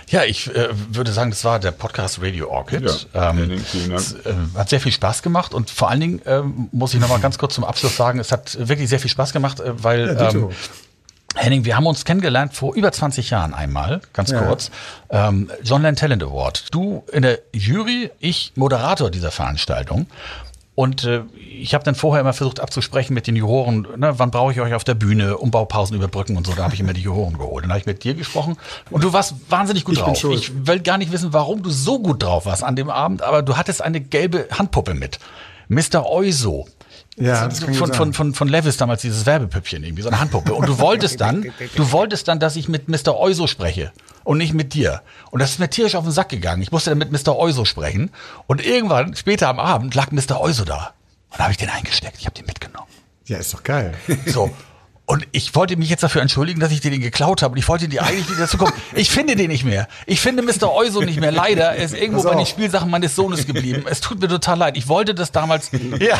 Ja, 0.08 0.24
ich 0.24 0.54
äh, 0.54 0.68
würde 0.90 1.12
sagen, 1.12 1.30
das 1.30 1.44
war 1.44 1.58
der 1.58 1.70
Podcast 1.72 2.20
Radio 2.22 2.48
Orchid. 2.50 3.08
Ja, 3.12 3.30
ähm, 3.30 3.58
vielen 3.60 3.90
Dank. 3.90 4.00
es, 4.00 4.12
äh, 4.14 4.34
hat 4.56 4.68
sehr 4.68 4.80
viel 4.80 4.92
Spaß 4.92 5.22
gemacht 5.22 5.54
und 5.54 5.70
vor 5.70 5.90
allen 5.90 6.00
Dingen 6.00 6.22
ähm, 6.26 6.68
muss 6.72 6.94
ich 6.94 7.00
noch 7.00 7.08
mal 7.08 7.18
ganz 7.20 7.38
kurz 7.38 7.54
zum 7.54 7.64
Abschluss 7.64 7.96
sagen, 7.96 8.18
es 8.18 8.32
hat 8.32 8.56
wirklich 8.68 8.88
sehr 8.88 9.00
viel 9.00 9.10
Spaß 9.10 9.32
gemacht, 9.32 9.60
äh, 9.60 9.82
weil 9.82 10.06
Ja, 10.16 10.30
ähm. 10.30 10.50
Henning, 11.38 11.66
wir 11.66 11.76
haben 11.76 11.86
uns 11.86 12.06
kennengelernt 12.06 12.54
vor 12.54 12.74
über 12.74 12.90
20 12.90 13.28
Jahren 13.28 13.52
einmal, 13.52 14.00
ganz 14.14 14.30
Ja. 14.30 14.40
kurz. 14.40 14.70
Ähm, 15.10 15.50
John 15.62 15.82
Land 15.82 15.98
Talent 15.98 16.22
Award. 16.22 16.74
Du 16.74 17.04
in 17.12 17.22
der 17.22 17.40
Jury, 17.52 18.10
ich 18.20 18.52
Moderator 18.54 19.10
dieser 19.10 19.30
Veranstaltung. 19.30 20.06
Und 20.76 21.04
äh, 21.04 21.22
ich 21.34 21.72
habe 21.72 21.84
dann 21.84 21.94
vorher 21.94 22.20
immer 22.20 22.34
versucht 22.34 22.60
abzusprechen 22.60 23.14
mit 23.14 23.26
den 23.26 23.34
Juroren, 23.34 23.88
ne, 23.96 24.18
wann 24.18 24.30
brauche 24.30 24.52
ich 24.52 24.60
euch 24.60 24.74
auf 24.74 24.84
der 24.84 24.94
Bühne, 24.94 25.38
Umbaupausen 25.38 25.96
überbrücken 25.96 26.36
und 26.36 26.46
so. 26.46 26.52
Da 26.52 26.64
habe 26.64 26.74
ich 26.74 26.80
immer 26.80 26.92
die 26.92 27.00
Juroren 27.00 27.38
geholt. 27.38 27.64
Dann 27.64 27.70
habe 27.70 27.80
ich 27.80 27.86
mit 27.86 28.04
dir 28.04 28.12
gesprochen 28.12 28.58
und 28.90 29.02
du 29.02 29.14
warst 29.14 29.34
wahnsinnig 29.48 29.84
gut 29.84 29.94
Ich 29.94 30.00
drauf. 30.00 30.22
Ich 30.24 30.66
will 30.66 30.80
gar 30.80 30.98
nicht 30.98 31.12
wissen, 31.12 31.32
warum 31.32 31.62
du 31.62 31.70
so 31.70 31.98
gut 31.98 32.22
drauf 32.22 32.44
warst 32.44 32.62
an 32.62 32.76
dem 32.76 32.90
Abend, 32.90 33.22
aber 33.22 33.40
du 33.42 33.56
hattest 33.56 33.80
eine 33.80 34.02
gelbe 34.02 34.48
Handpuppe 34.52 34.92
mit. 34.92 35.18
Mr. 35.68 36.04
Euso. 36.04 36.68
Ja, 37.16 37.48
das 37.48 37.60
von, 37.60 37.74
sein. 37.74 37.94
von, 37.94 38.12
von, 38.12 38.34
von 38.34 38.48
Levis 38.48 38.76
damals 38.76 39.00
dieses 39.00 39.24
Werbepüppchen 39.24 39.82
irgendwie, 39.82 40.02
so 40.02 40.08
eine 40.08 40.20
Handpuppe. 40.20 40.52
Und 40.52 40.68
du 40.68 40.78
wolltest 40.78 41.22
dann, 41.22 41.50
du 41.76 41.90
wolltest 41.90 42.28
dann, 42.28 42.38
dass 42.38 42.54
ich 42.54 42.68
mit 42.68 42.88
Mr. 42.88 43.18
Euso 43.18 43.46
spreche 43.46 43.92
und 44.26 44.38
nicht 44.38 44.54
mit 44.54 44.74
dir. 44.74 45.02
Und 45.30 45.40
das 45.40 45.50
ist 45.50 45.58
mir 45.60 45.70
tierisch 45.70 45.94
auf 45.94 46.04
den 46.04 46.12
Sack 46.12 46.28
gegangen. 46.28 46.60
Ich 46.60 46.72
musste 46.72 46.90
dann 46.90 46.98
mit 46.98 47.12
Mr. 47.12 47.36
Euso 47.36 47.64
sprechen. 47.64 48.10
Und 48.46 48.64
irgendwann, 48.64 49.14
später 49.14 49.48
am 49.48 49.60
Abend, 49.60 49.94
lag 49.94 50.10
Mr. 50.10 50.40
Euso 50.40 50.64
da. 50.64 50.94
Und 51.30 51.38
da 51.38 51.44
habe 51.44 51.52
ich 51.52 51.58
den 51.58 51.70
eingesteckt. 51.70 52.18
Ich 52.18 52.26
habe 52.26 52.34
den 52.34 52.46
mitgenommen. 52.46 52.88
Ja, 53.26 53.38
ist 53.38 53.54
doch 53.54 53.62
geil. 53.62 53.94
So. 54.26 54.50
Und 55.08 55.24
ich 55.30 55.54
wollte 55.54 55.76
mich 55.76 55.88
jetzt 55.88 56.02
dafür 56.02 56.20
entschuldigen, 56.20 56.58
dass 56.58 56.72
ich 56.72 56.80
dir 56.80 56.90
den 56.90 57.00
geklaut 57.00 57.40
habe. 57.42 57.52
Und 57.52 57.58
ich 57.58 57.68
wollte 57.68 57.86
dir 57.88 58.02
eigentlich 58.02 58.28
wieder 58.28 58.48
zukommen. 58.48 58.72
Ich 58.92 59.08
finde 59.08 59.36
den 59.36 59.48
nicht 59.48 59.64
mehr. 59.64 59.86
Ich 60.04 60.20
finde 60.20 60.42
Mr. 60.42 60.72
Euso 60.74 61.00
nicht 61.00 61.20
mehr. 61.20 61.30
Leider. 61.30 61.70
Er 61.76 61.84
ist 61.84 61.94
irgendwo 61.94 62.24
bei 62.24 62.34
den. 62.34 62.44
Spielsachen 62.46 62.90
meines 62.90 63.14
Sohnes 63.14 63.46
geblieben. 63.46 63.84
Es 63.88 64.00
tut 64.00 64.20
mir 64.20 64.26
total 64.26 64.58
leid. 64.58 64.76
Ich 64.76 64.88
wollte 64.88 65.14
das 65.14 65.30
damals. 65.30 65.70
Ja. 66.00 66.18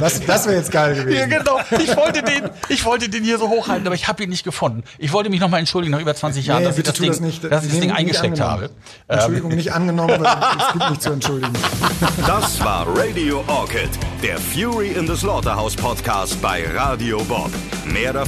Das, 0.00 0.24
das 0.24 0.46
wäre 0.46 0.56
jetzt 0.56 0.70
geil 0.70 0.96
Ja, 0.96 1.02
gewesen. 1.02 1.30
genau. 1.30 1.58
Ich 1.82 1.96
wollte 1.96 2.22
den, 2.22 2.48
ich 2.68 2.84
wollte 2.84 3.08
den 3.08 3.24
hier 3.24 3.38
so 3.38 3.48
hochhalten, 3.48 3.86
aber 3.86 3.94
ich 3.96 4.06
habe 4.06 4.22
ihn 4.22 4.30
nicht 4.30 4.44
gefunden. 4.44 4.84
Ich 4.98 5.12
wollte 5.12 5.28
mich 5.30 5.40
nochmal 5.40 5.58
entschuldigen 5.60 5.92
nach 5.92 6.00
über 6.00 6.14
20 6.14 6.46
Jahren, 6.46 6.60
Nee, 6.62 6.68
dass 6.68 6.78
ich 6.78 6.84
das 6.84 6.94
Ding, 6.94 7.08
das 7.08 7.20
nicht. 7.20 7.42
dass 7.44 7.64
ich 7.64 7.70
das 7.70 7.80
Ding 7.80 7.88
nicht 7.90 7.98
eingesteckt 7.98 8.40
habe. 8.40 8.70
Entschuldigung, 9.08 9.50
nicht 9.54 9.72
angenommen, 9.72 10.20
weil 10.20 10.36
es 10.58 10.72
gibt 10.72 10.90
nicht 10.90 11.02
zu 11.02 11.10
entschuldigen. 11.12 11.52
Das 12.26 12.60
war 12.64 12.86
Radio 12.96 13.42
Orchid, 13.48 13.90
der 14.22 14.38
Fury 14.38 14.88
in 14.92 15.06
the 15.06 15.16
Slaughterhouse 15.16 15.74
Podcast 15.76 16.40
bei 16.40 16.64
Radio 16.74 17.18
Bob. 17.24 17.50
Mehr 17.84 18.12
davon 18.12 18.27